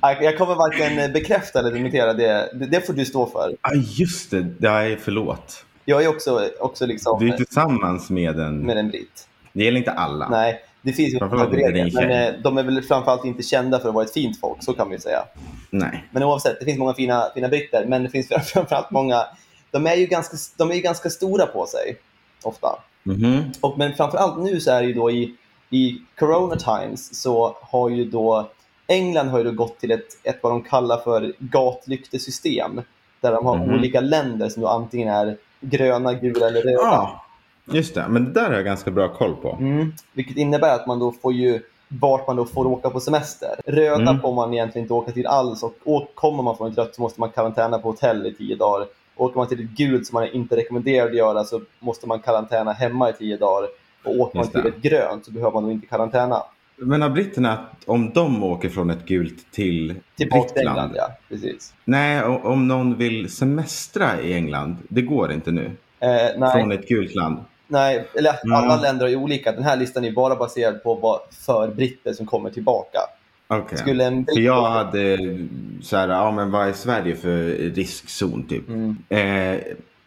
Jag 0.00 0.38
kommer 0.38 0.54
varken 0.54 1.12
bekräfta 1.12 1.58
eller 1.58 1.72
dementera 1.72 2.12
det. 2.12 2.50
Det- 2.70 2.86
får 2.86 2.92
du 2.92 3.04
stå 3.04 3.26
för. 3.26 3.56
Ja, 3.62 3.70
just 3.74 4.30
det. 4.30 4.46
Nej, 4.58 4.98
förlåt. 5.00 5.64
Jag 5.84 6.04
är 6.04 6.08
också, 6.08 6.48
också 6.60 6.86
liksom 6.86 7.18
Du 7.20 7.32
är 7.32 7.36
tillsammans 7.36 8.10
med 8.10 8.38
en... 8.38 8.58
med 8.58 8.78
en 8.78 8.88
britt. 8.88 9.28
Det 9.52 9.64
gäller 9.64 9.78
inte 9.78 9.92
alla. 9.92 10.28
Nej, 10.28 10.60
det 10.82 10.92
finns 10.92 11.14
ju 11.14 11.18
regler, 11.18 12.06
men 12.06 12.34
eh, 12.34 12.40
de 12.42 12.58
är 12.58 12.62
väl 12.62 12.82
framförallt 12.82 13.24
inte 13.24 13.42
kända 13.42 13.78
för 13.78 13.88
att 13.88 13.94
vara 13.94 14.04
ett 14.04 14.12
fint 14.12 14.40
folk, 14.40 14.62
så 14.64 14.72
kan 14.72 14.86
man 14.88 14.92
ju 14.92 15.00
säga. 15.00 15.24
Nej. 15.70 16.04
Men 16.10 16.22
oavsett, 16.22 16.58
det 16.58 16.64
finns 16.64 16.78
många 16.78 16.94
fina, 16.94 17.30
fina 17.34 17.48
britter, 17.48 17.86
men 17.86 18.02
det 18.02 18.08
finns 18.10 18.28
framförallt 18.52 18.90
många, 18.90 19.24
de 19.70 19.86
är 19.86 19.94
ju 19.96 20.06
ganska, 20.06 20.36
de 20.56 20.70
är 20.70 20.74
ju 20.74 20.80
ganska 20.80 21.10
stora 21.10 21.46
på 21.46 21.66
sig, 21.66 21.96
ofta. 22.42 22.68
Mhm. 23.02 23.52
Och, 23.60 23.78
men 23.78 23.94
framförallt 23.94 24.38
nu 24.44 24.60
så 24.60 24.70
är 24.70 24.82
det 24.82 24.88
ju 24.88 24.94
då 24.94 25.10
i, 25.10 25.36
i 25.70 25.98
Corona 26.18 26.56
Times 26.56 27.22
så 27.22 27.56
har 27.60 27.88
ju 27.88 28.04
då 28.04 28.50
England 28.90 29.28
har 29.28 29.38
ju 29.44 29.52
gått 29.52 29.78
till 29.78 29.90
ett, 29.90 30.06
ett 30.22 30.38
vad 30.42 30.52
de 30.52 30.62
kallar 30.62 30.96
för 30.98 31.32
gatlyktesystem. 31.38 32.80
Där 33.20 33.32
de 33.32 33.46
har 33.46 33.56
Mhm. 33.56 33.74
olika 33.74 34.00
länder 34.00 34.48
som 34.48 34.62
då 34.62 34.68
antingen 34.68 35.08
är 35.08 35.36
gröna, 35.60 36.14
gula 36.14 36.46
eller 36.46 36.62
röda. 36.62 36.78
Ja, 36.82 37.24
just 37.72 37.94
det. 37.94 38.04
Men 38.08 38.24
det 38.24 38.30
där 38.30 38.48
har 38.48 38.54
jag 38.54 38.64
ganska 38.64 38.90
bra 38.90 39.08
koll 39.08 39.36
på. 39.36 39.56
Mm. 39.60 39.92
Vilket 40.12 40.36
innebär 40.36 40.74
att 40.74 40.86
man 40.86 40.98
då 40.98 41.12
får 41.12 41.32
ju 41.32 41.62
vart 41.88 42.26
man 42.26 42.36
då 42.36 42.44
får 42.44 42.66
åka 42.66 42.90
på 42.90 43.00
semester. 43.00 43.48
Röda 43.66 43.94
Mm. 44.10 44.20
får 44.20 44.34
man 44.34 44.54
egentligen 44.54 44.84
inte 44.84 44.94
åka 44.94 45.12
till 45.12 45.26
alls 45.26 45.62
och 45.62 45.74
å- 45.84 46.06
kommer 46.14 46.42
man 46.42 46.56
från 46.56 46.70
ett 46.70 46.78
rött 46.78 46.94
så 46.94 47.02
måste 47.02 47.20
man 47.20 47.30
karantäna 47.30 47.78
på 47.78 47.88
hotell 47.88 48.26
i 48.26 48.34
tio 48.34 48.56
dagar. 48.56 48.86
Åker 49.16 49.36
man 49.36 49.46
till 49.46 49.60
ett 49.64 49.70
gult 49.70 50.06
som 50.06 50.14
man 50.14 50.28
inte 50.32 50.56
rekommenderar 50.56 51.06
att 51.06 51.14
göra 51.16 51.44
så 51.44 51.60
måste 51.78 52.06
man 52.08 52.20
karantäna 52.20 52.72
hemma 52.72 53.10
i 53.10 53.12
tio 53.12 53.36
dagar. 53.36 53.68
Och 54.04 54.18
åker 54.20 54.38
man 54.38 54.48
till 54.48 54.62
det. 54.62 54.68
ett 54.68 54.76
grönt 54.82 55.24
så 55.24 55.30
behöver 55.32 55.52
man 55.52 55.62
nog 55.62 55.72
inte 55.72 55.86
karantäna. 55.86 56.42
Men 56.80 57.02
har 57.02 57.10
britterna, 57.10 57.66
om 57.86 58.10
de 58.14 58.42
åker 58.42 58.68
från 58.68 58.90
ett 58.90 59.06
gult 59.06 59.52
till 59.52 59.94
till? 60.16 60.28
England, 60.56 60.92
ja. 60.96 61.08
Precis. 61.28 61.74
Nej, 61.84 62.22
om 62.24 62.68
någon 62.68 62.96
vill 62.96 63.30
semestra 63.30 64.20
i 64.20 64.32
England, 64.34 64.76
det 64.88 65.02
går 65.02 65.32
inte 65.32 65.50
nu. 65.50 65.70
Eh, 66.00 66.50
Från 66.52 66.72
ett 66.72 66.88
gult 66.88 67.14
land. 67.14 67.38
nej, 67.66 68.08
eller 68.14 68.34
Ja. 68.42 68.56
alla 68.56 68.80
länder 68.80 69.06
är 69.08 69.16
olika. 69.16 69.52
Den 69.52 69.62
här 69.64 69.76
listan 69.76 70.04
är 70.04 70.12
bara 70.12 70.36
baserad 70.36 70.82
på 70.82 70.94
vad 70.94 71.20
för 71.30 71.68
britter 71.74 72.12
som 72.12 72.26
kommer 72.26 72.50
tillbaka. 72.50 72.98
Okej. 73.48 73.78
Skulle 73.78 74.04
en 74.06 74.22
britt 74.24 74.34
För 74.36 74.42
jag 74.42 74.70
hade 74.70 75.18
så 75.82 75.96
här, 75.96 76.08
ja 76.08 76.30
men 76.30 76.50
vad 76.50 76.68
är 76.68 76.72
Sverige 76.72 77.16
för 77.16 77.48
riskzon 77.74 78.46
typ? 78.48 78.68
Mm. 78.68 78.96
Eh, 79.08 79.60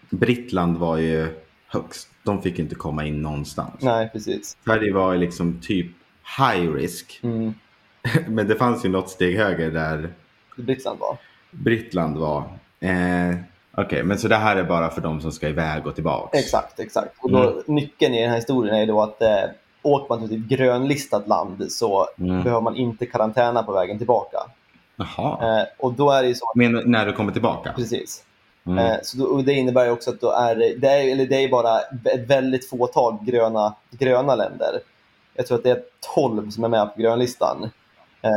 Brittland 0.09 0.77
var 0.77 0.97
ju 0.97 1.27
högst. 1.67 2.07
De 2.23 2.41
fick 2.41 2.59
inte 2.59 2.75
komma 2.75 3.05
in 3.05 3.21
någonstans. 3.21 3.73
Nej, 3.81 4.09
precis. 4.13 4.57
Sverige 4.65 4.93
var 4.93 5.15
liksom 5.15 5.59
typ 5.61 5.87
high 6.37 6.71
risk. 6.73 7.19
Mm. 7.23 7.53
Men 8.27 8.47
det 8.47 8.55
fanns 8.55 8.85
ju 8.85 8.89
något 8.89 9.09
steg 9.09 9.37
högre 9.37 9.69
där 9.69 10.09
Brittland 10.57 10.99
var. 10.99 11.17
Brittland 11.51 12.17
var. 12.17 12.43
Eh, 12.79 13.35
Okej, 13.77 14.03
men 14.03 14.17
så 14.19 14.27
det 14.27 14.35
här 14.35 14.55
är 14.55 14.63
bara 14.63 14.89
för 14.89 15.01
de 15.01 15.21
som 15.21 15.31
ska 15.31 15.47
iväg 15.49 15.87
och 15.87 15.95
tillbaks? 15.95 16.39
Exakt, 16.39 16.79
exakt. 16.79 17.11
Och 17.21 17.31
då, 17.31 17.37
Mm. 17.49 17.53
Nyckeln 17.67 18.13
i 18.13 18.21
den 18.21 18.29
här 18.29 18.35
historien 18.37 18.75
är 18.75 18.85
då 18.85 19.01
att 19.01 19.21
eh, 19.21 19.29
åker 19.81 20.15
man 20.15 20.27
till 20.27 20.37
ett 20.41 20.47
grönlistat 20.59 21.27
land 21.27 21.65
så 21.71 22.07
Mm. 22.19 22.43
behöver 22.43 22.61
man 22.61 22.75
inte 22.75 23.05
karantäna 23.05 23.63
på 23.63 23.71
vägen 23.71 23.97
tillbaka. 23.97 24.37
Jaha. 24.95 25.59
Eh, 25.61 25.65
och 25.79 25.93
då 25.93 26.11
är 26.11 26.23
det 26.23 26.35
så, 26.35 26.45
Men 26.55 26.81
när 26.85 27.05
du 27.05 27.13
kommer 27.13 27.31
tillbaka? 27.31 27.73
precis. 27.75 28.23
Mm. 28.67 28.77
Eh, 28.77 28.95
så 29.03 29.17
då, 29.17 29.41
det 29.41 29.53
innebär 29.53 29.91
också 29.91 30.09
att 30.09 30.21
då 30.21 30.31
är, 30.31 30.55
det- 30.55 30.75
det 30.77 30.87
är, 30.89 31.11
eller 31.11 31.25
det 31.25 31.35
är 31.43 31.49
bara 31.49 31.79
ett 31.79 32.27
väldigt 32.29 32.69
fåtal 32.69 33.17
gröna, 33.21 33.75
gröna 33.91 34.35
länder. 34.35 34.79
Jag 35.33 35.47
tror 35.47 35.57
att 35.57 35.63
det 35.63 35.71
är 35.71 35.81
12 36.15 36.49
som 36.49 36.63
är 36.63 36.67
med 36.67 36.95
på 36.95 37.01
grönlistan. 37.01 37.69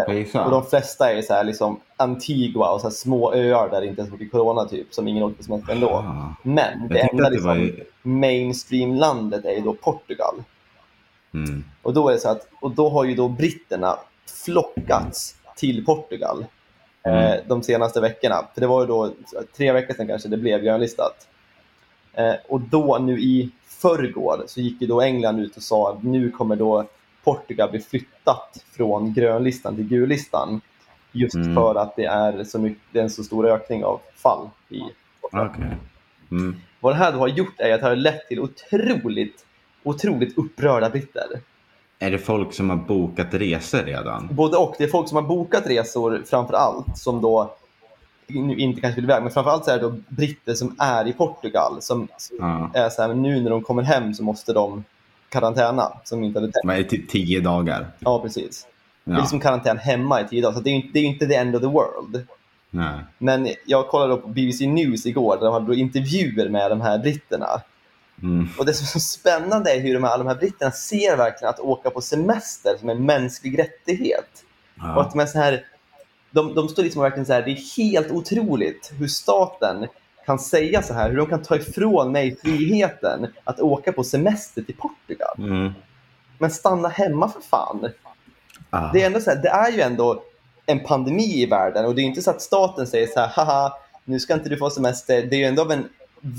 Gissa? 0.08 0.44
Och 0.44 0.50
de 0.50 0.66
flesta 0.66 1.12
är 1.12 1.22
så 1.22 1.34
här 1.34 1.44
liksom 1.44 1.80
Antigua 1.96 2.72
och 2.72 2.80
så 2.80 2.90
små 2.90 3.32
öar 3.34 3.68
där 3.70 3.80
det 3.80 3.86
inte 3.86 4.02
är 4.02 4.06
så 4.06 4.12
mycket 4.12 4.30
corona 4.32 4.64
typ, 4.64 4.94
som 4.94 5.08
ingen 5.08 5.22
åker 5.22 5.36
på 5.36 5.42
semester 5.42 5.72
ändå. 5.72 5.88
Ah. 5.88 6.34
Men 6.42 6.88
det 6.88 6.98
enda 6.98 7.28
liksom, 7.28 7.60
ju... 7.60 7.84
mainstream-landet 8.02 9.44
är 9.44 9.52
ju 9.52 9.60
då 9.60 9.74
Portugal. 9.74 10.34
Mm. 11.34 11.64
Och 11.82 11.94
då 11.94 12.08
är 12.08 12.12
det 12.12 12.18
så 12.18 12.28
att, 12.28 12.48
och 12.60 12.70
då 12.70 12.88
har 12.88 13.04
ju 13.04 13.14
då 13.14 13.28
britterna 13.28 13.98
flockats 14.44 15.36
till 15.56 15.84
Portugal 15.84 16.46
eh, 17.06 17.12
Mm. 17.12 17.40
de 17.48 17.62
senaste 17.62 18.00
veckorna. 18.00 18.46
För 18.54 18.60
det 18.60 18.66
var 18.66 18.80
ju 18.80 18.86
då 18.86 19.12
tre 19.56 19.72
veckor 19.72 19.94
sedan 19.94 20.06
kanske 20.06 20.28
det 20.28 20.36
blev 20.36 20.62
grönlistat. 20.62 21.28
Eh, 22.14 22.34
och 22.48 22.60
då 22.60 22.98
nu 22.98 23.20
i 23.20 23.50
förrgår 23.80 24.44
så 24.46 24.60
gick 24.60 24.80
ju 24.80 24.86
då 24.86 25.00
England 25.00 25.40
ut 25.40 25.56
och 25.56 25.62
sa 25.62 25.92
att 25.92 26.02
nu 26.02 26.30
kommer 26.30 26.56
då 26.56 26.84
Portugal 27.24 27.70
bli 27.70 27.80
flyttat 27.80 28.64
från 28.76 29.12
grönlistan 29.12 29.76
till 29.76 29.84
gullistan. 29.84 30.60
Just 31.12 31.34
Mm. 31.34 31.54
för 31.54 31.74
att 31.74 31.96
det 31.96 32.04
är, 32.04 32.44
så 32.44 32.58
mycket, 32.58 32.82
det 32.92 32.98
är 32.98 33.02
en 33.02 33.10
så 33.10 33.24
stor 33.24 33.46
ökning 33.46 33.84
av 33.84 34.00
fall 34.14 34.48
i 34.68 34.80
Portugal. 35.20 35.46
Okej. 35.46 35.76
Mm. 36.30 36.56
Vad 36.80 36.92
det 36.92 36.96
här 36.96 37.12
då 37.12 37.18
har 37.18 37.28
gjort 37.28 37.54
är 37.60 37.74
att 37.74 37.80
det 37.80 37.86
har 37.86 37.96
lett 37.96 38.28
till 38.28 38.40
otroligt, 38.40 39.46
otroligt 39.82 40.38
upprörda 40.38 40.90
britter. 40.90 41.26
Är 41.98 42.10
det 42.10 42.18
folk 42.18 42.54
som 42.54 42.70
har 42.70 42.76
bokat 42.76 43.34
resor 43.34 43.82
redan? 43.82 44.28
Både 44.32 44.56
och. 44.56 44.74
Det 44.78 44.84
är 44.84 44.88
folk 44.88 45.08
som 45.08 45.16
har 45.16 45.22
bokat 45.22 45.66
resor 45.66 46.22
framför 46.26 46.54
allt 46.54 46.98
som 46.98 47.20
då 47.20 47.56
inte 48.28 48.80
kanske 48.80 49.00
vill 49.00 49.04
iväg, 49.10 49.22
men 49.22 49.32
framför 49.32 49.50
allt 49.50 49.64
så 49.64 49.70
är 49.70 49.74
det 49.78 49.82
då 49.82 49.94
britter 50.08 50.54
som 50.54 50.76
är 50.78 51.06
i 51.08 51.12
Portugal 51.12 51.76
som 51.82 52.08
Ja. 52.38 52.70
är 52.74 52.88
så 52.88 53.02
här, 53.02 53.14
nu 53.14 53.40
när 53.40 53.50
de 53.50 53.62
kommer 53.62 53.82
hem 53.82 54.14
så 54.14 54.22
måste 54.22 54.52
de 54.52 54.84
karantäna 55.28 55.92
som 56.04 56.24
inte 56.24 56.38
hade 56.40 56.52
tänkt. 56.52 56.64
Men 56.64 56.76
är 56.76 56.82
det 56.82 56.88
typ 56.88 57.08
tio 57.08 57.40
dagar? 57.40 57.86
Ja, 57.98 58.22
precis. 58.22 58.66
Det 59.04 59.10
är 59.10 59.14
Ja. 59.14 59.20
liksom 59.20 59.40
karantän 59.40 59.78
hemma 59.78 60.20
i 60.20 60.24
tio 60.28 60.42
dagar, 60.42 60.54
så 60.54 60.60
det 60.60 60.70
är 60.70 60.74
inte, 60.74 60.88
det 60.92 60.98
är 60.98 61.04
inte 61.04 61.26
the 61.26 61.34
end 61.34 61.56
of 61.56 61.62
the 61.62 61.68
world. 61.68 62.26
Nej. 62.70 62.98
Men 63.18 63.48
jag 63.66 63.88
kollade 63.88 64.16
på 64.16 64.28
BBC 64.28 64.66
News 64.66 65.06
igår 65.06 65.36
där 65.36 65.44
de 65.46 65.52
hade 65.52 65.76
intervjuer 65.76 66.48
med 66.48 66.70
de 66.70 66.80
här 66.80 66.98
britterna. 66.98 67.46
Mm. 68.22 68.48
Och 68.58 68.66
det 68.66 68.74
som 68.74 68.84
är 68.84 68.88
så 68.88 69.00
spännande 69.00 69.74
är 69.74 69.80
hur 69.80 69.94
de 69.94 70.04
här, 70.04 70.10
alla 70.10 70.24
de 70.24 70.28
här 70.28 70.36
britterna 70.36 70.70
ser 70.70 71.16
verkligen 71.16 71.50
att 71.50 71.60
åka 71.60 71.90
på 71.90 72.00
semester 72.00 72.76
som 72.80 72.88
en 72.88 73.06
mänsklig 73.06 73.58
rättighet. 73.58 74.44
Och 74.80 75.00
att 75.00 75.06
Ja. 75.06 75.10
de 75.12 75.20
är 75.20 75.26
så 75.26 75.38
här, 75.38 75.64
de, 76.36 76.54
de 76.54 76.68
står 76.68 76.82
liksom 76.82 77.02
verkligen 77.02 77.26
så 77.26 77.32
här, 77.32 77.42
det 77.42 77.50
är 77.50 77.76
helt 77.76 78.10
otroligt 78.10 78.92
hur 78.98 79.06
staten 79.08 79.86
kan 80.26 80.38
säga 80.38 80.82
så 80.82 80.94
här, 80.94 81.10
hur 81.10 81.16
de 81.16 81.26
kan 81.26 81.42
ta 81.42 81.56
ifrån 81.56 82.12
mig 82.12 82.36
friheten 82.36 83.26
att 83.44 83.60
åka 83.60 83.92
på 83.92 84.04
semester 84.04 84.62
till 84.62 84.76
Portugal. 84.76 85.34
Mm. 85.38 85.72
Men 86.38 86.50
stanna 86.50 86.88
hemma 86.88 87.28
för 87.28 87.40
fan. 87.40 87.88
Ah. 88.70 88.92
Det 88.92 89.02
är, 89.02 89.06
ändå 89.06 89.20
så 89.20 89.30
här, 89.30 89.42
det 89.42 89.48
är 89.48 89.72
ju 89.72 89.80
ändå 89.80 90.22
en 90.66 90.80
pandemi 90.80 91.42
i 91.42 91.46
världen 91.46 91.84
och 91.84 91.94
det 91.94 92.02
är 92.02 92.04
inte 92.04 92.22
så 92.22 92.30
att 92.30 92.42
staten 92.42 92.86
säger 92.86 93.06
så 93.06 93.20
här, 93.20 93.28
haha, 93.28 93.72
nu 94.04 94.20
ska 94.20 94.34
inte 94.34 94.48
du 94.48 94.56
få 94.56 94.70
semester. 94.70 95.22
Det 95.22 95.36
är 95.36 95.38
ju 95.38 95.44
ändå 95.44 95.62
av 95.62 95.72
en 95.72 95.88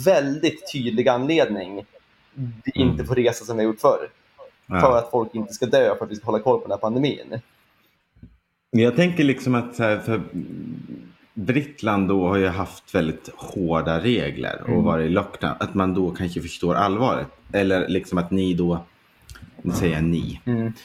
väldigt 0.06 0.72
tydlig 0.72 1.08
anledning 1.08 1.86
vi 2.34 2.82
Mm. 2.82 2.90
inte 2.90 3.06
får 3.06 3.16
resa 3.16 3.46
som 3.46 3.58
vi 3.58 3.64
har 3.64 3.72
gjort 3.72 3.82
förr. 3.82 4.10
Ja. 4.66 4.80
För 4.80 4.98
att 4.98 5.12
folk 5.12 5.36
inte 5.36 5.54
ska 5.54 5.66
dö, 5.66 5.96
för 5.98 6.06
att 6.06 6.12
vi 6.12 6.16
ska 6.16 6.26
hålla 6.26 6.44
koll 6.44 6.58
på 6.60 6.64
den 6.64 6.72
här 6.72 6.78
pandemin. 6.78 7.42
Jag 8.72 8.96
tänker 8.96 9.24
liksom 9.24 9.56
att 9.56 9.80
här, 9.80 10.00
för 10.00 10.22
Brittland 11.34 12.08
då 12.08 12.28
har 12.28 12.38
ju 12.38 12.48
haft 12.48 12.96
väldigt 12.96 13.30
hårda 13.36 14.00
regler 14.00 14.62
och 14.62 14.70
Mm. 14.70 14.84
varit 14.84 15.06
i 15.06 15.10
lockdown. 15.10 15.54
Att 15.60 15.74
man 15.74 15.94
då 15.94 16.12
kanske 16.12 16.42
förstår 16.42 16.76
allvaret. 16.76 17.28
Eller 17.54 17.88
liksom 17.88 18.18
att 18.18 18.32
ni 18.32 18.54
då, 18.54 18.80
nu 19.62 19.72
säger 19.72 19.94
jag 19.96 20.04
ni, 20.04 20.42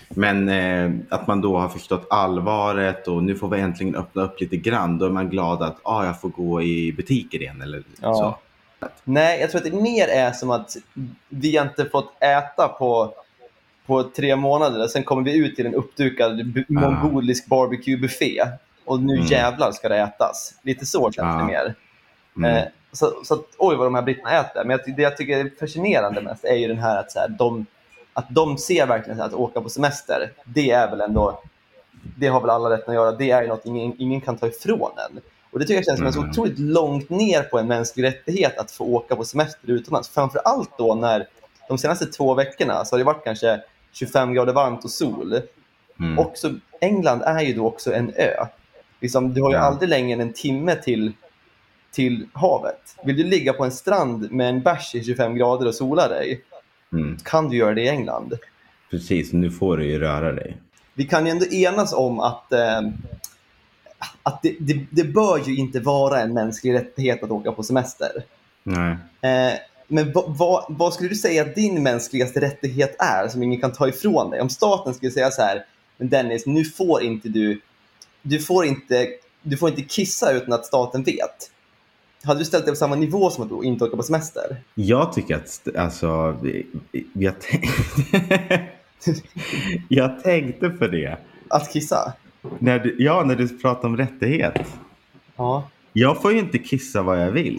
men 0.08 0.48
eh, 0.48 0.90
att 1.10 1.26
man 1.26 1.40
då 1.40 1.56
har 1.58 1.68
förstått 1.68 2.06
allvaret 2.10 3.08
och 3.08 3.22
nu 3.24 3.34
får 3.34 3.48
vi 3.48 3.60
äntligen 3.60 3.94
öppna 3.96 4.22
upp 4.22 4.40
lite 4.40 4.56
grann. 4.56 4.98
Då 4.98 5.06
är 5.06 5.10
man 5.10 5.28
glad 5.30 5.62
att 5.62 5.76
ah, 5.82 6.04
jag 6.04 6.20
får 6.20 6.28
gå 6.28 6.62
i 6.62 6.92
butiker 6.92 7.42
igen 7.42 7.62
eller 7.62 7.82
Ja. 8.00 8.14
så. 8.14 8.36
Nej, 9.04 9.40
jag 9.40 9.50
tror 9.50 9.60
att 9.66 9.70
det 9.72 9.80
mer 9.82 10.08
är 10.08 10.32
som 10.32 10.50
att 10.50 10.76
vi 11.28 11.58
inte 11.60 11.84
fått 11.84 12.12
äta 12.22 12.68
på, 12.68 13.14
på 13.92 14.10
tre 14.16 14.36
månader. 14.36 14.88
Sen 14.88 15.02
kommer 15.04 15.22
vi 15.22 15.36
ut 15.36 15.56
till 15.56 15.66
en 15.66 15.74
uppdukad 15.74 16.40
Ah. 16.40 16.62
mongolisk 16.68 17.46
barbecue-buffé. 17.48 18.46
Och 18.84 19.00
nu 19.00 19.14
Mm. 19.14 19.26
jävlar 19.26 19.72
ska 19.72 19.88
det 19.88 19.96
ätas. 19.98 20.54
Lite 20.62 20.86
så 20.86 21.10
känns 21.12 21.34
Ah. 21.34 21.38
det 21.38 21.44
mer. 21.44 21.74
Mm. 22.36 22.56
Eh, 22.56 22.64
så, 22.92 23.12
så 23.24 23.34
att, 23.34 23.44
oj 23.58 23.76
vad 23.76 23.86
de 23.86 23.94
här 23.94 24.02
britterna 24.02 24.40
äter. 24.40 24.64
Men 24.64 24.70
jag, 24.86 24.96
det 24.96 25.02
jag 25.02 25.16
tycker 25.16 25.38
är 25.38 25.50
fascinerande 25.60 26.20
mest 26.20 26.44
är 26.44 26.54
ju 26.56 26.68
den 26.68 26.78
här 26.78 26.98
att, 27.00 27.12
så 27.12 27.18
här, 27.18 27.28
de, 27.28 27.66
att 28.12 28.26
de 28.30 28.58
ser 28.58 28.86
verkligen 28.86 29.18
här, 29.18 29.26
att 29.26 29.34
åka 29.34 29.60
på 29.60 29.68
semester. 29.68 30.32
Det 30.44 30.70
är 30.70 30.90
väl 30.90 31.00
ändå, 31.00 31.42
det 32.18 32.26
har 32.28 32.40
väl 32.40 32.50
alla 32.50 32.70
rätt 32.70 32.88
att 32.88 32.94
göra. 32.94 33.12
Det 33.12 33.30
är 33.30 33.42
ju 33.42 33.48
något 33.48 33.66
ingen, 33.66 33.94
ingen 33.98 34.20
kan 34.20 34.36
ta 34.36 34.46
ifrån 34.46 34.90
en. 35.10 35.20
Och 35.52 35.58
det 35.58 35.64
tycker 35.64 35.74
jag 35.74 35.84
känns 35.84 35.98
som 35.98 36.06
en 36.06 36.12
så 36.12 36.18
Mm. 36.18 36.30
otroligt 36.30 36.58
långt 36.58 37.10
ner 37.10 37.42
på 37.42 37.58
en 37.58 37.66
mänsklig 37.68 38.04
rättighet 38.04 38.58
att 38.58 38.70
få 38.70 38.84
åka 38.84 39.16
på 39.16 39.24
semester 39.24 39.70
utomlands. 39.70 40.08
Framför 40.08 40.38
allt 40.44 40.78
då 40.78 40.94
när 40.94 41.26
de 41.68 41.78
senaste 41.78 42.06
två 42.06 42.34
veckorna 42.34 42.84
så 42.84 42.94
har 42.94 42.98
det 42.98 43.04
varit 43.04 43.24
kanske 43.24 43.60
25 43.92 44.32
grader 44.34 44.52
varmt 44.52 44.84
och 44.84 44.90
sol. 44.90 45.40
Mm. 46.00 46.18
Också, 46.18 46.54
England 46.80 47.22
är 47.22 47.40
ju 47.40 47.54
då 47.54 47.66
också 47.66 47.94
en 47.94 48.12
ö. 48.16 48.46
Liksom, 49.00 49.34
du 49.34 49.42
har 49.42 49.50
ju 49.50 49.56
Ja. 49.56 49.62
aldrig 49.62 49.88
längre 49.88 50.12
än 50.12 50.20
en 50.20 50.32
timme 50.32 50.74
till, 50.74 51.12
till 51.92 52.26
havet. 52.32 52.96
Vill 53.04 53.16
du 53.16 53.24
ligga 53.24 53.52
på 53.52 53.64
en 53.64 53.72
strand 53.72 54.32
med 54.32 54.48
en 54.48 54.60
bärs 54.60 54.94
i 54.94 55.04
25 55.04 55.34
grader 55.34 55.66
och 55.66 55.74
sola 55.74 56.08
dig, 56.08 56.40
Mm. 56.92 57.16
kan 57.24 57.48
du 57.48 57.56
göra 57.56 57.74
det 57.74 57.82
i 57.82 57.88
England. 57.88 58.34
Precis, 58.90 59.32
nu 59.32 59.50
får 59.50 59.76
du 59.76 59.86
ju 59.86 59.98
röra 59.98 60.32
dig. 60.32 60.56
Vi 60.94 61.04
kan 61.04 61.26
ju 61.26 61.30
ändå 61.32 61.46
enas 61.46 61.92
om 61.94 62.20
att, 62.20 62.52
eh, 62.52 62.80
att 64.22 64.42
det, 64.42 64.56
det, 64.60 64.86
det 64.90 65.04
bör 65.04 65.38
ju 65.48 65.56
inte 65.56 65.80
vara 65.80 66.20
en 66.20 66.34
mänsklig 66.34 66.74
rättighet 66.74 67.22
att 67.22 67.30
åka 67.30 67.52
på 67.52 67.62
semester. 67.62 68.10
Nej. 68.62 68.96
Eh, 69.20 69.52
men 69.92 70.12
vad, 70.12 70.36
vad, 70.36 70.64
vad 70.68 70.94
skulle 70.94 71.08
du 71.08 71.14
säga 71.14 71.42
att 71.42 71.54
din 71.54 71.82
mänskligaste 71.82 72.40
rättighet 72.40 72.96
är 72.98 73.28
som 73.28 73.42
ingen 73.42 73.60
kan 73.60 73.72
ta 73.72 73.88
ifrån 73.88 74.30
dig? 74.30 74.40
Om 74.40 74.48
staten 74.48 74.94
skulle 74.94 75.12
säga 75.12 75.30
så 75.30 75.42
här, 75.42 75.64
men 75.96 76.08
Dennis, 76.08 76.46
nu 76.46 76.64
får 76.64 77.02
inte 77.02 77.28
du, 77.28 77.60
du 78.22 78.38
får 78.38 78.64
inte, 78.64 79.08
du 79.42 79.56
får 79.56 79.68
inte 79.68 79.82
kissa 79.82 80.32
utan 80.32 80.52
att 80.52 80.66
staten 80.66 81.02
vet. 81.02 81.50
Hade 82.24 82.40
du 82.40 82.44
ställt 82.44 82.64
dig 82.64 82.72
på 82.72 82.76
samma 82.76 82.96
nivå 82.96 83.30
som 83.30 83.44
att 83.44 83.50
du 83.50 83.62
inte 83.62 83.84
åka 83.84 83.96
på 83.96 84.02
semester? 84.02 84.56
Jag 84.74 85.12
tycker 85.12 85.36
att, 85.36 85.76
alltså, 85.76 86.38
jag, 87.12 87.40
tänkte, 87.40 88.62
jag 89.88 90.22
tänkte 90.22 90.70
på 90.70 90.86
det. 90.86 91.18
Att 91.48 91.72
kissa? 91.72 92.12
När 92.58 92.78
du, 92.78 92.96
ja, 92.98 93.24
när 93.26 93.36
du 93.36 93.58
pratar 93.58 93.88
om 93.88 93.96
rättighet. 93.96 94.54
Ja. 95.36 95.68
Jag 95.92 96.22
får 96.22 96.32
ju 96.32 96.38
inte 96.38 96.58
kissa 96.58 97.02
vad 97.02 97.22
jag 97.22 97.30
vill. 97.30 97.58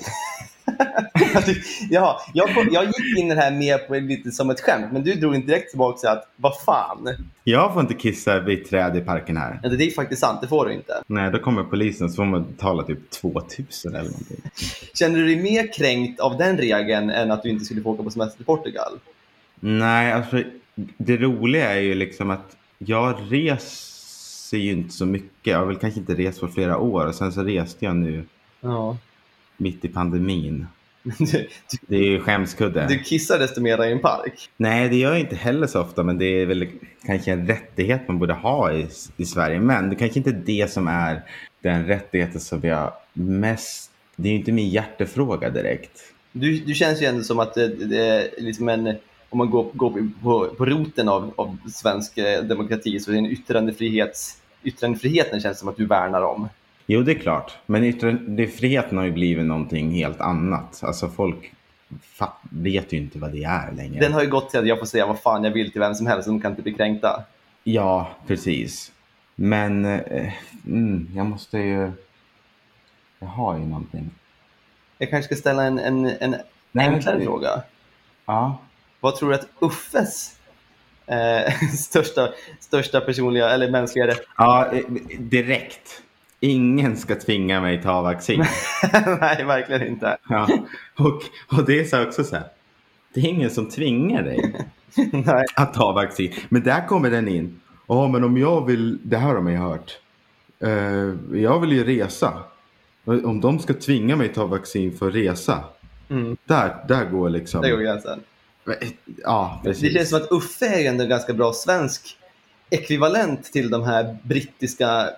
ja, 1.90 2.20
jag, 2.34 2.54
kom- 2.56 2.70
jag 2.72 2.86
gick 2.86 3.18
in 3.18 3.32
i 3.32 3.36
det 3.36 3.42
här 3.42 3.52
mer 3.52 3.78
på 3.78 3.96
lite 3.96 4.32
som 4.32 4.50
ett 4.50 4.62
skämt, 4.62 4.86
men 4.92 5.04
du 5.04 5.14
drog 5.14 5.36
inte 5.36 5.48
direkt 5.48 5.70
tillbaka 5.70 5.98
till 6.00 6.10
att 6.10 6.28
vad 6.36 6.54
fan? 6.66 7.10
Jag 7.44 7.74
får 7.74 7.82
inte 7.82 7.94
kissa 7.94 8.40
vid 8.40 8.70
träd 8.70 8.98
i 8.98 9.02
parken 9.02 9.38
här. 9.38 9.60
Ja, 9.64 9.70
det 9.70 9.86
är 9.86 9.92
faktiskt 9.92 10.22
sant, 10.22 10.42
det 10.42 10.48
får 10.48 10.66
du 10.66 10.74
inte. 10.74 10.94
Nej, 11.08 11.32
då 11.32 11.40
kommer 11.40 11.64
polisen 11.64 12.10
så 12.10 12.16
får 12.16 12.26
man 12.26 12.44
betala 12.44 12.84
typ 12.84 13.10
2000 13.10 13.96
eller 13.96 14.04
någonting. 14.10 14.42
Känner 14.94 15.20
du 15.20 15.26
dig 15.26 15.36
mer 15.44 15.74
kränkt 15.74 16.20
av 16.20 16.38
den 16.38 16.58
regeln 16.58 17.10
än 17.10 17.32
att 17.32 17.44
du 17.44 17.50
inte 17.50 17.66
skulle 17.66 17.82
få 17.82 17.90
åka 17.90 18.04
på 18.04 18.10
semester 18.12 18.38
till 18.38 18.46
Portugal? 18.46 19.00
Nej, 19.60 20.12
alltså 20.14 20.44
det 20.98 21.18
roliga 21.18 21.72
är 21.76 21.80
ju 21.82 21.96
liksom 21.96 22.30
att 22.30 22.56
jag 22.78 23.16
reser 23.30 24.58
ju 24.58 24.72
inte 24.72 24.94
så 24.94 25.06
mycket. 25.06 25.30
Jag 25.48 25.58
har 25.58 25.66
väl 25.66 25.76
kanske 25.76 26.00
inte 26.00 26.14
rest 26.14 26.40
på 26.40 26.48
flera 26.48 26.78
år 26.78 27.06
och 27.08 27.16
sen 27.16 27.32
så 27.32 27.44
reste 27.44 27.86
jag 27.86 27.96
nu 27.96 28.26
Ja. 28.62 28.98
Mitt 29.58 29.86
i 29.86 29.88
pandemin. 29.88 30.68
Du, 31.20 31.48
Det 31.88 31.96
är 31.96 32.04
ju 32.04 32.20
skämskudde. 32.20 32.88
du 32.88 33.00
kissar 33.00 33.40
desto 33.40 33.62
mer 33.62 33.84
i 33.86 33.92
en 33.92 34.00
park. 34.00 34.50
Nej, 34.58 34.90
det 34.90 34.96
gör 34.96 35.12
jag 35.12 35.20
inte 35.20 35.36
heller 35.36 35.68
så 35.68 35.82
ofta, 35.82 36.04
men 36.04 36.18
det 36.18 36.26
är 36.26 36.46
väl 36.46 36.68
kanske 37.06 37.32
en 37.32 37.48
rättighet 37.48 38.08
man 38.08 38.20
borde 38.20 38.34
ha 38.34 38.74
i, 38.74 38.88
i 39.18 39.26
Sverige. 39.26 39.60
Men 39.60 39.90
det 39.90 39.96
kanske 39.96 40.20
inte 40.20 40.30
är 40.30 40.42
det 40.46 40.72
som 40.72 40.88
är 40.88 41.22
den 41.62 41.86
rättigheten 41.86 42.42
som 42.42 42.60
jag 42.64 42.94
mest... 43.14 43.92
Det 44.16 44.28
är 44.30 44.32
ju 44.34 44.40
inte 44.40 44.52
min 44.52 44.70
hjärtefråga 44.70 45.50
direkt. 45.50 45.92
Du, 46.32 46.60
du 46.60 46.74
känns 46.74 47.02
ju 47.02 47.06
ändå 47.06 47.24
som 47.24 47.40
att 47.40 47.54
det, 47.54 47.68
det 47.68 47.98
är 47.98 48.30
liksom 48.38 48.70
en, 48.70 48.88
om 49.30 49.38
man 49.38 49.50
går, 49.50 49.70
går 49.74 50.10
på, 50.24 50.48
på 50.58 50.66
roten 50.66 51.10
av, 51.10 51.34
av 51.36 51.58
svensk 51.74 52.18
eh, 52.18 52.44
demokrati 52.44 53.00
så 53.00 53.12
är 53.12 53.14
det 53.14 53.20
en 53.20 53.26
yttrandefrihets, 53.32 54.38
yttrandefriheten 54.64 55.42
känns 55.42 55.60
som 55.60 55.68
att 55.68 55.78
du 55.78 55.86
värnar 55.86 56.22
om. 56.22 56.50
Jo, 56.86 57.02
det 57.04 57.12
är 57.12 57.20
klart. 57.20 57.54
Men 57.66 57.84
yttrandefriheten 57.84 58.98
har 58.98 59.06
ju 59.06 59.12
blivit 59.12 59.46
någonting 59.46 59.92
helt 59.92 60.22
annat. 60.22 60.84
Alltså 60.84 61.10
folk 61.10 61.54
vet 62.50 62.94
ju 62.94 62.98
inte 62.98 63.20
vad 63.20 63.32
det 63.32 63.44
är 63.44 63.72
längre. 63.72 64.00
Den 64.00 64.14
har 64.14 64.22
ju 64.24 64.30
gått 64.30 64.50
till 64.50 64.60
att 64.60 64.68
jag 64.68 64.80
får 64.80 64.86
säga 64.86 65.06
vad 65.06 65.20
fan 65.20 65.44
jag 65.44 65.52
vill 65.52 65.72
till 65.72 65.82
vem 65.82 65.96
som 65.96 66.08
helst, 66.08 66.28
de 66.28 66.42
kan 66.42 66.52
inte 66.52 66.62
bli 66.64 66.74
kränkta. 66.74 67.24
Ja, 67.64 68.10
precis. 68.28 68.92
Men 69.36 69.86
eh, 69.86 70.34
mm, 70.66 71.10
jag 71.16 71.26
måste 71.26 71.58
ju... 71.58 71.92
Jag 73.20 73.28
har 73.28 73.58
ju 73.58 73.66
någonting. 73.66 74.10
Jag 74.98 75.10
kanske 75.10 75.36
ska 75.36 75.40
ställa 75.40 75.64
en, 75.64 75.80
en, 75.80 76.06
en 76.06 76.36
Nej, 76.72 76.88
enklare 76.88 77.16
men- 77.18 77.26
fråga. 77.26 77.50
Ja. 78.26 78.60
Vad 79.00 79.16
tror 79.16 79.30
du 79.30 79.36
att 79.36 79.48
Uffes 79.62 80.38
eh, 81.08 81.54
största, 81.78 82.30
största 82.60 83.02
personliga 83.02 83.50
eller 83.50 83.72
mänskliga 83.72 84.08
rätt... 84.08 84.22
ja, 84.38 84.72
eh, 84.74 84.82
direkt. 85.20 86.03
Ingen 86.46 86.98
ska 86.98 87.16
tvinga 87.16 87.62
mig 87.62 87.82
ta 87.82 88.02
vaccin. 88.02 88.40
Nej, 89.22 89.44
verkligen 89.46 89.88
inte. 89.88 90.18
Ja. 90.30 90.48
Och, 91.00 91.22
och 91.58 91.66
det 91.66 91.80
är 91.80 91.84
så 91.86 92.04
också 92.04 92.24
så 92.24 92.36
här. 92.36 92.46
Det 93.14 93.20
är 93.20 93.26
ingen 93.26 93.50
som 93.50 93.70
tvingar 93.70 94.24
dig 94.24 94.56
att 95.56 95.74
ta 95.74 95.92
vaccin. 95.92 96.34
Men 96.50 96.64
där 96.64 96.88
kommer 96.88 97.10
den 97.12 97.28
in. 97.28 97.62
Ja, 97.88 98.08
men 98.08 98.24
om 98.24 98.38
jag 98.38 98.66
vill, 98.66 99.00
det 99.04 99.18
här 99.18 99.34
har 99.34 99.42
man 99.42 99.52
ju 99.54 99.60
hört. 99.60 100.00
Eh, 100.60 101.40
jag 101.42 101.60
vill 101.60 101.72
ju 101.72 101.84
resa. 101.84 102.34
Om 103.06 103.42
de 103.42 103.60
ska 103.60 103.74
tvinga 103.74 104.16
mig 104.16 104.30
ta 104.30 104.46
vaccin 104.46 104.98
för 104.98 105.08
att 105.08 105.16
resa. 105.16 105.64
Mm, 106.10 106.38
Där, 106.46 106.76
där 106.88 107.06
går 107.06 107.30
liksom. 107.30 107.62
där 107.62 107.72
går 107.72 107.78
gränsen. 107.78 108.20
Ja, 109.24 109.62
Det 109.64 109.70
precis. 109.70 109.94
känns 109.94 110.10
som 110.10 110.22
att 110.22 110.32
Uffe 110.32 110.66
är 110.66 110.90
ändå 110.90 111.04
en 111.04 111.10
ganska 111.10 111.34
bra 111.34 111.54
svensk 111.54 112.18
ekvivalent 112.70 113.44
till 113.44 113.70
de 113.70 113.84
här 113.84 114.18
brittiska 114.24 115.10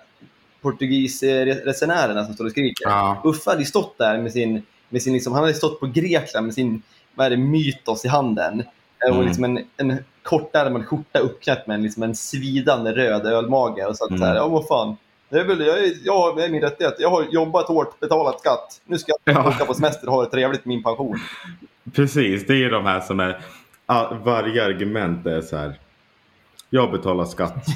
portugisresenärerna 0.62 2.24
som 2.24 2.34
står 2.34 2.44
och 2.44 2.50
skriker. 2.50 2.84
Ja. 2.88 3.20
Uffe 3.24 3.50
hade 3.50 3.64
stått 3.64 3.98
där 3.98 4.18
med 4.18 4.32
sin, 4.32 4.62
med 4.88 5.02
sin 5.02 5.12
liksom, 5.12 5.32
han 5.32 5.42
hade 5.42 5.54
stått 5.54 5.80
på 5.80 5.86
Grekland 5.86 6.46
med 6.46 6.54
sin 6.54 6.82
vad 7.14 7.26
är 7.26 7.30
det, 7.30 7.36
mytos 7.36 8.04
i 8.04 8.08
handen. 8.08 8.60
Eh, 8.60 9.08
Och 9.08 9.14
Mm. 9.14 9.26
liksom 9.26 9.44
en, 9.44 9.58
en 9.76 9.96
kortärmad 10.22 10.86
skjorta 10.86 11.18
uppknäppt 11.18 11.66
med 11.66 11.74
en, 11.74 11.82
liksom 11.82 12.02
en 12.02 12.14
svidande 12.14 12.92
röd 12.92 13.26
ölmage. 13.26 13.86
Och 13.86 13.96
så 13.96 14.04
att 14.04 14.10
Mm. 14.10 14.20
så 14.20 14.26
här, 14.26 14.34
ja 14.36 14.48
vad 14.48 14.66
fan. 14.66 14.96
Det 15.28 15.38
är, 15.38 15.44
väl, 15.44 15.60
jag, 15.60 15.84
är, 15.84 15.92
jag, 16.04 16.40
är 16.44 16.48
min 16.48 16.60
rättighet. 16.62 16.94
Jag 16.98 17.10
har 17.10 17.24
jobbat 17.30 17.68
hårt, 17.68 18.00
betalat 18.00 18.40
skatt. 18.40 18.80
Nu 18.84 18.98
ska 18.98 19.12
jag 19.24 19.34
Ja. 19.36 19.48
åka 19.48 19.64
på 19.64 19.74
semester 19.74 20.06
och 20.08 20.14
ha 20.14 20.24
det 20.24 20.30
trevligt 20.30 20.64
med 20.64 20.74
min 20.74 20.82
pension. 20.82 21.18
Precis, 21.94 22.46
det 22.46 22.64
är 22.64 22.70
de 22.70 22.84
här 22.84 23.00
som 23.00 23.20
är... 23.20 23.40
ja, 23.86 24.18
Varje 24.24 24.64
argument 24.64 25.26
är 25.26 25.40
så 25.40 25.56
här. 25.56 25.78
Jag 26.70 26.90
betalar 26.92 27.24
skatt 27.24 27.66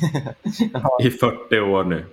i 1.03 1.11
40 1.11 1.61
år 1.61 1.85
nu. 1.85 2.05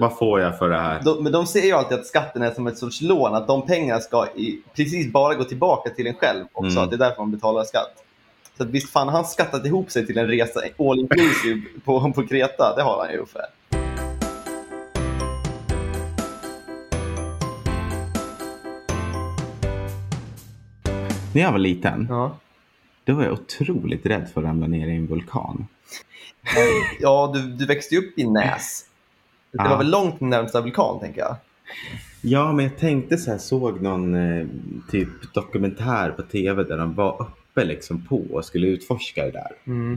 Vad 0.00 0.18
får 0.18 0.40
jag 0.40 0.58
för 0.58 0.68
det 0.70 0.76
här? 0.78 1.00
De, 1.04 1.22
men 1.22 1.32
de 1.32 1.46
ser 1.46 1.62
ju 1.62 1.72
alltid 1.72 1.98
att 1.98 2.06
skatten 2.06 2.42
är 2.42 2.50
som 2.50 2.66
ett 2.66 2.78
sorts 2.78 3.00
lån, 3.00 3.34
att 3.34 3.46
de 3.46 3.66
pengarna 3.66 4.00
ska 4.00 4.26
i, 4.36 4.62
precis 4.76 5.12
bara 5.12 5.34
gå 5.34 5.44
tillbaka 5.44 5.90
till 5.90 6.06
en 6.06 6.14
själv 6.14 6.44
också, 6.52 6.70
Mm. 6.72 6.84
att 6.84 6.90
det 6.90 6.96
är 6.96 6.98
därför 6.98 7.18
man 7.22 7.30
betalar 7.30 7.64
skatt. 7.64 7.94
Så 8.56 8.62
att 8.62 8.68
visst 8.68 8.90
fan 8.90 9.08
har 9.08 9.14
han 9.14 9.24
skattat 9.24 9.66
ihop 9.66 9.90
sig 9.90 10.06
till 10.06 10.18
en 10.18 10.26
resa 10.26 10.60
all 10.78 10.98
inclusive 11.00 11.60
på, 11.84 12.12
på 12.12 12.26
Kreta, 12.26 12.74
det 12.76 12.82
har 12.82 13.04
han 13.04 13.12
ju 13.12 13.18
Uffe. 13.18 13.40
När 21.34 21.42
jag 21.42 21.52
var 21.52 21.58
liten, 21.58 22.06
Ja, 22.10 22.36
då 23.04 23.14
var 23.14 23.24
jag 23.24 23.32
otroligt 23.32 24.06
rädd 24.06 24.28
för 24.34 24.40
att 24.40 24.46
ramla 24.46 24.66
ner 24.66 24.86
i 24.88 24.96
en 24.96 25.06
vulkan. 25.06 25.66
ja 27.00 27.30
du, 27.34 27.42
du 27.52 27.66
växte 27.66 27.96
upp 27.96 28.18
i 28.18 28.24
Näs. 28.30 28.84
Det 29.62 29.68
var 29.68 29.78
väl 29.78 29.90
långt 29.90 30.20
närmsta 30.20 30.60
vulkan, 30.60 31.00
tänker 31.00 31.20
jag. 31.20 31.36
Ja, 32.22 32.52
men 32.52 32.64
jag 32.64 32.78
tänkte 32.78 33.16
så 33.16 33.30
här, 33.30 33.38
såg 33.38 33.82
någon 33.82 34.14
eh, 34.14 34.46
typ 34.90 35.34
dokumentär 35.34 36.10
på 36.10 36.22
tv 36.22 36.64
där 36.64 36.78
de 36.78 36.94
var 36.94 37.22
uppe 37.22 37.64
liksom 37.64 38.06
på 38.06 38.22
och 38.32 38.44
skulle 38.44 38.66
utforska 38.66 39.24
det 39.24 39.30
där. 39.30 39.50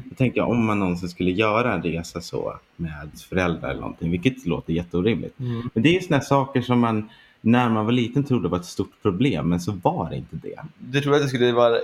Då 0.09 0.15
tänkte 0.15 0.39
jag 0.39 0.49
om 0.49 0.65
man 0.65 0.79
någonsin 0.79 1.09
skulle 1.09 1.31
göra 1.31 1.73
en 1.73 1.83
resa 1.83 2.21
så 2.21 2.53
med 2.75 3.09
föräldrar 3.29 3.69
eller 3.69 3.81
någonting, 3.81 4.11
vilket 4.11 4.45
låter 4.45 4.73
jätteorimligt. 4.73 5.35
Men 5.73 5.83
det 5.83 5.89
är 5.89 5.93
ju 5.93 6.01
sådana 6.01 6.23
saker 6.23 6.61
som 6.61 6.79
man 6.79 7.09
när 7.41 7.69
man 7.69 7.85
var 7.85 7.91
liten 7.91 8.23
trodde 8.23 8.49
var 8.49 8.57
ett 8.57 8.65
stort 8.65 9.01
problem, 9.01 9.49
men 9.49 9.59
så 9.59 9.71
var 9.71 10.09
det 10.09 10.15
inte 10.15 10.35
det. 10.35 10.59
Du 10.77 11.01
trodde 11.01 11.17
att 11.17 11.23
det 11.23 11.29
skulle 11.29 11.51
vara 11.51 11.77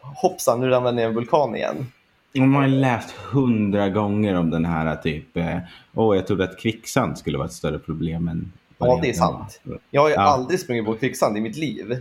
hoppsan, 0.00 0.60
nu 0.60 0.68
ramlade 0.68 0.96
ner 0.96 1.06
en 1.06 1.14
vulkan 1.14 1.56
igen. 1.56 1.86
Man 2.38 2.54
har 2.54 2.66
ju 2.68 2.74
läst 2.74 3.10
hundra 3.10 3.88
gånger 3.88 4.34
om 4.34 4.50
den 4.50 4.64
här 4.64 4.96
typ, 4.96 5.36
eh, 5.36 5.58
åh 5.94 6.16
jag 6.16 6.26
trodde 6.26 6.44
att 6.44 6.58
kvicksand 6.58 7.18
skulle 7.18 7.38
vara 7.38 7.46
ett 7.46 7.52
större 7.52 7.78
problem 7.78 8.28
än 8.28 8.52
Ja, 8.78 8.98
det 9.02 9.08
är 9.08 9.12
sant. 9.12 9.60
Jag 9.90 10.00
har 10.00 10.08
ju 10.08 10.14
Ja. 10.14 10.20
aldrig 10.20 10.60
sprungit 10.60 10.84
på 10.84 10.94
kvicksand 10.94 11.36
i 11.36 11.40
mitt 11.40 11.56
liv. 11.56 11.96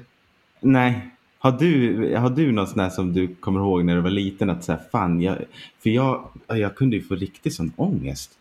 Nej. 0.60 1.10
Har 1.40 1.52
du, 1.52 2.16
har 2.18 2.30
du 2.30 2.52
något 2.52 2.70
sånt 2.70 2.94
som 2.94 3.14
du 3.14 3.36
kommer 3.36 3.60
ihåg 3.60 3.86
när 3.86 3.96
du 3.96 4.02
var 4.02 4.10
liten 4.10 4.50
att 4.50 4.64
säga 4.64 4.80
fan, 4.92 5.22
jag, 5.22 5.36
för 5.84 5.90
jag, 5.90 6.24
jag 6.48 6.76
kunde 6.76 6.96
ju 6.96 7.04
få 7.04 7.16
riktigt 7.16 7.54
sån 7.54 7.72
ångest 7.76 8.32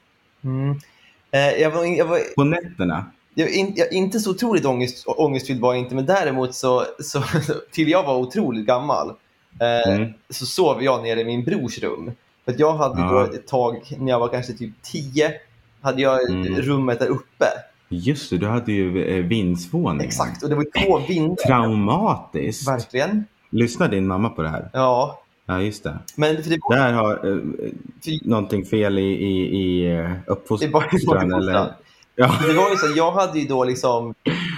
Eh, 1.31 1.41
jag 1.63 1.71
var, 1.71 1.85
jag 1.85 2.07
var 2.07 2.21
på 2.37 2.45
nätterna. 2.45 3.05
jag, 3.35 3.51
in, 3.51 3.73
jag, 3.77 3.93
inte 3.93 4.21
så 4.21 4.31
otroligt 4.31 4.65
ångest, 4.65 5.05
ångestfylld 5.07 5.61
var 5.61 5.75
jag 5.75 5.83
inte, 5.83 5.95
men 5.95 6.07
däremot 6.07 6.55
så, 6.55 6.85
så 7.01 7.23
till 7.73 7.89
jag 7.89 8.03
var 8.03 8.17
otroligt 8.17 8.67
gammal 8.67 9.13
Mm. 9.61 10.13
så 10.31 10.47
sov 10.47 10.83
jag 10.85 11.03
nere 11.03 11.21
i 11.21 11.25
min 11.25 11.45
brors 11.45 11.79
rum. 11.79 12.11
För 12.45 12.53
att 12.53 12.59
jag 12.61 12.73
hade 12.75 13.01
Ja. 13.01 13.11
då 13.13 13.21
ett 13.35 13.47
tag, 13.47 13.83
när 13.99 14.13
jag 14.13 14.21
var 14.21 14.29
kanske 14.29 14.53
typ 14.53 14.75
10, 14.83 15.33
hade 15.81 16.03
jag 16.03 16.31
Mm. 16.31 16.55
rummet 16.57 16.99
där 16.99 17.07
uppe. 17.07 17.45
Just 17.89 18.31
det, 18.31 18.39
du 18.39 18.47
hade 18.47 18.73
ju 18.73 19.05
eh, 19.05 19.25
vindsvåningen. 19.25 20.07
Exakt, 20.07 20.43
och 20.43 20.49
det 20.49 20.55
var 20.55 20.85
två 20.85 20.99
vindar. 20.99 21.37
Traumatiskt. 21.47 22.69
Verkligen. 22.69 23.25
Lyssnar 23.51 23.89
din 23.89 24.07
mamma 24.07 24.29
på 24.31 24.43
det 24.43 24.49
här? 24.49 24.71
Ja, 24.73 25.23
Ja, 25.47 25.61
just 25.63 25.85
det. 25.85 25.99
men 26.17 26.35
det 26.35 26.59
var, 26.69 26.77
Där 26.77 26.93
har 26.93 27.31
eh, 27.33 28.19
någonting 28.23 28.65
fel 28.65 28.99
i, 28.99 29.03
i, 29.03 29.61
i 29.61 29.97
eh, 29.99 30.11
uppfostran 30.27 31.33
eller? 31.33 31.73
Ja. 32.21 32.35
Det 32.47 32.53
var 32.55 32.71
ju 32.71 32.77
så, 32.77 32.87
jag 32.97 33.13
hade 33.13 33.39
ju 33.39 33.47
då 33.49 33.65
liksom 33.65 34.15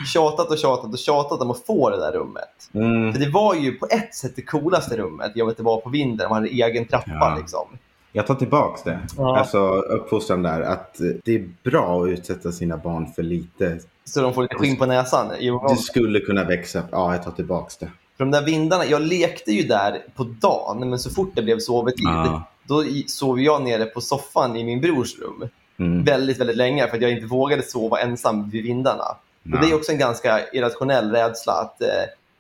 tjatat 0.06 0.50
och 0.50 0.58
tjatat 0.58 0.92
och 0.92 0.98
tjatat 0.98 1.40
om 1.40 1.50
att 1.50 1.66
få 1.66 1.90
det 1.90 1.96
där 1.96 2.12
rummet. 2.12 2.70
Mm. 2.74 3.12
För 3.12 3.20
det 3.20 3.30
var 3.30 3.54
ju 3.54 3.72
på 3.72 3.86
ett 3.90 4.14
sätt 4.14 4.32
det 4.36 4.42
coolaste 4.42 4.96
rummet. 4.96 5.32
Jag 5.34 5.46
vet 5.46 5.56
det 5.56 5.62
var 5.62 5.80
på 5.80 5.90
vinden, 5.90 6.28
man 6.28 6.36
hade 6.36 6.48
egen 6.48 6.84
trappa 6.84 7.10
Ja. 7.10 7.36
liksom. 7.40 7.66
Jag 8.12 8.26
tar 8.26 8.34
tillbaks 8.34 8.82
det. 8.82 8.98
Ja. 9.16 9.38
Alltså 9.38 9.58
uppfostran 9.68 10.42
där. 10.42 10.60
Att 10.60 11.00
eh, 11.00 11.06
det 11.24 11.34
är 11.34 11.48
bra 11.70 12.02
att 12.02 12.08
utsätta 12.08 12.52
sina 12.52 12.76
barn 12.76 13.06
för 13.16 13.22
lite. 13.22 13.78
Så 14.04 14.20
de 14.22 14.34
får 14.34 14.42
lite 14.42 14.54
skinn 14.54 14.76
på 14.76 14.86
näsan. 14.86 15.26
Jo, 15.40 15.66
Du 15.68 15.76
skulle 15.76 16.20
kunna 16.20 16.44
växa. 16.44 16.82
Ja, 16.90 17.14
jag 17.14 17.22
tar 17.24 17.30
tillbaks 17.30 17.76
det. 17.76 17.90
För 18.16 18.24
de 18.24 18.30
där 18.30 18.42
vindarna, 18.42 18.84
jag 18.86 19.02
lekte 19.02 19.52
ju 19.52 19.62
där 19.62 19.98
på 20.16 20.24
dagen, 20.24 20.90
men 20.90 20.98
så 20.98 21.10
fort 21.10 21.30
det 21.34 21.42
blev 21.42 21.58
sovetid, 21.58 22.00
Ja. 22.04 22.42
då 22.64 22.84
sov 23.06 23.40
jag 23.40 23.62
nere 23.62 23.84
på 23.84 24.00
soffan 24.00 24.56
i 24.56 24.64
min 24.64 24.80
brors 24.80 25.18
rum. 25.18 25.48
Mm. 25.80 26.04
Väldigt, 26.04 26.40
väldigt 26.40 26.56
länge 26.56 26.86
för 26.88 26.96
att 26.96 27.02
jag 27.02 27.10
inte 27.10 27.26
vågade 27.26 27.62
sova 27.62 28.00
ensam 28.00 28.50
vid 28.50 28.62
vindarna. 28.62 29.04
Och 29.52 29.60
det 29.60 29.70
är 29.70 29.74
också 29.74 29.92
en 29.92 29.98
ganska 29.98 30.40
irrationell 30.52 31.10
rädsla 31.10 31.52
att 31.52 31.82
eh, 31.82 31.88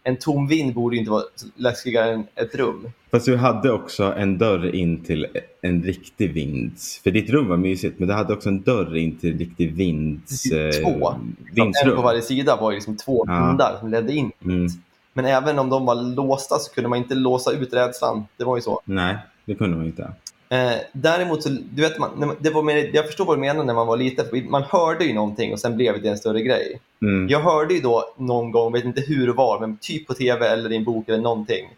en 0.02 0.16
tom 0.16 0.48
vind 0.48 0.74
borde 0.74 0.96
inte 0.96 1.10
vara 1.10 1.22
läskigare 1.56 2.10
än 2.12 2.26
ett 2.34 2.54
rum. 2.54 2.90
Fast 3.10 3.26
du 3.26 3.36
hade 3.36 3.72
också 3.72 4.04
en 4.04 4.38
dörr 4.38 4.74
in 4.74 5.04
till 5.04 5.26
en 5.62 5.82
riktig 5.82 6.32
vinds. 6.32 7.00
För 7.02 7.10
ditt 7.10 7.30
rum 7.30 7.48
var 7.48 7.56
mysigt, 7.56 7.98
men 7.98 8.08
du 8.08 8.14
hade 8.14 8.32
också 8.32 8.48
en 8.48 8.62
dörr 8.62 8.96
in 8.96 9.18
till 9.18 9.32
en 9.32 9.38
riktig 9.38 9.72
vinds... 9.74 10.42
Två. 10.50 10.56
Eh, 10.56 10.70
Så 10.72 11.08
att 11.08 11.14
en 11.14 11.34
på 11.46 11.54
vindsrum. 11.54 12.02
varje 12.02 12.22
sida 12.22 12.56
var 12.60 12.72
liksom 12.72 12.96
två 12.96 13.24
Ja. 13.28 13.46
vindar 13.46 13.76
som 13.80 13.90
ledde 13.90 14.12
in. 14.12 14.30
Mm. 14.44 14.66
Men 15.12 15.24
även 15.24 15.58
om 15.58 15.68
de 15.70 15.86
var 15.86 15.94
låsta 15.94 16.58
så 16.58 16.72
kunde 16.74 16.90
man 16.90 16.98
inte 16.98 17.14
låsa 17.14 17.52
ut 17.52 17.74
rädslan. 17.74 18.24
Det 18.36 18.44
var 18.44 18.56
ju 18.56 18.62
så. 18.62 18.80
Nej, 18.84 19.16
det 19.44 19.54
kunde 19.54 19.76
man 19.76 19.86
inte. 19.86 20.12
Eh, 20.52 20.72
däremot 20.92 21.42
så, 21.42 21.48
du 21.48 21.82
vet, 21.82 21.98
man, 21.98 22.36
det 22.40 22.50
var 22.50 22.62
mer, 22.62 22.90
jag 22.92 23.06
förstår 23.06 23.24
vad 23.24 23.36
du 23.36 23.40
menar 23.40 23.64
när 23.64 23.74
man 23.74 23.86
var 23.86 23.96
liten. 23.96 24.50
Man 24.50 24.62
hörde 24.62 25.04
ju 25.04 25.14
någonting 25.14 25.52
och 25.52 25.60
sen 25.60 25.76
blev 25.76 26.02
det 26.02 26.08
en 26.08 26.18
större 26.18 26.42
grej. 26.42 26.80
Mm. 27.02 27.28
Jag 27.28 27.40
hörde 27.40 27.74
ju 27.74 27.80
då 27.80 28.14
någon 28.16 28.50
gång, 28.50 28.72
vet 28.72 28.84
inte 28.84 29.00
hur 29.00 29.30
och 29.30 29.36
var, 29.36 29.60
men 29.60 29.76
typ 29.76 30.06
på 30.06 30.14
tv 30.14 30.48
eller 30.48 30.72
i 30.72 30.76
en 30.76 30.84
bok 30.84 31.08
eller 31.08 31.18
någonting, 31.18 31.68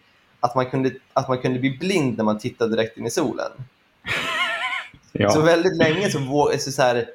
att 0.40 0.54
man 0.54 0.66
kunde, 0.66 0.90
att 1.12 1.28
man 1.28 1.38
kunde 1.38 1.58
bli 1.58 1.70
blind 1.70 2.16
när 2.16 2.24
man 2.24 2.38
tittade 2.38 2.76
direkt 2.76 2.98
in 2.98 3.06
i 3.06 3.10
solen. 3.10 3.50
Ja. 5.14 5.30
Så 5.30 5.40
väldigt 5.40 5.76
länge 5.76 6.10
så, 6.10 6.18
vå- 6.18 6.58
så, 6.58 6.72
så 6.72 6.82
här, 6.82 7.06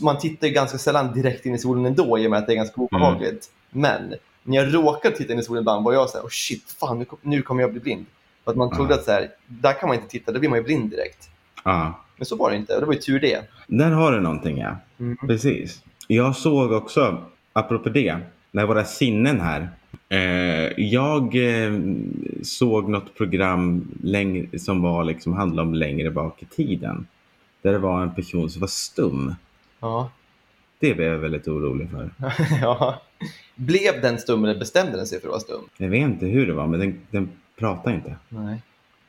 man 0.00 0.18
tittar 0.18 0.46
ju 0.46 0.52
ganska 0.52 0.78
sällan 0.78 1.12
direkt 1.12 1.46
in 1.46 1.54
i 1.54 1.58
solen 1.58 1.86
ändå 1.86 2.18
i 2.18 2.26
och 2.26 2.30
med 2.30 2.38
att 2.38 2.46
det 2.46 2.52
är 2.52 2.56
ganska 2.56 2.80
obehagligt. 2.80 3.50
Men 3.70 4.14
när 4.42 4.56
jag 4.56 4.74
råkade 4.74 5.16
titta 5.16 5.32
in 5.32 5.38
i 5.38 5.42
solen 5.42 5.62
ibland 5.62 5.84
var 5.84 5.92
jag 5.92 6.10
så 6.10 6.18
här, 6.18 6.24
oh 6.24 6.28
shit, 6.30 6.64
fan 6.80 7.06
nu 7.22 7.42
kommer 7.42 7.62
jag 7.62 7.70
bli 7.70 7.80
blind. 7.80 8.06
För 8.44 8.50
att 8.50 8.56
man 8.56 8.70
trodde 8.70 8.94
att 8.94 9.04
så 9.04 9.10
här, 9.10 9.28
där 9.46 9.72
kan 9.72 9.88
man 9.88 9.96
inte 9.96 10.08
titta, 10.08 10.32
då 10.32 10.38
blir 10.38 10.50
man 10.50 10.58
ju 10.58 10.64
blind 10.64 10.90
direkt. 10.90 11.30
Men 12.16 12.26
så 12.26 12.36
var 12.36 12.50
det 12.50 12.56
inte, 12.56 12.74
och 12.74 12.80
det 12.80 12.86
var 12.86 12.94
ju 12.94 13.00
tur 13.00 13.20
det. 13.20 13.40
Där 13.66 13.90
har 13.90 14.12
du 14.12 14.20
någonting 14.20 14.58
ja. 14.58 14.76
Mm. 14.98 15.16
Precis. 15.16 15.82
Jag 16.06 16.36
såg 16.36 16.72
också, 16.72 17.22
apropå 17.52 17.88
det, 17.88 18.16
när 18.50 18.66
våra 18.66 18.84
sinnen 18.84 19.40
här. 19.40 19.68
Eh, 20.08 20.72
jag 20.76 21.36
eh, 21.36 21.72
såg 22.42 22.88
något 22.88 23.14
program 23.14 23.90
längre, 24.02 24.58
som 24.58 24.82
var 24.82 25.04
liksom, 25.04 25.32
handlade 25.32 25.68
om 25.68 25.74
längre 25.74 26.10
bak 26.10 26.42
i 26.42 26.46
tiden. 26.46 27.06
Där 27.62 27.72
det 27.72 27.78
var 27.78 28.02
en 28.02 28.14
person 28.14 28.50
som 28.50 28.60
var 28.60 28.68
stum. 28.68 29.34
Ja. 29.80 30.10
Det 30.78 30.94
blev 30.94 31.12
jag 31.12 31.18
väldigt 31.18 31.48
orolig 31.48 31.90
för. 31.90 32.10
ja. 32.60 33.02
Blev 33.54 34.00
den 34.02 34.18
stum 34.18 34.44
eller 34.44 34.58
bestämde 34.58 34.96
den 34.96 35.06
sig 35.06 35.20
för 35.20 35.28
att 35.28 35.32
vara 35.32 35.40
stum? 35.40 35.60
Jag 35.76 35.88
vet 35.88 36.02
inte 36.02 36.26
hur 36.26 36.46
det 36.46 36.52
var, 36.52 36.66
men 36.66 36.80
den, 36.80 37.00
den 37.10 37.28
pratade 37.60 37.96
inte. 37.96 38.16
Nej. 38.28 38.62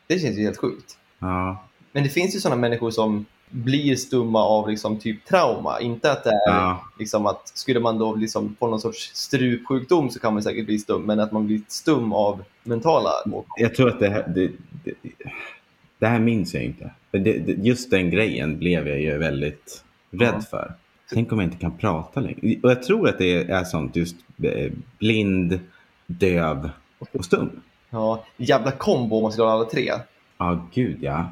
Det 0.08 0.20
känns 0.20 0.38
ju 0.38 0.44
helt 0.44 0.58
sjukt. 0.58 0.98
Ja, 1.20 1.66
Men 1.92 2.04
det 2.04 2.10
finns 2.10 2.36
ju 2.36 2.40
sådana 2.40 2.62
människor 2.62 2.92
som 2.92 3.26
blir 3.50 3.96
stumma 3.96 4.40
av 4.40 4.70
liksom 4.70 5.00
typ 5.00 5.26
trauma. 5.26 5.80
Inte 5.80 6.12
att 6.12 6.24
det 6.24 6.30
är 6.30 6.48
ja, 6.56 6.86
liksom 7.00 7.26
att 7.26 7.52
skulle 7.54 7.80
man 7.80 7.98
då 7.98 8.16
liksom 8.16 8.56
få 8.60 8.68
någon 8.68 8.82
sorts 8.82 9.12
strupsjukdom 9.14 10.10
så 10.10 10.20
kan 10.20 10.34
man 10.34 10.44
säkert 10.44 10.66
bli 10.66 10.80
stum. 10.80 11.02
Men 11.02 11.20
att 11.20 11.32
man 11.32 11.48
blir 11.48 11.62
stum 11.68 12.14
av 12.14 12.44
mentala 12.64 13.10
jag 13.58 13.76
tror 13.76 13.90
att 13.90 14.00
det 14.00 14.10
här, 14.10 14.28
det, 14.28 14.52
det, 14.84 14.94
det 16.00 16.08
här 16.08 16.20
minns 16.20 16.54
jag 16.54 16.64
inte. 16.64 16.92
Det, 17.12 17.56
just 17.58 17.92
den 17.92 18.10
grejen 18.10 18.58
blev 18.60 18.88
jag 18.88 19.02
ju 19.02 19.18
väldigt 19.18 19.84
rädd 20.12 20.34
Ja. 20.36 20.42
för. 20.42 20.74
Tänk 21.14 21.32
om 21.32 21.40
jag 21.40 21.48
inte 21.48 21.58
kan 21.58 21.78
prata 21.78 22.20
längre. 22.20 22.60
Och 22.64 22.72
jag 22.72 22.84
tror 22.84 23.10
att 23.10 23.18
det 23.18 23.50
är 23.50 23.64
sånt 23.64 23.96
just 23.96 24.16
eh, 24.44 24.72
blind, 25.00 25.60
döv 26.08 26.70
och 27.16 27.26
stum. 27.26 27.50
Ja, 27.94 28.24
jävla 28.38 28.72
kombo 28.72 29.16
om 29.16 29.24
man 29.24 29.32
ska 29.32 29.44
ha 29.44 29.52
alla 29.52 29.66
tre. 29.66 29.92
Ja, 30.38 30.68
gud 30.74 30.98
ja. 31.02 31.26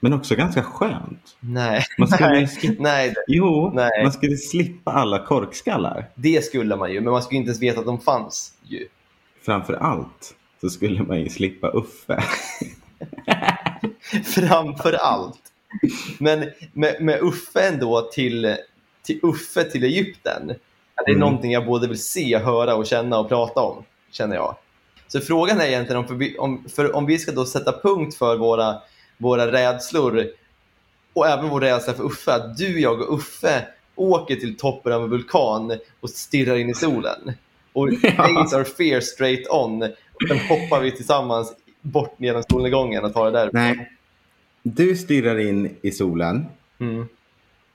Men 0.00 0.12
också 0.12 0.34
ganska 0.34 0.62
skönt. 0.62 1.36
Nej, 1.40 1.82
Man 1.98 2.08
skulle 2.08 2.28
nej, 2.30 2.48
nej 2.78 3.14
jo, 3.28 3.70
Nej. 3.74 4.02
man 4.02 4.12
skulle 4.12 4.36
slippa 4.36 4.92
alla 4.92 5.18
korkskallar. 5.26 6.06
det 6.14 6.44
skulle 6.44 6.76
man 6.76 6.92
ju. 6.92 7.00
Men 7.00 7.12
man 7.12 7.22
skulle 7.22 7.38
inte 7.38 7.48
ens 7.48 7.62
veta 7.62 7.80
att 7.80 7.86
de 7.86 8.00
fanns 8.00 8.54
ju. 8.62 8.88
Framför 9.42 9.72
allt 9.74 10.34
så 10.60 10.68
skulle 10.70 11.02
man 11.02 11.20
ju 11.20 11.28
slippa 11.28 11.68
Uffe. 11.68 12.22
Framför 14.24 14.92
allt. 14.92 15.40
Men 16.18 16.44
med, 16.72 16.96
med 17.00 17.18
Uffe 17.22 17.60
ändå 17.68 18.00
till, 18.12 18.56
till 19.02 19.20
Uffe 19.22 19.64
till 19.64 19.84
Egypten. 19.84 20.46
Det 20.46 21.10
är 21.10 21.14
Mm. 21.14 21.20
någonting 21.20 21.52
jag 21.52 21.66
både 21.66 21.88
vill 21.88 22.02
se, 22.02 22.38
höra 22.38 22.74
och 22.74 22.86
känna 22.86 23.18
och 23.18 23.28
prata 23.28 23.60
om, 23.60 23.82
känner 24.10 24.36
jag. 24.36 24.56
Så 25.14 25.20
frågan 25.20 25.60
är 25.60 25.66
egentligen 25.66 26.04
om, 26.04 26.18
vi, 26.18 26.38
om, 26.38 26.64
för 26.68 26.96
om 26.96 27.06
vi 27.06 27.18
ska 27.18 27.32
då 27.32 27.46
sätta 27.46 27.80
punkt 27.82 28.16
för 28.16 28.36
våra, 28.36 28.78
våra 29.18 29.52
rädslor 29.52 30.26
och 31.12 31.26
även 31.28 31.48
vår 31.48 31.60
rädsla 31.60 31.94
för 31.94 32.04
Uffe, 32.04 32.32
att 32.32 32.56
du, 32.56 32.80
jag 32.80 33.00
och 33.00 33.14
Uffe 33.14 33.66
åker 33.94 34.36
till 34.36 34.56
toppen 34.56 34.92
av 34.92 35.02
en 35.02 35.10
vulkan 35.10 35.78
och 36.00 36.10
stirrar 36.10 36.56
in 36.56 36.70
i 36.70 36.74
solen. 36.74 37.32
Och 37.72 37.88
Ja. 38.02 38.10
face 38.10 38.56
our 38.58 38.64
fear 38.64 39.00
straight 39.00 39.48
on. 39.50 39.82
Och 39.82 40.28
sen 40.28 40.38
hoppar 40.38 40.80
vi 40.80 40.90
tillsammans 40.90 41.56
bort 41.80 42.14
genom 42.18 42.42
solnedgången 42.50 43.04
och 43.04 43.12
tar 43.14 43.24
det 43.24 43.38
där. 43.38 43.50
Nej. 43.52 43.90
Du 44.62 44.96
stirrar 44.96 45.38
in 45.38 45.76
i 45.82 45.90
solen. 45.90 46.46
Mm. 46.78 47.08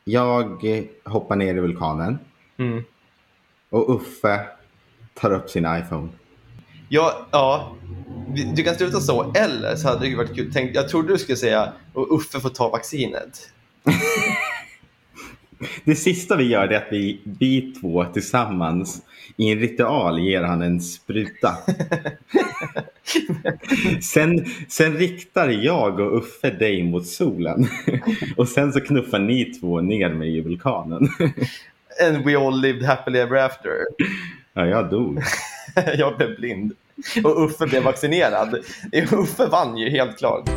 Jag 0.04 0.66
hoppar 1.04 1.36
ner 1.36 1.56
i 1.56 1.60
vulkanen. 1.60 2.20
Mm. 2.58 2.84
Och 3.70 3.96
Uffe 3.96 4.48
tar 5.14 5.34
upp 5.34 5.50
sin 5.50 5.66
iPhone. 5.66 6.10
Ja, 6.92 7.28
ja, 7.32 7.76
du 8.56 8.64
kan 8.64 8.76
sluta 8.76 9.00
så. 9.00 9.34
Eller 9.36 9.76
så 9.76 9.88
hade 9.88 10.10
det 10.10 10.16
varit 10.16 10.36
kul. 10.36 10.52
Tänk, 10.54 10.76
jag 10.76 10.90
trodde 10.90 11.14
du 11.14 11.18
skulle 11.18 11.38
säga 11.38 11.74
och 11.94 12.16
Uffe 12.16 12.40
får 12.40 12.50
ta 12.50 12.70
vaccinet. 12.70 13.50
Det 15.86 15.96
sista 15.96 16.36
vi 16.36 16.44
gör 16.44 16.68
är 16.68 16.78
att 16.78 16.88
vi, 16.92 17.22
vi 17.24 17.74
två 17.82 18.06
tillsammans 18.06 19.02
i 19.38 19.52
en 19.52 19.60
ritual 19.60 20.20
ger 20.20 20.44
han 20.44 20.62
en 20.62 20.82
spruta. 20.82 21.58
sen, 24.02 24.46
sen 24.68 24.94
riktar 24.94 25.50
jag 25.50 26.00
och 26.00 26.18
Uffe 26.18 26.50
dig 26.50 26.84
mot 26.84 27.08
solen. 27.08 27.68
och 28.38 28.48
sen 28.48 28.74
så 28.74 28.82
knuffar 28.82 29.20
ni 29.20 29.46
två 29.46 29.82
ner 29.82 30.10
mig 30.10 30.38
i 30.38 30.42
vulkanen. 30.42 31.10
And 32.08 32.26
we 32.26 32.38
all 32.38 32.62
lived 32.62 32.84
happily 32.84 33.20
ever 33.20 33.38
after 33.38 33.72
ja, 34.54 34.66
jag 34.66 34.90
dog. 34.90 35.22
jag 35.98 36.18
blev 36.18 36.36
blind. 36.36 36.72
Och 37.24 37.46
Uffe 37.46 37.66
blev 37.66 37.84
vaccinerad. 37.84 38.56
Uffe 39.12 39.46
vann 39.46 39.78
ju 39.78 39.90
helt 39.90 40.18
klart. 40.18 40.50